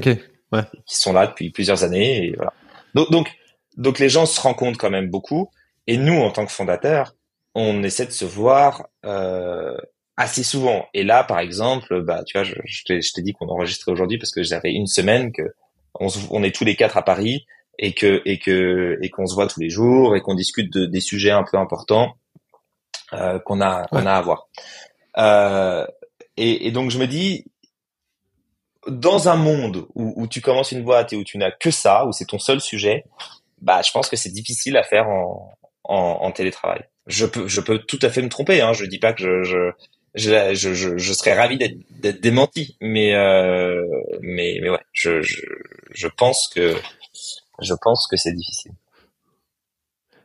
qui 0.85 0.97
sont 0.97 1.13
là 1.13 1.27
depuis 1.27 1.49
plusieurs 1.49 1.83
années. 1.83 2.27
Et 2.27 2.33
voilà. 2.35 2.53
Donc, 2.93 3.11
donc, 3.11 3.31
donc, 3.77 3.99
les 3.99 4.09
gens 4.09 4.25
se 4.25 4.39
rencontrent 4.39 4.77
quand 4.77 4.89
même 4.89 5.09
beaucoup. 5.09 5.49
Et 5.87 5.97
nous, 5.97 6.19
en 6.19 6.31
tant 6.31 6.45
que 6.45 6.51
fondateurs, 6.51 7.15
on 7.55 7.83
essaie 7.83 8.05
de 8.05 8.11
se 8.11 8.25
voir 8.25 8.87
euh, 9.05 9.75
assez 10.17 10.43
souvent. 10.43 10.87
Et 10.93 11.03
là, 11.03 11.23
par 11.23 11.39
exemple, 11.39 12.01
bah, 12.03 12.23
tu 12.25 12.37
vois, 12.37 12.43
je, 12.43 12.53
je 12.65 13.11
t'ai 13.13 13.21
dit 13.21 13.33
qu'on 13.33 13.49
enregistrait 13.49 13.91
aujourd'hui 13.91 14.19
parce 14.19 14.31
que 14.31 14.43
j'avais 14.43 14.71
une 14.71 14.87
semaine 14.87 15.31
que 15.31 15.53
on, 15.99 16.07
on, 16.31 16.43
est 16.43 16.55
tous 16.55 16.65
les 16.65 16.75
quatre 16.75 16.97
à 16.97 17.03
Paris 17.03 17.45
et 17.77 17.93
que 17.93 18.21
et 18.25 18.39
que 18.39 18.97
et 19.01 19.09
qu'on 19.09 19.25
se 19.25 19.33
voit 19.33 19.47
tous 19.47 19.59
les 19.59 19.69
jours 19.69 20.15
et 20.15 20.21
qu'on 20.21 20.35
discute 20.35 20.71
de, 20.71 20.85
des 20.85 21.01
sujets 21.01 21.31
un 21.31 21.43
peu 21.43 21.57
importants 21.57 22.15
euh, 23.13 23.39
qu'on 23.39 23.61
a 23.61 23.85
qu'on 23.87 24.05
a 24.05 24.13
à 24.13 24.21
voir. 24.21 24.47
Euh, 25.17 25.85
et, 26.37 26.67
et, 26.67 26.71
donc 26.71 26.91
je 26.91 26.99
me 26.99 27.07
dis, 27.07 27.45
dans 28.87 29.27
un 29.27 29.35
monde 29.35 29.87
où, 29.95 30.13
où, 30.15 30.27
tu 30.27 30.41
commences 30.41 30.71
une 30.71 30.83
boîte 30.83 31.11
et 31.11 31.17
où 31.17 31.23
tu 31.23 31.37
n'as 31.37 31.51
que 31.51 31.71
ça, 31.71 32.05
où 32.05 32.11
c'est 32.13 32.25
ton 32.25 32.39
seul 32.39 32.61
sujet, 32.61 33.03
bah 33.61 33.81
je 33.81 33.91
pense 33.91 34.09
que 34.09 34.15
c'est 34.15 34.29
difficile 34.29 34.77
à 34.77 34.83
faire 34.83 35.09
en, 35.09 35.57
en, 35.83 35.95
en, 36.21 36.31
télétravail. 36.31 36.83
Je 37.07 37.25
peux, 37.25 37.47
je 37.47 37.61
peux 37.61 37.79
tout 37.79 37.99
à 38.01 38.09
fait 38.09 38.21
me 38.21 38.29
tromper. 38.29 38.61
Hein. 38.61 38.73
Je 38.73 38.85
dis 38.85 38.99
pas 38.99 39.13
que 39.13 39.21
je, 39.21 39.43
je 39.43 39.71
je, 40.15 40.53
je, 40.53 40.97
je, 40.97 41.13
serais 41.13 41.33
ravi 41.33 41.57
d'être 41.57 42.21
démenti, 42.21 42.77
mais 42.81 43.13
euh, 43.13 43.83
mais 44.21 44.59
mais 44.61 44.69
ouais, 44.69 44.83
je, 44.91 45.21
je, 45.21 45.41
je 45.91 46.07
pense 46.07 46.49
que 46.53 46.75
je 47.61 47.73
pense 47.81 48.07
que 48.07 48.17
c'est 48.17 48.33
difficile. 48.33 48.71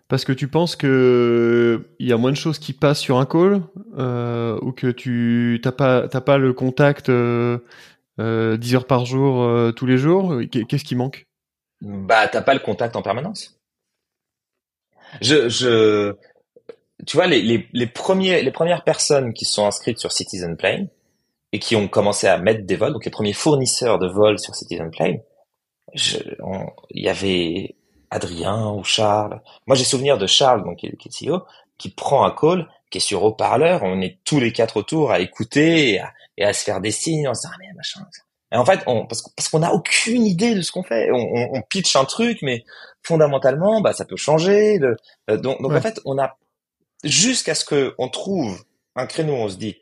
Parce 0.09 0.25
que 0.25 0.33
tu 0.33 0.49
penses 0.49 0.77
que 0.77 1.89
il 1.99 2.07
y 2.07 2.13
a 2.13 2.17
moins 2.17 2.31
de 2.31 2.37
choses 2.37 2.59
qui 2.59 2.73
passent 2.73 3.01
sur 3.01 3.19
un 3.19 3.27
call 3.27 3.63
euh, 3.99 4.59
ou 4.61 4.73
que 4.73 4.91
tu 4.91 5.61
t'as 5.63 5.73
pas 5.73 6.09
t'as 6.09 6.21
pas 6.21 6.37
le 6.37 6.53
contact 6.53 7.09
euh, 7.09 7.59
10 8.19 8.21
euh, 8.21 8.77
heures 8.77 8.87
par 8.87 9.07
jour 9.07 9.43
euh, 9.43 9.73
tous 9.73 9.87
les 9.87 9.97
jours. 9.97 10.41
Qu'est-ce 10.51 10.85
qui 10.85 10.95
manque? 10.95 11.27
Bah 11.81 12.29
t'as 12.29 12.43
pas 12.43 12.55
le 12.55 12.61
contact 12.61 12.97
en 12.97 13.03
permanence. 13.03 13.59
Je 15.23 15.49
je 15.49 16.15
tu 17.07 17.17
vois 17.17 17.27
les, 17.27 17.43
les, 17.43 17.69
les 17.73 17.87
premiers 17.87 18.43
les 18.43 18.51
premières 18.51 18.85
personnes 18.85 19.33
qui 19.33 19.45
sont 19.45 19.67
inscrites 19.67 19.99
sur 19.99 20.13
Citizen 20.13 20.57
Plane 20.57 20.89
et 21.53 21.59
qui 21.59 21.77
ont 21.77 21.87
commencé 21.87 22.27
à 22.27 22.37
mettre 22.39 22.65
des 22.65 22.77
vols, 22.77 22.93
donc 22.93 23.05
les 23.05 23.11
premiers 23.11 23.33
fournisseurs 23.33 23.99
de 23.99 24.09
vols 24.09 24.41
sur 24.41 24.55
Citizen 24.57 24.91
Plane, 24.91 25.19
il 25.95 27.03
y 27.03 27.09
avait 27.09 27.77
Adrien 28.11 28.73
ou 28.73 28.85
Charles. 28.85 29.41
Moi, 29.67 29.77
j'ai 29.77 29.85
souvenir 29.85 30.19
de 30.19 30.27
Charles, 30.27 30.65
donc 30.65 30.79
qui 30.79 30.87
est, 30.87 31.31
CEO, 31.31 31.45
qui 31.79 31.91
prend 31.91 32.25
un 32.25 32.31
call, 32.31 32.69
qui 32.91 32.99
est 32.99 33.01
sur 33.01 33.23
haut-parleur. 33.23 33.83
On 33.83 34.01
est 34.01 34.19
tous 34.25 34.41
les 34.41 34.53
quatre 34.53 34.77
autour 34.77 35.11
à 35.11 35.21
écouter 35.21 36.01
et 36.37 36.45
à, 36.45 36.53
se 36.53 36.65
faire 36.65 36.81
des 36.81 36.91
signes 36.91 37.29
en 37.29 37.35
se 37.35 37.43
disant 37.43 37.53
ah, 37.55 37.59
mais 37.61 37.73
machin. 37.77 38.01
Et 38.53 38.57
en 38.57 38.65
fait, 38.65 38.81
on, 38.87 39.07
parce, 39.07 39.23
parce 39.37 39.49
qu'on 39.49 39.61
n'a 39.61 39.73
aucune 39.73 40.27
idée 40.27 40.55
de 40.55 40.61
ce 40.61 40.71
qu'on 40.71 40.85
fait. 40.85 41.11
On, 41.13 41.55
on, 41.55 41.63
pitch 41.63 41.97
un 41.97 42.05
truc, 42.05 42.39
mais 42.43 42.65
fondamentalement, 43.03 43.81
bah 43.81 43.93
ça 43.93 44.05
peut 44.05 44.17
changer. 44.17 44.81
Euh, 44.81 45.37
donc, 45.37 45.61
donc 45.61 45.73
en 45.73 45.81
fait, 45.81 46.01
on 46.05 46.19
a 46.19 46.37
jusqu'à 47.05 47.55
ce 47.55 47.65
que 47.65 47.95
on 47.99 48.09
trouve 48.09 48.65
un 48.97 49.07
créneau, 49.07 49.35
on 49.35 49.49
se 49.49 49.57
dit 49.57 49.77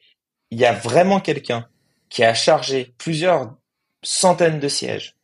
il 0.50 0.58
y 0.58 0.66
a 0.66 0.72
vraiment 0.72 1.20
quelqu'un 1.20 1.66
qui 2.10 2.24
a 2.24 2.34
chargé 2.34 2.94
plusieurs 2.98 3.54
centaines 4.02 4.60
de 4.60 4.68
sièges. 4.68 5.16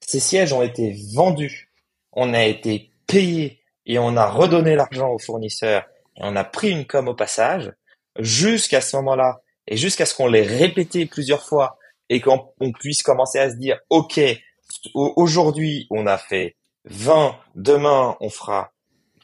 Ces 0.00 0.20
sièges 0.20 0.52
ont 0.52 0.62
été 0.62 0.96
vendus 1.14 1.70
on 2.12 2.34
a 2.34 2.44
été 2.44 2.90
payé 3.06 3.60
et 3.86 3.98
on 3.98 4.16
a 4.16 4.26
redonné 4.26 4.76
l'argent 4.76 5.08
aux 5.08 5.18
fournisseurs 5.18 5.84
et 6.16 6.20
on 6.22 6.36
a 6.36 6.44
pris 6.44 6.70
une 6.70 6.86
com 6.86 7.08
au 7.08 7.14
passage 7.14 7.72
jusqu'à 8.18 8.80
ce 8.80 8.96
moment-là 8.96 9.40
et 9.66 9.76
jusqu'à 9.76 10.06
ce 10.06 10.14
qu'on 10.14 10.26
l'ait 10.26 10.42
répété 10.42 11.06
plusieurs 11.06 11.44
fois 11.44 11.78
et 12.08 12.20
qu'on 12.20 12.52
puisse 12.78 13.02
commencer 13.02 13.38
à 13.38 13.50
se 13.50 13.56
dire 13.56 13.78
ok 13.88 14.20
aujourd'hui 14.94 15.86
on 15.90 16.06
a 16.06 16.18
fait 16.18 16.56
20 16.84 17.36
demain 17.54 18.16
on 18.20 18.30
fera 18.30 18.72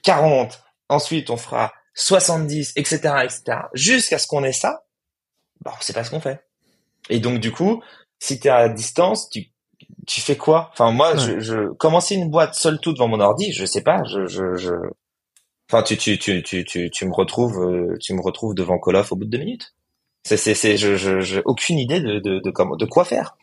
40 0.03 0.63
ensuite 0.89 1.31
on 1.31 1.37
fera 1.37 1.73
70 1.97 2.75
etc 2.77 2.99
etc 3.25 3.59
jusqu'à 3.75 4.19
ce 4.19 4.29
qu'on 4.29 4.45
ait 4.45 4.53
ça 4.53 4.85
bah 5.65 5.73
on 5.77 5.83
sait 5.83 5.93
pas 5.93 6.05
ce 6.05 6.11
qu'on 6.11 6.21
fait 6.21 6.47
et 7.11 7.19
donc 7.19 7.41
du 7.41 7.51
coup 7.51 7.83
si 8.21 8.39
tu 8.39 8.47
es 8.47 8.51
à 8.51 8.69
distance 8.69 9.29
tu 9.29 9.51
tu 10.07 10.21
fais 10.21 10.37
quoi? 10.37 10.71
Enfin 10.73 10.93
moi, 10.93 11.17
je, 11.17 11.41
je 11.41 11.73
commencer 11.75 12.15
une 12.15 12.31
boîte 12.31 12.55
seul 12.55 12.79
tout 12.81 12.93
devant 12.93 13.09
mon 13.09 13.21
ordi, 13.21 13.53
je 13.53 13.65
sais 13.65 13.83
pas. 13.83 14.03
Je, 14.05 14.27
je, 14.27 14.57
je... 14.57 14.73
Enfin, 15.69 15.83
tu, 15.83 15.97
tu, 15.97 16.19
tu, 16.19 16.43
tu, 16.43 16.65
tu, 16.65 16.91
tu 16.91 17.07
me 17.07 17.13
retrouves, 17.13 17.61
euh, 17.61 17.97
tu 18.01 18.15
me 18.15 18.21
retrouves 18.21 18.55
devant 18.55 18.79
Call 18.79 18.97
of 18.97 19.11
au 19.13 19.17
bout 19.17 19.25
de 19.25 19.31
deux 19.31 19.39
minutes. 19.39 19.75
C'est, 20.23 20.37
c'est, 20.37 20.55
c'est, 20.55 20.77
je, 20.77 20.97
je, 20.97 21.21
j'ai 21.21 21.43
aucune 21.45 21.79
idée 21.79 22.01
de, 22.01 22.21
de, 22.21 22.41
de, 22.41 22.51
comment, 22.51 22.77
de 22.77 22.85
quoi 22.85 23.05
faire. 23.05 23.37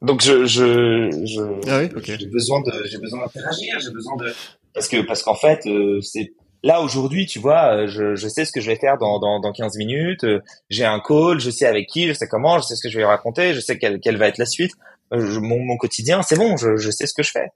Donc 0.00 0.20
je, 0.20 0.46
je, 0.46 1.10
je, 1.24 1.70
ah 1.70 1.80
oui, 1.80 1.88
okay. 1.96 2.16
j'ai 2.18 2.26
besoin 2.26 2.60
de, 2.62 2.84
j'ai 2.86 2.98
besoin 2.98 3.20
d'interagir, 3.20 3.78
j'ai 3.78 3.90
besoin 3.90 4.16
de, 4.16 4.32
parce 4.74 4.88
que, 4.88 5.00
parce 5.02 5.22
qu'en 5.22 5.36
fait, 5.36 5.64
euh, 5.66 6.00
c'est, 6.00 6.32
là 6.62 6.80
aujourd'hui, 6.80 7.26
tu 7.26 7.38
vois, 7.38 7.74
euh, 7.74 7.86
je, 7.88 8.14
je 8.14 8.28
sais 8.28 8.44
ce 8.44 8.52
que 8.52 8.60
je 8.60 8.70
vais 8.70 8.76
faire 8.76 8.98
dans, 8.98 9.18
dans, 9.18 9.40
dans 9.40 9.52
15 9.52 9.76
minutes, 9.76 10.24
euh, 10.24 10.40
j'ai 10.70 10.84
un 10.84 11.00
call, 11.00 11.40
je 11.40 11.50
sais 11.50 11.66
avec 11.66 11.88
qui, 11.88 12.08
je 12.08 12.12
sais 12.12 12.28
comment, 12.28 12.58
je 12.58 12.64
sais 12.64 12.76
ce 12.76 12.82
que 12.82 12.88
je 12.88 12.98
vais 12.98 13.04
raconter, 13.04 13.54
je 13.54 13.60
sais 13.60 13.78
quelle, 13.78 14.00
quelle 14.00 14.16
va 14.16 14.28
être 14.28 14.38
la 14.38 14.46
suite. 14.46 14.72
mon, 15.10 15.58
mon 15.58 15.76
quotidien, 15.76 16.22
c'est 16.22 16.36
bon, 16.36 16.56
je, 16.56 16.76
je 16.76 16.90
sais 16.90 17.06
ce 17.06 17.14
que 17.14 17.22
je 17.22 17.30
fais. 17.30 17.48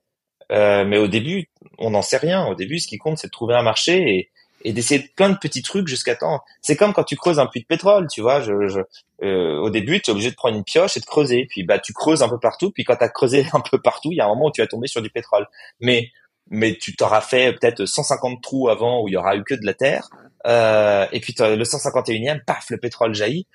Euh, 0.52 0.84
mais 0.84 0.98
au 0.98 1.08
début, 1.08 1.48
on 1.78 1.90
n'en 1.90 2.02
sait 2.02 2.16
rien. 2.18 2.46
Au 2.46 2.54
début, 2.54 2.78
ce 2.78 2.86
qui 2.86 2.98
compte, 2.98 3.18
c'est 3.18 3.28
de 3.28 3.32
trouver 3.32 3.54
un 3.54 3.62
marché 3.62 3.98
et, 3.98 4.30
et 4.62 4.72
d'essayer 4.72 5.10
plein 5.16 5.28
de 5.28 5.36
petits 5.36 5.62
trucs 5.62 5.88
jusqu'à 5.88 6.16
temps. 6.16 6.40
C'est 6.62 6.76
comme 6.76 6.92
quand 6.92 7.04
tu 7.04 7.16
creuses 7.16 7.38
un 7.38 7.46
puits 7.46 7.60
de 7.62 7.66
pétrole, 7.66 8.06
tu 8.10 8.20
vois. 8.20 8.40
Je, 8.40 8.68
je 8.68 8.80
euh, 9.24 9.58
au 9.58 9.70
début, 9.70 10.00
tu 10.00 10.10
es 10.10 10.12
obligé 10.12 10.30
de 10.30 10.36
prendre 10.36 10.56
une 10.56 10.64
pioche 10.64 10.96
et 10.96 11.00
de 11.00 11.04
creuser. 11.04 11.46
Puis 11.50 11.64
bah, 11.64 11.78
tu 11.78 11.92
creuses 11.92 12.22
un 12.22 12.28
peu 12.28 12.38
partout. 12.38 12.70
Puis 12.70 12.84
quand 12.84 12.96
tu 12.96 13.04
as 13.04 13.08
creusé 13.08 13.46
un 13.52 13.60
peu 13.60 13.80
partout, 13.80 14.12
il 14.12 14.16
y 14.16 14.20
a 14.20 14.24
un 14.24 14.28
moment 14.28 14.46
où 14.46 14.52
tu 14.52 14.60
vas 14.60 14.66
tomber 14.66 14.86
sur 14.86 15.02
du 15.02 15.10
pétrole. 15.10 15.46
Mais 15.80 16.10
mais 16.50 16.76
tu 16.76 16.94
t'auras 16.94 17.20
fait 17.20 17.52
peut-être 17.52 17.86
150 17.86 18.42
trous 18.42 18.68
avant 18.68 19.02
où 19.02 19.08
il 19.08 19.12
y 19.12 19.16
aura 19.16 19.36
eu 19.36 19.44
que 19.44 19.54
de 19.54 19.64
la 19.64 19.74
terre. 19.74 20.08
Euh, 20.46 21.06
et 21.12 21.20
puis 21.20 21.34
le 21.38 21.64
151e, 21.64 22.44
paf, 22.44 22.70
le 22.70 22.78
pétrole 22.78 23.14
jaillit. 23.14 23.46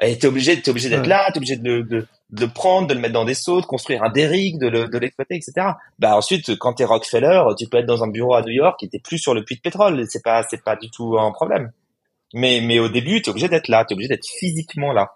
Et 0.00 0.18
t'es 0.18 0.26
obligé, 0.26 0.60
t'es 0.60 0.70
obligé 0.70 0.88
d'être 0.88 1.06
là, 1.06 1.30
t'es 1.30 1.36
obligé 1.36 1.56
de, 1.56 1.82
de, 1.82 2.06
de, 2.30 2.44
le 2.44 2.48
prendre, 2.48 2.88
de 2.88 2.94
le 2.94 3.00
mettre 3.00 3.12
dans 3.12 3.24
des 3.24 3.34
seaux, 3.34 3.60
de 3.60 3.66
construire 3.66 4.02
un 4.02 4.10
derrick, 4.10 4.58
de, 4.58 4.68
le, 4.68 4.88
de 4.88 4.98
l'exploiter, 4.98 5.36
etc. 5.36 5.52
Bah 5.98 6.16
ensuite, 6.16 6.56
quand 6.56 6.72
t'es 6.72 6.84
Rockefeller, 6.84 7.42
tu 7.56 7.68
peux 7.68 7.76
être 7.76 7.86
dans 7.86 8.02
un 8.02 8.08
bureau 8.08 8.34
à 8.34 8.42
New 8.42 8.52
York 8.52 8.82
et 8.82 8.88
t'es 8.88 8.98
plus 8.98 9.18
sur 9.18 9.34
le 9.34 9.44
puits 9.44 9.56
de 9.56 9.60
pétrole. 9.60 10.04
C'est 10.08 10.24
pas, 10.24 10.42
c'est 10.50 10.64
pas 10.64 10.76
du 10.76 10.90
tout 10.90 11.18
un 11.18 11.30
problème. 11.30 11.70
Mais, 12.34 12.62
mais 12.62 12.78
au 12.78 12.88
début, 12.88 13.20
t'es 13.22 13.30
obligé 13.30 13.48
d'être 13.48 13.68
là, 13.68 13.84
t'es 13.84 13.94
obligé 13.94 14.08
d'être 14.08 14.26
physiquement 14.26 14.92
là. 14.92 15.12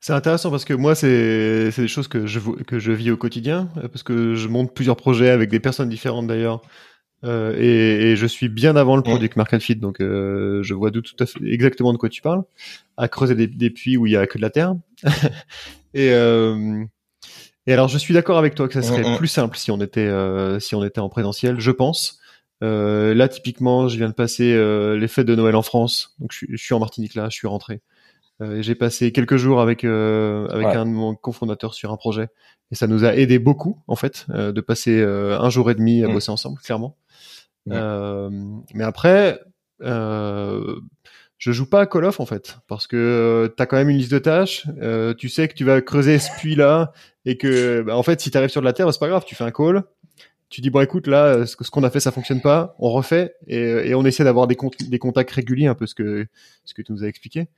C'est 0.00 0.14
intéressant 0.14 0.50
parce 0.50 0.64
que 0.64 0.72
moi, 0.72 0.94
c'est 0.94 1.70
des 1.76 1.88
choses 1.88 2.08
que 2.08 2.26
je, 2.26 2.40
que 2.40 2.78
je 2.78 2.90
vis 2.90 3.10
au 3.10 3.18
quotidien, 3.18 3.68
parce 3.92 4.02
que 4.02 4.34
je 4.34 4.48
monte 4.48 4.74
plusieurs 4.74 4.96
projets 4.96 5.28
avec 5.28 5.50
des 5.50 5.60
personnes 5.60 5.90
différentes 5.90 6.26
d'ailleurs. 6.26 6.62
Euh, 7.24 7.54
et, 7.58 8.12
et, 8.12 8.16
je 8.16 8.26
suis 8.26 8.48
bien 8.48 8.76
avant 8.76 8.96
le 8.96 9.02
produit 9.02 9.28
market 9.36 9.60
fit, 9.60 9.76
donc 9.76 10.00
euh, 10.00 10.62
je 10.62 10.72
vois 10.72 10.90
tout 10.90 11.02
à 11.18 11.26
fait 11.26 11.38
exactement 11.44 11.92
de 11.92 11.98
quoi 11.98 12.08
tu 12.08 12.22
parles. 12.22 12.44
À 12.96 13.08
creuser 13.08 13.34
des, 13.34 13.46
des 13.46 13.68
puits 13.68 13.98
où 13.98 14.06
il 14.06 14.12
y 14.12 14.16
a 14.16 14.26
que 14.26 14.38
de 14.38 14.42
la 14.42 14.48
terre. 14.48 14.74
et, 15.94 16.12
euh, 16.12 16.82
et 17.66 17.72
alors 17.74 17.88
je 17.88 17.98
suis 17.98 18.14
d'accord 18.14 18.38
avec 18.38 18.54
toi 18.54 18.68
que 18.68 18.74
ça 18.74 18.82
serait 18.82 19.18
plus 19.18 19.28
simple 19.28 19.58
si 19.58 19.70
on 19.70 19.80
était 19.82 20.00
euh, 20.00 20.60
si 20.60 20.74
on 20.74 20.82
était 20.82 21.00
en 21.00 21.10
présentiel, 21.10 21.60
je 21.60 21.70
pense. 21.70 22.20
Euh, 22.62 23.12
là 23.14 23.28
typiquement, 23.28 23.88
je 23.88 23.98
viens 23.98 24.08
de 24.08 24.14
passer 24.14 24.54
les 24.96 25.08
fêtes 25.08 25.26
de 25.26 25.34
Noël 25.34 25.56
en 25.56 25.62
France, 25.62 26.14
donc 26.20 26.32
je, 26.32 26.46
je 26.48 26.56
suis 26.56 26.72
en 26.72 26.78
Martinique 26.78 27.14
là, 27.14 27.28
je 27.28 27.36
suis 27.36 27.48
rentré. 27.48 27.82
J'ai 28.60 28.74
passé 28.74 29.12
quelques 29.12 29.36
jours 29.36 29.60
avec 29.60 29.84
avec 29.84 30.66
un 30.66 30.86
de 30.86 30.90
mon 30.90 31.14
cofondateur 31.14 31.74
sur 31.74 31.92
un 31.92 31.96
projet 31.96 32.28
et 32.70 32.74
ça 32.74 32.86
nous 32.86 33.04
a 33.04 33.14
aidé 33.14 33.38
beaucoup 33.38 33.82
en 33.86 33.96
fait 33.96 34.26
de 34.30 34.60
passer 34.60 35.02
un 35.02 35.50
jour 35.50 35.70
et 35.70 35.74
demi 35.74 36.04
à 36.04 36.08
mm. 36.08 36.12
bosser 36.12 36.30
ensemble, 36.30 36.58
clairement. 36.60 36.96
Euh, 37.70 38.30
mais 38.74 38.84
après, 38.84 39.40
euh, 39.82 40.80
je 41.38 41.52
joue 41.52 41.68
pas 41.68 41.80
à 41.80 41.86
Call 41.86 42.04
of 42.04 42.20
en 42.20 42.26
fait, 42.26 42.58
parce 42.68 42.86
que 42.86 42.96
euh, 42.96 43.48
tu 43.54 43.62
as 43.62 43.66
quand 43.66 43.76
même 43.76 43.88
une 43.88 43.96
liste 43.96 44.12
de 44.12 44.18
tâches, 44.18 44.66
euh, 44.82 45.14
tu 45.14 45.28
sais 45.28 45.48
que 45.48 45.54
tu 45.54 45.64
vas 45.64 45.80
creuser 45.80 46.18
ce 46.18 46.30
puits-là, 46.38 46.92
et 47.24 47.36
que 47.36 47.82
bah, 47.82 47.96
en 47.96 48.02
fait 48.02 48.20
si 48.20 48.30
tu 48.30 48.36
arrives 48.36 48.50
sur 48.50 48.60
de 48.60 48.66
la 48.66 48.72
terre, 48.72 48.92
c'est 48.92 49.00
pas 49.00 49.08
grave, 49.08 49.24
tu 49.26 49.34
fais 49.34 49.44
un 49.44 49.50
call, 49.50 49.84
tu 50.48 50.60
dis 50.60 50.70
bon 50.70 50.80
écoute 50.80 51.06
là, 51.06 51.46
ce 51.46 51.56
qu'on 51.56 51.82
a 51.82 51.90
fait 51.90 52.00
ça 52.00 52.12
fonctionne 52.12 52.40
pas, 52.40 52.74
on 52.78 52.90
refait, 52.90 53.34
et, 53.46 53.58
et 53.58 53.94
on 53.94 54.04
essaie 54.04 54.24
d'avoir 54.24 54.46
des, 54.46 54.56
des 54.80 54.98
contacts 54.98 55.30
réguliers, 55.30 55.66
un 55.66 55.74
peu 55.74 55.86
ce 55.86 55.94
que, 55.94 56.26
ce 56.64 56.74
que 56.74 56.82
tu 56.82 56.92
nous 56.92 57.04
as 57.04 57.08
expliqué. 57.08 57.48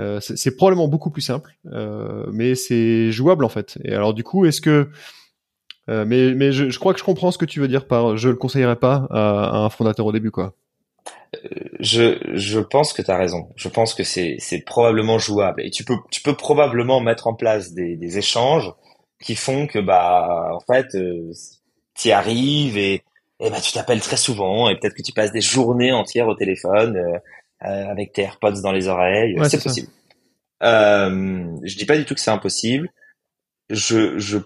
Euh, 0.00 0.18
c'est 0.20 0.56
probablement 0.56 0.88
beaucoup 0.88 1.10
plus 1.10 1.22
simple, 1.22 1.56
euh, 1.66 2.26
mais 2.32 2.56
c'est 2.56 3.12
jouable 3.12 3.44
en 3.44 3.48
fait. 3.48 3.78
Et 3.84 3.94
alors 3.94 4.12
du 4.12 4.24
coup, 4.24 4.44
est-ce 4.44 4.60
que 4.60 4.88
euh, 5.88 6.04
mais 6.06 6.34
mais 6.34 6.50
je, 6.52 6.70
je, 6.70 6.78
crois 6.78 6.94
que 6.94 6.98
je 6.98 7.04
comprends 7.04 7.30
ce 7.30 7.38
que 7.38 7.44
tu 7.44 7.60
veux 7.60 7.68
dire 7.68 7.86
par 7.86 8.16
je 8.16 8.30
le 8.30 8.36
conseillerais 8.36 8.76
pas 8.76 9.06
à, 9.10 9.56
un 9.58 9.68
fondateur 9.68 10.06
au 10.06 10.12
début 10.12 10.30
quoi. 10.30 10.54
Euh, 11.34 11.48
je 11.80 12.18
je 12.32 12.58
pense 12.58 12.92
que 12.92 13.02
tu 13.02 13.10
as 13.10 13.18
raison. 13.18 13.50
Je 13.56 13.68
pense 13.68 13.94
que 13.94 14.02
c'est 14.02 14.36
c'est 14.38 14.60
probablement 14.60 15.18
jouable 15.18 15.62
et 15.62 15.70
tu 15.70 15.84
peux 15.84 15.96
tu 16.10 16.22
peux 16.22 16.34
probablement 16.34 17.00
mettre 17.00 17.26
en 17.26 17.34
place 17.34 17.72
des 17.72 17.96
des 17.96 18.18
échanges 18.18 18.72
qui 19.22 19.36
font 19.36 19.66
que 19.66 19.78
bah 19.78 20.50
en 20.54 20.60
fait 20.60 20.94
euh, 20.94 21.32
tu 21.94 22.10
arrives 22.10 22.78
et 22.78 23.02
et 23.40 23.50
bah 23.50 23.60
tu 23.60 23.72
t'appelles 23.72 24.00
très 24.00 24.16
souvent 24.16 24.70
et 24.70 24.78
peut-être 24.78 24.94
que 24.94 25.02
tu 25.02 25.12
passes 25.12 25.32
des 25.32 25.40
journées 25.42 25.92
entières 25.92 26.28
au 26.28 26.34
téléphone 26.34 26.96
euh, 26.96 27.18
avec 27.64 28.12
tes 28.12 28.22
AirPods 28.22 28.60
dans 28.62 28.72
les 28.72 28.88
oreilles, 28.88 29.36
c'est 29.48 29.62
possible. 29.62 29.88
Euh, 30.62 31.44
je 31.62 31.76
dis 31.76 31.84
pas 31.84 31.96
du 31.96 32.04
tout 32.04 32.14
que 32.14 32.20
c'est 32.20 32.30
impossible. 32.30 32.88
Je 33.70 34.18
je 34.18 34.38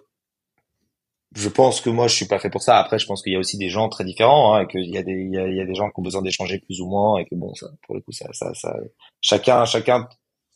je 1.36 1.48
pense 1.48 1.80
que 1.80 1.90
moi 1.90 2.08
je 2.08 2.14
suis 2.14 2.26
pas 2.26 2.38
fait 2.38 2.50
pour 2.50 2.62
ça. 2.62 2.78
Après, 2.78 2.98
je 2.98 3.06
pense 3.06 3.22
qu'il 3.22 3.32
y 3.32 3.36
a 3.36 3.38
aussi 3.38 3.58
des 3.58 3.68
gens 3.68 3.88
très 3.88 4.04
différents, 4.04 4.54
hein, 4.54 4.66
qu'il 4.66 4.88
y 4.88 4.98
a 4.98 5.02
des 5.02 5.12
il 5.12 5.32
y 5.32 5.38
a, 5.38 5.46
il 5.46 5.56
y 5.56 5.60
a, 5.60 5.66
des 5.66 5.74
gens 5.74 5.90
qui 5.90 6.00
ont 6.00 6.02
besoin 6.02 6.22
d'échanger 6.22 6.58
plus 6.58 6.80
ou 6.80 6.88
moins 6.88 7.18
et 7.18 7.24
que 7.24 7.34
bon, 7.34 7.54
ça 7.54 7.66
pour 7.86 7.94
le 7.94 8.00
coup 8.00 8.12
ça 8.12 8.26
ça 8.32 8.52
ça 8.54 8.74
chacun 9.20 9.64
chacun 9.64 10.08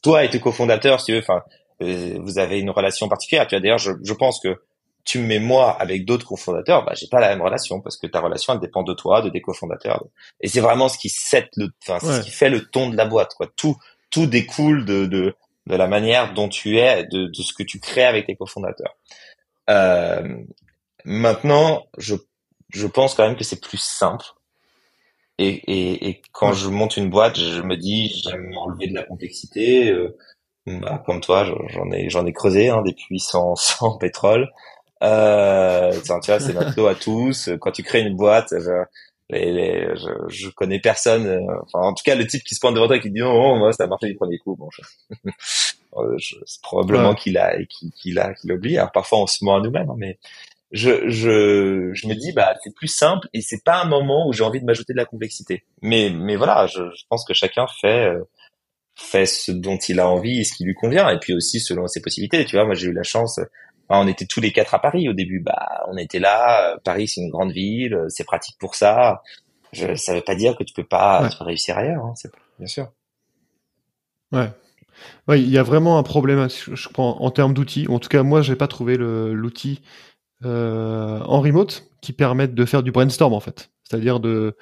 toi 0.02 0.24
et 0.24 0.30
tes 0.30 0.40
cofondateurs 0.40 1.00
si 1.00 1.06
tu 1.06 1.12
veux, 1.12 1.18
enfin 1.18 1.42
euh, 1.82 2.18
vous 2.22 2.38
avez 2.38 2.60
une 2.60 2.70
relation 2.70 3.08
particulière. 3.08 3.46
Tu 3.46 3.54
vois 3.54 3.60
d'ailleurs, 3.60 3.78
je, 3.78 3.92
je 4.02 4.14
pense 4.14 4.40
que 4.40 4.60
tu 5.04 5.18
me 5.18 5.26
mets 5.26 5.38
moi 5.40 5.72
avec 5.80 6.04
d'autres 6.04 6.26
cofondateurs, 6.26 6.84
bah 6.84 6.92
j'ai 6.94 7.08
pas 7.08 7.20
la 7.20 7.28
même 7.28 7.42
relation 7.42 7.80
parce 7.80 7.96
que 7.96 8.06
ta 8.06 8.20
relation 8.20 8.52
elle 8.52 8.60
dépend 8.60 8.82
de 8.82 8.94
toi, 8.94 9.22
de 9.22 9.28
tes 9.30 9.40
cofondateurs. 9.40 10.04
Et 10.40 10.48
c'est 10.48 10.60
vraiment 10.60 10.88
ce 10.88 10.98
qui 10.98 11.08
set 11.08 11.48
le 11.56 11.68
enfin 11.86 11.98
ce 12.00 12.22
qui 12.22 12.30
fait 12.30 12.50
le 12.50 12.64
ton 12.64 12.88
de 12.88 12.96
la 12.96 13.06
boîte 13.06 13.34
quoi. 13.34 13.48
Tout 13.56 13.76
tout 14.10 14.26
découle 14.26 14.84
de 14.84 15.06
de 15.06 15.34
de 15.66 15.76
la 15.76 15.86
manière 15.86 16.34
dont 16.34 16.48
tu 16.48 16.78
es, 16.78 17.04
de, 17.04 17.26
de 17.26 17.42
ce 17.42 17.52
que 17.52 17.62
tu 17.62 17.78
crées 17.78 18.04
avec 18.04 18.26
tes 18.26 18.36
cofondateurs. 18.36 18.96
Euh, 19.70 20.42
maintenant, 21.04 21.86
je, 21.98 22.16
je 22.70 22.86
pense 22.86 23.14
quand 23.14 23.26
même 23.26 23.36
que 23.36 23.44
c'est 23.44 23.60
plus 23.60 23.80
simple. 23.80 24.24
Et, 25.38 25.48
et, 25.48 26.08
et 26.08 26.22
quand 26.32 26.52
je 26.52 26.68
monte 26.68 26.96
une 26.96 27.10
boîte, 27.10 27.38
je 27.38 27.62
me 27.62 27.76
dis, 27.76 28.22
j'aime 28.24 28.52
enlever 28.56 28.88
de 28.88 28.94
la 28.94 29.04
complexité. 29.04 29.90
Euh, 29.90 30.16
bah, 30.66 31.02
comme 31.06 31.20
toi, 31.20 31.44
j'en 31.68 31.90
ai, 31.90 32.08
j'en 32.10 32.26
ai 32.26 32.32
creusé 32.32 32.68
hein, 32.68 32.82
des 32.82 32.92
puits 32.92 33.20
sans, 33.20 33.54
sans 33.56 33.98
pétrole. 33.98 34.50
Euh, 35.02 35.92
tu 35.92 36.30
vois, 36.30 36.40
c'est 36.40 36.52
notre 36.52 36.74
dos 36.74 36.86
à 36.86 36.94
tous. 36.94 37.50
Quand 37.60 37.72
tu 37.72 37.82
crées 37.82 38.02
une 38.02 38.16
boîte, 38.16 38.48
je, 38.50 38.84
les, 39.30 39.52
les, 39.52 39.96
je, 39.96 40.10
je 40.28 40.48
connais 40.50 40.78
personne. 40.78 41.26
Euh, 41.26 41.60
enfin, 41.62 41.86
en 41.86 41.94
tout 41.94 42.02
cas, 42.04 42.14
le 42.14 42.26
type 42.26 42.44
qui 42.44 42.54
se 42.54 42.60
pointe 42.60 42.74
devant 42.74 42.86
toi 42.86 42.96
et 42.96 43.00
qui 43.00 43.10
dit 43.10 43.20
non, 43.20 43.32
non 43.32 43.58
moi 43.58 43.72
ça 43.72 43.84
a 43.84 43.86
marché 43.86 44.08
du 44.08 44.14
premier 44.14 44.38
coup. 44.38 44.56
Bon, 44.56 44.68
euh, 45.96 46.16
c'est 46.18 46.62
probablement 46.62 47.14
qu'il 47.14 47.38
a, 47.38 47.56
qu'il 47.64 48.18
a, 48.18 48.34
qu'il 48.34 48.52
oublie. 48.52 48.78
Alors 48.78 48.92
parfois 48.92 49.20
on 49.20 49.26
se 49.26 49.44
ment 49.44 49.56
à 49.56 49.60
nous-mêmes, 49.60 49.90
hein, 49.90 49.96
mais 49.96 50.18
je, 50.70 51.08
je, 51.08 51.90
je 51.92 52.06
me 52.06 52.14
dis 52.14 52.32
bah 52.32 52.54
c'est 52.62 52.74
plus 52.74 52.88
simple 52.88 53.28
et 53.32 53.40
c'est 53.40 53.62
pas 53.64 53.82
un 53.82 53.86
moment 53.86 54.26
où 54.26 54.32
j'ai 54.32 54.44
envie 54.44 54.60
de 54.60 54.64
m'ajouter 54.64 54.92
de 54.92 54.98
la 54.98 55.04
complexité. 55.04 55.64
Mais, 55.82 56.10
mais 56.10 56.36
voilà, 56.36 56.66
je, 56.66 56.82
je 56.94 57.04
pense 57.08 57.24
que 57.24 57.34
chacun 57.34 57.66
fait 57.80 58.06
euh, 58.06 58.22
fait 58.94 59.26
ce 59.26 59.52
dont 59.52 59.78
il 59.78 60.00
a 60.00 60.08
envie 60.08 60.40
et 60.40 60.44
ce 60.44 60.54
qui 60.54 60.64
lui 60.64 60.74
convient 60.74 61.08
et 61.08 61.18
puis 61.18 61.34
aussi 61.34 61.60
selon 61.60 61.86
ses 61.88 62.00
possibilités. 62.00 62.44
Tu 62.44 62.56
vois, 62.56 62.64
moi 62.66 62.74
j'ai 62.74 62.88
eu 62.88 62.92
la 62.92 63.02
chance. 63.02 63.40
On 63.88 64.06
était 64.06 64.26
tous 64.26 64.40
les 64.40 64.52
quatre 64.52 64.74
à 64.74 64.78
Paris 64.80 65.08
au 65.08 65.12
début. 65.12 65.40
Bah, 65.40 65.84
on 65.88 65.96
était 65.96 66.18
là. 66.18 66.76
Paris, 66.84 67.08
c'est 67.08 67.20
une 67.20 67.30
grande 67.30 67.52
ville, 67.52 67.98
c'est 68.08 68.24
pratique 68.24 68.56
pour 68.58 68.74
ça. 68.74 69.22
Je, 69.72 69.94
ça 69.94 70.14
veut 70.14 70.22
pas 70.22 70.34
dire 70.34 70.56
que 70.56 70.64
tu 70.64 70.74
peux 70.74 70.84
pas 70.84 71.28
réussir 71.40 71.78
ailleurs. 71.78 72.04
Hein, 72.04 72.14
bien 72.58 72.68
sûr. 72.68 72.88
Ouais. 74.32 74.50
Ouais, 75.28 75.40
il 75.40 75.48
y 75.48 75.58
a 75.58 75.62
vraiment 75.62 75.98
un 75.98 76.02
problème, 76.02 76.48
je 76.48 76.88
crois, 76.88 77.04
en 77.04 77.30
termes 77.30 77.54
d'outils. 77.54 77.86
En 77.88 77.98
tout 77.98 78.08
cas, 78.08 78.22
moi, 78.22 78.42
j'ai 78.42 78.56
pas 78.56 78.68
trouvé 78.68 78.96
l'outil 78.96 79.80
euh, 80.44 81.20
en 81.20 81.40
remote 81.40 81.84
qui 82.00 82.12
permettent 82.12 82.54
de 82.54 82.64
faire 82.64 82.82
du 82.82 82.92
brainstorm 82.92 83.32
en 83.32 83.40
fait. 83.40 83.70
C'est-à-dire 83.84 84.20
de 84.20 84.56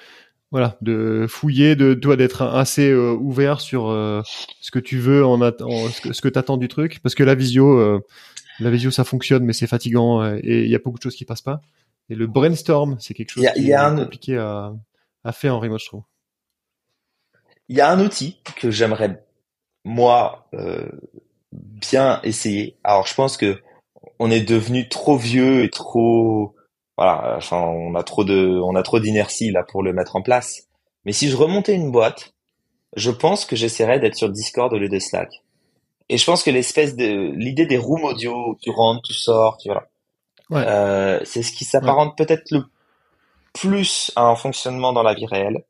voilà, 0.50 0.76
de 0.80 1.26
fouiller, 1.28 1.76
de 1.76 1.94
toi 1.94 2.16
d'être 2.16 2.42
assez 2.42 2.90
euh, 2.90 3.12
ouvert 3.12 3.60
sur 3.60 3.88
euh, 3.88 4.22
ce 4.60 4.70
que 4.70 4.80
tu 4.80 4.98
veux 4.98 5.24
en, 5.24 5.40
en 5.40 5.88
ce 5.88 6.00
que, 6.00 6.12
ce 6.12 6.20
que 6.20 6.28
t'attends 6.28 6.56
du 6.56 6.66
truc, 6.68 7.00
parce 7.02 7.14
que 7.14 7.22
la 7.22 7.34
visio, 7.34 8.02
la 8.60 8.70
visio 8.70 8.90
ça 8.90 9.04
fonctionne, 9.04 9.44
mais 9.44 9.52
c'est 9.52 9.66
fatigant 9.66 10.24
et 10.36 10.64
il 10.64 10.68
y 10.68 10.74
a 10.74 10.78
beaucoup 10.78 10.98
de 10.98 11.02
choses 11.02 11.16
qui 11.16 11.24
passent 11.24 11.42
pas. 11.42 11.60
Et 12.08 12.14
le 12.14 12.26
brainstorm, 12.26 12.96
c'est 12.98 13.14
quelque 13.14 13.30
chose 13.30 13.46
qui 13.54 13.70
est 13.70 13.96
compliqué 13.96 14.36
à, 14.36 14.72
à 15.24 15.32
faire 15.32 15.54
en 15.54 15.60
remote, 15.60 15.80
je 15.80 15.86
trouve. 15.86 16.02
Il 17.68 17.76
y 17.76 17.80
a 17.80 17.90
un 17.90 18.00
outil 18.00 18.40
que 18.56 18.70
j'aimerais 18.70 19.24
moi 19.84 20.48
bien 21.52 22.20
essayer. 22.22 22.76
Alors 22.84 23.06
je 23.06 23.14
pense 23.14 23.36
que 23.36 23.60
on 24.18 24.30
est 24.30 24.42
devenu 24.42 24.88
trop 24.88 25.16
vieux 25.16 25.64
et 25.64 25.70
trop 25.70 26.54
voilà, 26.96 27.36
enfin 27.36 27.58
on 27.58 27.94
a 27.94 28.02
trop 28.02 28.24
de 28.24 28.60
on 28.62 28.76
a 28.76 28.82
trop 28.82 29.00
d'inertie 29.00 29.50
là 29.50 29.62
pour 29.62 29.82
le 29.82 29.92
mettre 29.92 30.16
en 30.16 30.22
place. 30.22 30.68
Mais 31.04 31.12
si 31.12 31.28
je 31.28 31.36
remontais 31.36 31.74
une 31.74 31.90
boîte, 31.90 32.34
je 32.96 33.10
pense 33.10 33.44
que 33.44 33.56
j'essaierais 33.56 33.98
d'être 33.98 34.16
sur 34.16 34.28
Discord 34.28 34.72
au 34.72 34.78
lieu 34.78 34.88
de 34.88 34.98
Slack. 34.98 35.42
Et 36.12 36.18
je 36.18 36.24
pense 36.24 36.42
que 36.42 36.50
l'espèce 36.50 36.96
de 36.96 37.30
l'idée 37.36 37.66
des 37.66 37.78
rooms 37.78 38.02
audio 38.02 38.50
où 38.50 38.58
tu 38.60 38.70
rentres, 38.70 39.02
tu 39.02 39.14
sors, 39.14 39.58
tu 39.58 39.68
vois. 39.68 39.86
Euh, 40.50 41.20
c'est 41.24 41.44
ce 41.44 41.52
qui 41.52 41.64
s'apparente 41.64 42.18
peut-être 42.18 42.50
le 42.50 42.64
plus 43.52 44.10
à 44.16 44.22
un 44.22 44.34
fonctionnement 44.34 44.92
dans 44.92 45.04
la 45.04 45.14
vie 45.14 45.26
réelle 45.26 45.62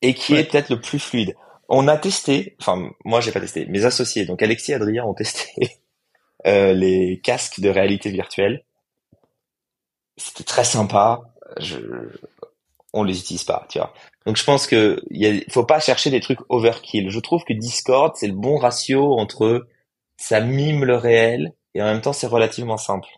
et 0.00 0.14
qui 0.14 0.36
est 0.36 0.44
peut-être 0.44 0.70
le 0.70 0.80
plus 0.80 1.00
fluide. 1.00 1.34
On 1.68 1.88
a 1.88 1.96
testé, 1.96 2.54
enfin 2.60 2.88
moi 3.04 3.20
j'ai 3.20 3.32
pas 3.32 3.40
testé, 3.40 3.66
mes 3.66 3.84
associés, 3.84 4.26
donc 4.26 4.42
Alexis 4.42 4.70
et 4.70 4.74
Adrien 4.76 5.04
ont 5.04 5.14
testé 5.14 5.80
euh, 6.46 6.74
les 6.74 7.20
casques 7.20 7.58
de 7.58 7.68
réalité 7.68 8.10
virtuelle. 8.10 8.64
C'était 10.16 10.44
très 10.44 10.64
sympa. 10.64 11.22
Je... 11.58 11.78
On 12.92 13.02
les 13.02 13.18
utilise 13.18 13.42
pas, 13.42 13.66
tu 13.68 13.78
vois. 13.78 13.92
Donc 14.28 14.36
je 14.36 14.44
pense 14.44 14.66
que 14.66 15.00
il 15.10 15.42
faut 15.48 15.64
pas 15.64 15.80
chercher 15.80 16.10
des 16.10 16.20
trucs 16.20 16.40
overkill. 16.50 17.08
Je 17.08 17.18
trouve 17.18 17.44
que 17.44 17.54
Discord 17.54 18.12
c'est 18.14 18.26
le 18.26 18.34
bon 18.34 18.58
ratio 18.58 19.18
entre 19.18 19.66
ça 20.18 20.42
mime 20.42 20.84
le 20.84 20.96
réel 20.96 21.54
et 21.74 21.80
en 21.80 21.86
même 21.86 22.02
temps 22.02 22.12
c'est 22.12 22.26
relativement 22.26 22.76
simple. 22.76 23.08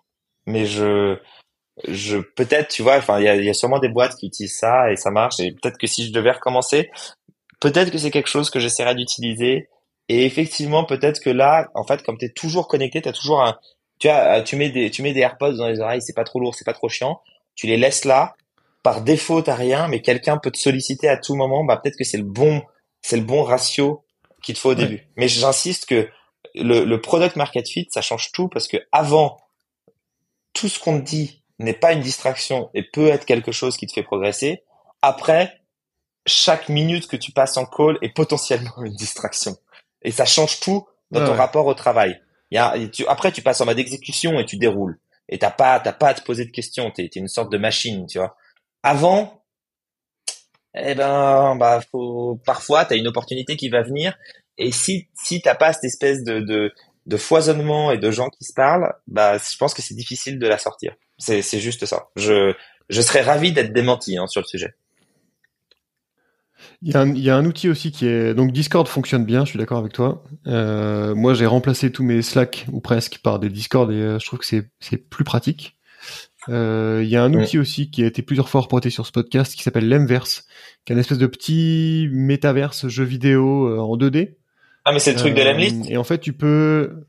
Mais 0.47 0.67
je 0.67 1.19
je 1.89 2.19
peut-être 2.19 2.69
tu 2.69 2.83
vois 2.83 2.99
enfin 2.99 3.19
il 3.19 3.45
y 3.45 3.51
a, 3.51 3.55
sûrement 3.55 3.81
des 3.81 3.89
boîtes 3.89 4.15
qui 4.15 4.29
utilisent 4.29 4.57
ça 4.57 4.93
et 4.93 4.95
ça 4.95 5.11
marche 5.11 5.41
et 5.41 5.51
peut-être 5.51 5.79
que 5.79 5.89
si 5.89 6.07
je 6.07 6.13
devais 6.13 6.31
recommencer 6.31 6.91
peut-être 7.59 7.91
que 7.91 7.99
c'est 7.99 8.13
quelque 8.13 8.29
chose 8.29 8.49
que 8.49 8.61
j'essaierai 8.61 8.95
d'utiliser. 8.95 9.69
Et 10.09 10.25
effectivement, 10.27 10.85
peut-être 10.85 11.21
que 11.21 11.31
là, 11.31 11.71
en 11.75 11.85
fait, 11.85 12.05
comme 12.05 12.19
tu 12.19 12.27
es 12.27 12.31
toujours 12.31 12.69
connecté, 12.69 13.03
tu 13.03 13.13
toujours 13.13 13.43
un, 13.43 13.59
tu 13.99 14.09
as, 14.09 14.43
tu 14.43 14.55
mets 14.55 14.71
des, 14.71 14.93
tu 14.93 15.03
mets 15.03 15.13
des 15.13 15.21
AirPods 15.21 15.57
dans 15.57 15.67
les 15.67 15.81
oreilles, 15.81 16.03
c'est 16.03 16.15
pas 16.15 16.25
trop 16.25 16.39
lourd, 16.39 16.55
c'est 16.55 16.65
pas 16.65 16.73
trop 16.73 16.89
chiant. 16.89 17.21
Tu 17.57 17.67
les 17.67 17.77
laisses 17.77 18.05
là. 18.05 18.35
Par 18.83 19.03
défaut, 19.03 19.43
t'as 19.43 19.55
rien, 19.55 19.89
mais 19.89 20.01
quelqu'un 20.01 20.39
peut 20.39 20.51
te 20.51 20.59
solliciter 20.59 21.09
à 21.09 21.16
tout 21.16 21.35
moment. 21.35 21.64
Bah, 21.64 21.76
peut-être 21.76 21.97
que 21.97 22.05
c'est 22.05 22.16
le 22.16 22.24
bon, 22.24 22.62
c'est 23.03 23.16
le 23.16 23.24
bon 23.24 23.43
ratio 23.43 24.05
qu'il 24.43 24.55
te 24.55 24.61
faut 24.61 24.70
au 24.70 24.74
début. 24.74 25.07
Mais 25.16 25.28
j'insiste 25.28 25.87
que 25.87 26.09
le, 26.55 26.85
le 26.85 27.01
product 27.01 27.37
market 27.37 27.68
fit, 27.68 27.87
ça 27.91 28.01
change 28.01 28.33
tout 28.33 28.49
parce 28.49 28.68
que 28.68 28.78
avant, 28.93 29.39
tout 30.53 30.68
ce 30.68 30.78
qu'on 30.78 30.99
te 31.01 31.05
dit 31.05 31.43
n'est 31.59 31.74
pas 31.74 31.93
une 31.93 32.01
distraction 32.01 32.70
et 32.74 32.83
peut 32.83 33.09
être 33.09 33.26
quelque 33.26 33.53
chose 33.53 33.76
qui 33.76 33.87
te 33.87 33.93
fait 33.93 34.03
progresser. 34.03 34.64
Après, 35.03 35.61
chaque 36.26 36.68
minute 36.68 37.07
que 37.07 37.16
tu 37.16 37.33
passes 37.33 37.57
en 37.57 37.66
call 37.66 37.99
est 38.03 38.14
potentiellement 38.14 38.83
une 38.83 38.95
distraction. 38.95 39.57
Et 40.03 40.11
ça 40.11 40.24
change 40.24 40.61
tout 40.61 40.87
dans 41.11 41.24
ton 41.24 41.35
rapport 41.35 41.66
au 41.66 41.74
travail. 41.74 42.20
Il 42.51 42.57
y 42.57 42.59
a, 42.59 42.74
tu, 42.89 43.07
après, 43.07 43.33
tu 43.33 43.43
passes 43.43 43.61
en 43.61 43.66
mode 43.66 43.78
exécution 43.78 44.39
et 44.39 44.47
tu 44.47 44.57
déroules. 44.57 44.99
Et 45.28 45.39
t'as 45.39 45.51
pas, 45.51 45.78
t'as 45.81 45.93
pas 45.93 46.09
à 46.09 46.14
te 46.14 46.22
poser 46.22 46.45
de 46.45 46.51
questions. 46.51 46.91
T'es, 46.91 47.05
es 47.05 47.18
une 47.18 47.28
sorte 47.28 47.53
de 47.53 47.59
machine, 47.59 48.07
tu 48.07 48.18
vois. 48.18 48.37
Avant, 48.83 49.41
eh 50.74 50.95
ben, 50.95 51.57
bah, 51.57 51.81
parfois, 52.45 52.85
t'as 52.85 52.97
une 52.97 53.09
opportunité 53.09 53.57
qui 53.57 53.68
va 53.68 53.83
venir. 53.83 54.16
Et 54.59 54.72
si, 54.72 55.09
si 55.14 55.41
t'as 55.43 55.55
pas 55.55 55.72
cette 55.72 55.85
espèce 55.85 56.22
de, 56.22 56.72
foisonnement 57.16 57.91
et 57.91 57.99
de 57.99 58.11
gens 58.11 58.28
qui 58.28 58.45
se 58.45 58.53
parlent, 58.53 58.93
bah, 59.07 59.39
je 59.39 59.57
pense 59.57 59.74
que 59.74 59.83
c'est 59.83 59.95
difficile 59.95 60.39
de 60.39 60.47
la 60.47 60.59
sortir. 60.59 60.95
C'est, 61.18 61.43
juste 61.59 61.87
ça. 61.87 62.09
Je, 62.16 62.55
serais 62.91 63.22
ravi 63.22 63.53
d'être 63.53 63.72
démenti 63.72 64.16
hein, 64.16 64.26
sur 64.26 64.41
le 64.41 64.47
sujet. 64.47 64.74
Il 66.83 66.91
y, 66.93 67.31
a 67.31 67.37
un, 67.37 67.45
outil 67.47 67.70
aussi 67.70 67.91
qui 67.91 68.07
est 68.07 68.35
donc 68.35 68.53
Discord 68.53 68.87
fonctionne 68.87 69.24
bien, 69.24 69.45
je 69.45 69.51
suis 69.51 69.59
d'accord 69.59 69.78
avec 69.78 69.93
toi. 69.93 70.24
Euh, 70.47 71.14
moi, 71.14 71.33
j'ai 71.33 71.47
remplacé 71.47 71.91
tous 71.91 72.03
mes 72.03 72.20
Slack 72.20 72.66
ou 72.70 72.81
presque 72.81 73.18
par 73.22 73.39
des 73.39 73.49
Discord 73.49 73.91
et 73.91 73.95
euh, 73.95 74.18
je 74.18 74.26
trouve 74.26 74.39
que 74.39 74.47
c'est 74.47 74.97
plus 75.09 75.24
pratique. 75.24 75.78
Euh, 76.49 77.01
il 77.03 77.09
y 77.09 77.16
a 77.16 77.22
un 77.22 77.32
outil 77.34 77.59
aussi 77.59 77.91
qui 77.91 78.03
a 78.03 78.07
été 78.07 78.22
plusieurs 78.22 78.49
fois 78.49 78.62
reporté 78.62 78.91
sur 78.91 79.07
ce 79.07 79.12
podcast 79.12 79.55
qui 79.55 79.62
s'appelle 79.62 79.88
Lemverse, 79.88 80.47
qui 80.84 80.93
est 80.93 80.95
une 80.95 81.01
espèce 81.01 81.18
de 81.18 81.26
petit 81.26 82.09
métaverse 82.12 82.88
jeu 82.88 83.05
vidéo 83.05 83.68
euh, 83.68 83.78
en 83.78 83.97
2D. 83.97 84.36
Ah 84.84 84.93
mais 84.93 84.99
c'est 84.99 85.12
le 85.12 85.18
truc 85.18 85.34
de 85.34 85.43
Lemlist? 85.43 85.91
Et 85.91 85.99
en 85.99 86.05
fait, 86.05 86.18
tu 86.18 86.32
peux, 86.32 87.05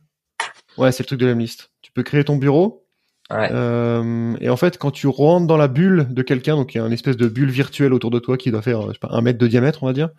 ouais, 0.78 0.92
c'est 0.92 1.04
le 1.04 1.08
truc 1.08 1.20
de 1.20 1.26
Lemlist. 1.26 1.72
Tu 1.82 1.92
peux 1.92 2.04
créer 2.04 2.24
ton 2.24 2.36
bureau 2.36 2.86
euh, 3.32 4.36
et 4.42 4.50
en 4.50 4.58
fait, 4.58 4.78
quand 4.78 4.92
tu 4.92 5.08
rentres 5.08 5.48
dans 5.48 5.58
la 5.58 5.68
bulle 5.68 6.08
de 6.10 6.22
quelqu'un, 6.22 6.56
donc 6.56 6.74
il 6.74 6.80
y 6.80 6.82
a 6.82 6.86
une 6.86 6.92
espèce 6.94 7.18
de 7.18 7.28
bulle 7.28 7.50
virtuelle 7.50 7.94
autour 7.94 8.12
de 8.12 8.20
toi 8.20 8.38
qui 8.38 8.52
doit 8.52 8.62
faire 8.62 8.82
je 8.88 8.94
sais 8.94 9.00
pas, 9.00 9.10
un 9.12 9.22
mètre 9.22 9.40
de 9.40 9.48
diamètre, 9.48 9.84
on 9.84 9.86
va 9.86 9.94
dire. 9.94 10.10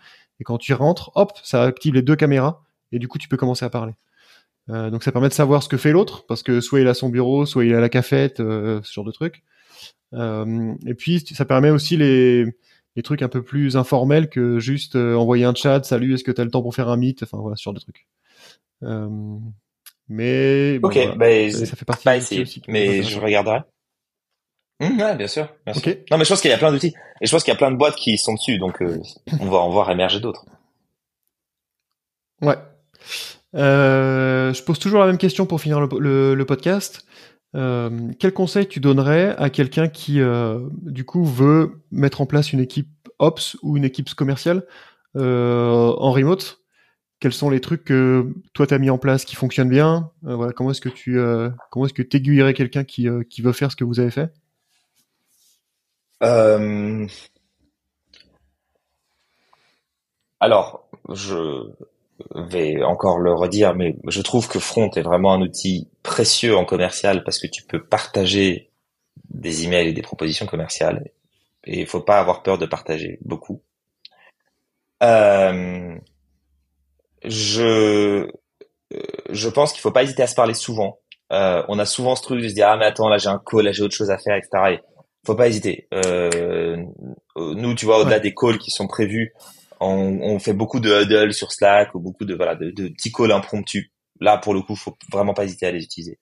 Et 0.40 0.44
quand 0.44 0.58
tu 0.58 0.72
rentres, 0.72 1.10
hop, 1.14 1.32
ça 1.42 1.62
active 1.62 1.94
les 1.94 2.02
deux 2.02 2.16
caméras 2.16 2.62
et 2.90 2.98
du 2.98 3.08
coup 3.08 3.18
tu 3.18 3.28
peux 3.28 3.36
commencer 3.36 3.64
à 3.64 3.70
parler. 3.70 3.92
Euh, 4.70 4.90
donc 4.90 5.02
ça 5.02 5.10
permet 5.12 5.28
de 5.28 5.34
savoir 5.34 5.62
ce 5.62 5.68
que 5.68 5.76
fait 5.76 5.92
l'autre 5.92 6.24
parce 6.26 6.42
que 6.42 6.60
soit 6.60 6.80
il 6.80 6.88
a 6.88 6.94
son 6.94 7.08
bureau, 7.08 7.46
soit 7.46 7.64
il 7.64 7.74
a 7.74 7.80
la 7.80 7.88
cafette, 7.88 8.40
euh, 8.40 8.80
ce 8.84 8.92
genre 8.92 9.04
de 9.04 9.10
trucs. 9.10 9.42
Euh, 10.14 10.74
et 10.86 10.94
puis 10.94 11.20
ça 11.20 11.44
permet 11.44 11.70
aussi 11.70 11.96
les, 11.96 12.44
les 12.96 13.02
trucs 13.02 13.22
un 13.22 13.28
peu 13.28 13.42
plus 13.42 13.76
informels 13.76 14.28
que 14.28 14.58
juste 14.58 14.96
envoyer 14.96 15.44
un 15.44 15.54
chat, 15.54 15.82
salut, 15.84 16.14
est-ce 16.14 16.24
que 16.24 16.30
tu 16.30 16.40
as 16.40 16.44
le 16.44 16.50
temps 16.50 16.62
pour 16.62 16.74
faire 16.74 16.88
un 16.88 16.96
meet, 16.96 17.22
enfin 17.22 17.38
voilà 17.38 17.56
ce 17.56 17.62
genre 17.62 17.74
de 17.74 17.80
trucs. 17.80 18.06
Mais 20.08 20.78
ok, 20.82 21.16
bah, 21.16 21.50
ça, 21.50 21.76
fait 21.76 21.84
partie. 21.84 22.04
Pas 22.04 22.18
aussi, 22.18 22.62
mais 22.68 23.02
je 23.02 23.18
regarderai. 23.18 23.60
Mmh, 24.80 25.00
ouais, 25.00 25.16
bien 25.16 25.28
sûr. 25.28 25.48
Bien 25.64 25.74
sûr. 25.74 25.94
Non, 26.10 26.18
mais 26.18 26.24
je 26.24 26.28
pense 26.28 26.40
qu'il 26.40 26.50
y 26.50 26.54
a 26.54 26.58
plein 26.58 26.72
d'outils 26.72 26.94
et 27.20 27.26
je 27.26 27.30
pense 27.30 27.44
qu'il 27.44 27.52
y 27.52 27.56
a 27.56 27.58
plein 27.58 27.70
de 27.70 27.76
boîtes 27.76 27.96
qui 27.96 28.18
sont 28.18 28.34
dessus, 28.34 28.58
donc 28.58 28.82
on 29.40 29.46
va 29.46 29.58
en 29.58 29.70
voir 29.70 29.90
émerger 29.90 30.20
d'autres. 30.20 30.44
Ouais. 32.42 32.56
Euh, 33.54 34.52
je 34.52 34.62
pose 34.62 34.78
toujours 34.78 35.00
la 35.00 35.06
même 35.06 35.18
question 35.18 35.46
pour 35.46 35.60
finir 35.60 35.80
le, 35.80 36.34
le, 36.34 36.44
podcast. 36.46 37.06
Euh, 37.54 37.90
quel 38.18 38.32
conseil 38.32 38.66
tu 38.66 38.80
donnerais 38.80 39.34
à 39.36 39.50
quelqu'un 39.50 39.88
qui, 39.88 40.20
euh, 40.20 40.60
du 40.82 41.04
coup, 41.04 41.24
veut 41.24 41.82
mettre 41.90 42.20
en 42.20 42.26
place 42.26 42.52
une 42.52 42.60
équipe 42.60 42.88
ops 43.18 43.56
ou 43.62 43.76
une 43.76 43.84
équipe 43.84 44.12
commerciale 44.14 44.64
en 45.14 46.12
remote? 46.12 46.62
Quels 47.22 47.32
sont 47.32 47.50
les 47.50 47.60
trucs 47.60 47.84
que 47.84 48.34
toi 48.52 48.66
tu 48.66 48.74
as 48.74 48.78
mis 48.78 48.90
en 48.90 48.98
place 48.98 49.24
qui 49.24 49.36
fonctionnent 49.36 49.68
bien? 49.68 50.10
Voilà 50.22 50.52
comment 50.52 50.72
est-ce 50.72 50.80
que 50.80 50.88
tu 50.88 51.20
euh, 51.20 51.50
comment 51.70 51.86
est-ce 51.86 51.94
que 51.94 52.02
aiguillerais 52.16 52.52
quelqu'un 52.52 52.82
qui, 52.82 53.08
euh, 53.08 53.22
qui 53.22 53.42
veut 53.42 53.52
faire 53.52 53.70
ce 53.70 53.76
que 53.76 53.84
vous 53.84 54.00
avez 54.00 54.10
fait? 54.10 54.34
Alors 60.40 60.88
je 61.10 61.70
vais 62.34 62.82
encore 62.82 63.18
le 63.18 63.32
redire 63.32 63.74
mais 63.74 63.96
je 64.08 64.22
trouve 64.22 64.48
que 64.48 64.58
Front 64.58 64.90
est 64.90 65.02
vraiment 65.02 65.32
un 65.32 65.40
outil 65.40 65.88
précieux 66.02 66.56
en 66.56 66.64
commercial 66.64 67.24
parce 67.24 67.38
que 67.38 67.46
tu 67.46 67.62
peux 67.62 67.82
partager 67.82 68.70
des 69.30 69.64
emails 69.64 69.88
et 69.88 69.92
des 69.92 70.02
propositions 70.02 70.46
commerciales 70.46 71.10
et 71.64 71.80
il 71.80 71.86
faut 71.86 72.00
pas 72.00 72.18
avoir 72.18 72.42
peur 72.42 72.58
de 72.58 72.66
partager 72.66 73.18
beaucoup 73.22 73.62
euh, 75.02 75.94
je 77.24 78.28
je 79.30 79.48
pense 79.48 79.72
qu'il 79.72 79.80
faut 79.80 79.90
pas 79.90 80.02
hésiter 80.02 80.22
à 80.22 80.26
se 80.26 80.34
parler 80.34 80.54
souvent. 80.54 80.98
Euh, 81.32 81.62
on 81.68 81.78
a 81.78 81.86
souvent 81.86 82.14
ce 82.14 82.22
truc 82.22 82.42
de 82.42 82.48
se 82.48 82.54
dire 82.54 82.68
ah 82.68 82.76
mais 82.76 82.84
attends 82.84 83.08
là 83.08 83.18
j'ai 83.18 83.28
un 83.28 83.40
call, 83.44 83.64
là 83.64 83.72
j'ai 83.72 83.82
autre 83.82 83.94
chose 83.94 84.10
à 84.10 84.18
faire, 84.18 84.36
etc. 84.36 84.74
Et 84.74 84.80
faut 85.24 85.34
pas 85.34 85.48
hésiter. 85.48 85.88
Euh, 85.94 86.76
nous 87.36 87.74
tu 87.74 87.86
vois 87.86 87.98
au-delà 87.98 88.20
des 88.20 88.34
calls 88.34 88.58
qui 88.58 88.70
sont 88.70 88.86
prévus, 88.86 89.32
on, 89.82 90.20
on 90.22 90.38
fait 90.38 90.52
beaucoup 90.52 90.80
de 90.80 90.90
huddle 91.02 91.32
sur 91.32 91.52
Slack 91.52 91.94
ou 91.94 92.00
beaucoup 92.00 92.24
de 92.24 92.34
voilà 92.34 92.54
de, 92.54 92.70
de, 92.70 92.88
petits 92.88 93.12
calls 93.12 93.32
impromptus. 93.32 93.90
Là 94.20 94.38
pour 94.38 94.54
le 94.54 94.62
coup 94.62 94.76
faut 94.76 94.96
vraiment 95.10 95.34
pas 95.34 95.44
hésiter 95.44 95.66
à 95.66 95.72
les 95.72 95.82
utiliser. 95.82 96.18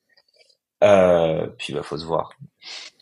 Euh, 0.82 1.46
puis 1.58 1.72
bah 1.74 1.82
faut 1.82 1.98
se 1.98 2.06
voir. 2.06 2.30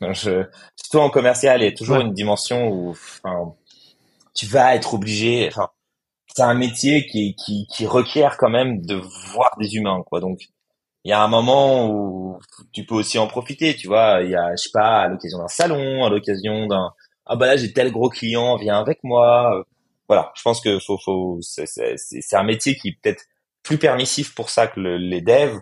Je, 0.00 0.44
surtout 0.76 0.98
en 0.98 1.10
commercial 1.10 1.62
il 1.62 1.64
y 1.64 1.68
a 1.68 1.72
toujours 1.72 2.00
une 2.00 2.12
dimension 2.12 2.68
où 2.68 2.90
enfin, 2.90 3.54
tu 4.34 4.46
vas 4.46 4.74
être 4.74 4.94
obligé. 4.94 5.48
Enfin 5.48 5.70
c'est 6.38 6.44
un 6.44 6.54
métier 6.54 7.06
qui, 7.06 7.34
qui, 7.34 7.66
qui 7.66 7.86
requiert 7.86 8.36
quand 8.36 8.50
même 8.50 8.80
de 8.82 8.94
voir 8.94 9.56
des 9.58 9.74
humains, 9.74 10.02
quoi. 10.06 10.20
Donc, 10.20 10.38
il 11.04 11.10
y 11.10 11.12
a 11.12 11.20
un 11.20 11.26
moment 11.26 11.90
où 11.90 12.38
tu 12.72 12.84
peux 12.86 12.94
aussi 12.94 13.18
en 13.18 13.26
profiter, 13.26 13.74
tu 13.74 13.88
vois. 13.88 14.20
Il 14.22 14.30
y 14.30 14.36
a, 14.36 14.54
je 14.56 14.62
sais 14.62 14.70
pas, 14.72 15.02
à 15.02 15.08
l'occasion 15.08 15.38
d'un 15.38 15.48
salon, 15.48 16.04
à 16.04 16.10
l'occasion 16.10 16.66
d'un, 16.66 16.92
ah 17.26 17.34
bah 17.36 17.46
là 17.46 17.56
j'ai 17.56 17.72
tel 17.72 17.90
gros 17.90 18.08
client, 18.08 18.56
viens 18.56 18.78
avec 18.78 19.00
moi. 19.02 19.64
Voilà, 20.08 20.32
je 20.34 20.42
pense 20.42 20.60
que 20.60 20.78
faut, 20.78 20.98
faut, 20.98 21.38
c'est 21.42 22.36
un 22.36 22.42
métier 22.42 22.76
qui 22.76 22.88
est 22.88 22.98
peut-être 23.02 23.24
plus 23.62 23.78
permissif 23.78 24.34
pour 24.34 24.50
ça 24.50 24.66
que 24.66 24.80
les 24.80 25.20
devs, 25.20 25.58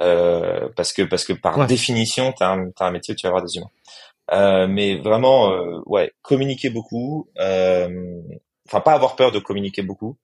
euh, 0.00 0.68
parce 0.76 0.92
que 0.92 1.02
parce 1.02 1.24
que 1.24 1.32
par 1.32 1.66
définition, 1.66 2.32
t'as 2.32 2.52
un, 2.54 2.70
as 2.78 2.84
un 2.86 2.90
métier 2.90 3.14
où 3.14 3.16
tu 3.16 3.22
vas 3.26 3.30
avoir 3.30 3.44
des 3.44 3.56
humains. 3.56 3.70
Euh, 4.32 4.66
mais 4.68 4.96
vraiment, 4.98 5.50
euh, 5.52 5.80
ouais, 5.86 6.12
communiquer 6.22 6.70
beaucoup, 6.70 7.28
euh, 7.38 7.88
enfin 8.68 8.80
pas 8.80 8.92
avoir 8.94 9.16
peur 9.16 9.32
de 9.32 9.38
communiquer 9.38 9.82
beaucoup, 9.82 10.18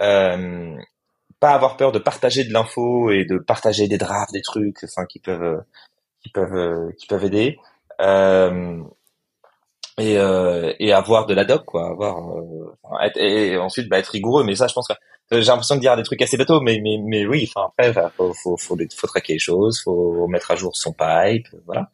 euh, 0.00 0.76
pas 1.40 1.50
avoir 1.52 1.76
peur 1.76 1.92
de 1.92 1.98
partager 1.98 2.44
de 2.44 2.52
l'info 2.52 3.10
et 3.10 3.24
de 3.24 3.38
partager 3.38 3.88
des 3.88 3.98
drafts, 3.98 4.32
des 4.32 4.42
trucs, 4.42 4.84
enfin 4.84 5.06
qui 5.06 5.20
peuvent 5.20 5.62
qui 6.22 6.30
peuvent 6.30 6.92
qui 6.98 7.06
peuvent 7.06 7.24
aider. 7.24 7.58
Euh, 9.98 10.02
et, 10.02 10.18
euh, 10.18 10.72
et 10.78 10.92
avoir 10.92 11.26
de 11.26 11.34
la 11.34 11.44
doc 11.44 11.64
quoi 11.64 11.90
avoir 11.90 12.36
euh, 12.36 13.08
et 13.16 13.56
ensuite 13.56 13.88
bah, 13.88 13.98
être 13.98 14.08
rigoureux 14.08 14.44
mais 14.44 14.54
ça 14.54 14.66
je 14.68 14.74
pense 14.74 14.88
que 14.88 14.94
j'ai 15.30 15.42
l'impression 15.42 15.74
de 15.76 15.80
dire 15.80 15.96
des 15.96 16.02
trucs 16.02 16.22
assez 16.22 16.36
bateaux 16.36 16.60
mais 16.60 16.80
mais 16.82 16.98
mais 17.04 17.26
oui 17.26 17.50
enfin 17.50 17.68
après 17.68 17.92
faut 18.16 18.32
faut 18.32 18.56
faut, 18.56 18.76
faut 18.96 19.06
traquer 19.06 19.34
les 19.34 19.38
choses 19.38 19.80
faut 19.80 20.26
mettre 20.28 20.50
à 20.50 20.56
jour 20.56 20.76
son 20.76 20.92
pipe 20.92 21.48
voilà 21.66 21.90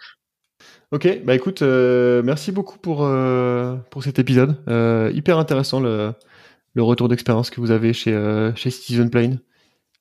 Ok, 0.92 1.08
bah 1.24 1.34
écoute, 1.34 1.62
euh, 1.62 2.22
merci 2.22 2.52
beaucoup 2.52 2.78
pour, 2.78 3.04
euh, 3.04 3.74
pour 3.90 4.04
cet 4.04 4.20
épisode. 4.20 4.62
Euh, 4.68 5.10
hyper 5.12 5.38
intéressant 5.38 5.80
le, 5.80 6.12
le 6.74 6.82
retour 6.84 7.08
d'expérience 7.08 7.50
que 7.50 7.60
vous 7.60 7.72
avez 7.72 7.92
chez, 7.92 8.12
chez 8.54 8.70
Citizen 8.70 9.10
Plane. 9.10 9.40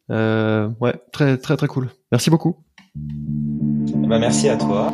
ouais, 0.10 0.94
très 1.12 1.38
très 1.40 1.58
très 1.58 1.68
cool. 1.68 1.90
Merci 2.12 2.30
beaucoup. 2.30 2.58
Bah 2.96 4.20
merci 4.20 4.50
à 4.50 4.58
toi. 4.58 4.92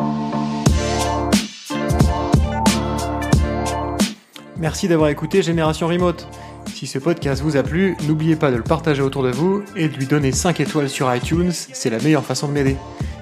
Merci 4.60 4.90
d'avoir 4.90 5.10
écouté 5.10 5.42
Génération 5.42 5.88
Remote. 5.88 6.28
Si 6.76 6.86
ce 6.86 7.00
podcast 7.00 7.42
vous 7.42 7.56
a 7.56 7.64
plu, 7.64 7.96
n'oubliez 8.08 8.36
pas 8.36 8.52
de 8.52 8.58
le 8.58 8.64
partager 8.64 9.02
autour 9.02 9.24
de 9.24 9.32
vous 9.32 9.64
et 9.78 9.88
de 9.88 9.96
lui 9.96 10.06
donner 10.06 10.34
5 10.34 10.60
étoiles 10.60 10.90
sur 10.90 11.14
iTunes, 11.16 11.52
c'est 11.52 11.90
la 11.90 11.98
meilleure 11.98 12.26
façon 12.26 12.50
de 12.50 12.54
m'aider. 12.54 12.76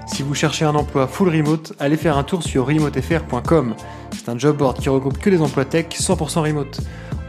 Si 0.08 0.24
vous 0.24 0.34
cherchez 0.34 0.64
un 0.64 0.74
emploi 0.74 1.06
full 1.06 1.28
remote, 1.28 1.74
allez 1.78 1.96
faire 1.96 2.18
un 2.18 2.24
tour 2.24 2.42
sur 2.42 2.66
remotefr.com. 2.66 3.74
C'est 4.16 4.28
un 4.28 4.36
job 4.36 4.56
board 4.56 4.80
qui 4.80 4.88
regroupe 4.88 5.18
que 5.18 5.30
des 5.30 5.40
emplois 5.40 5.64
tech 5.64 5.86
100% 5.90 6.40
remote. 6.40 6.80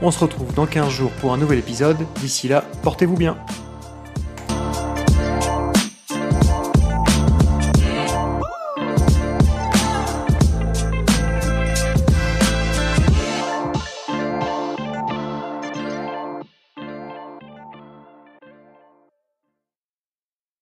On 0.01 0.09
se 0.09 0.19
retrouve 0.19 0.53
dans 0.55 0.65
15 0.65 0.89
jours 0.89 1.11
pour 1.21 1.31
un 1.33 1.37
nouvel 1.37 1.59
épisode. 1.59 1.97
D'ici 2.19 2.47
là, 2.47 2.63
portez-vous 2.81 3.15
bien. 3.15 3.37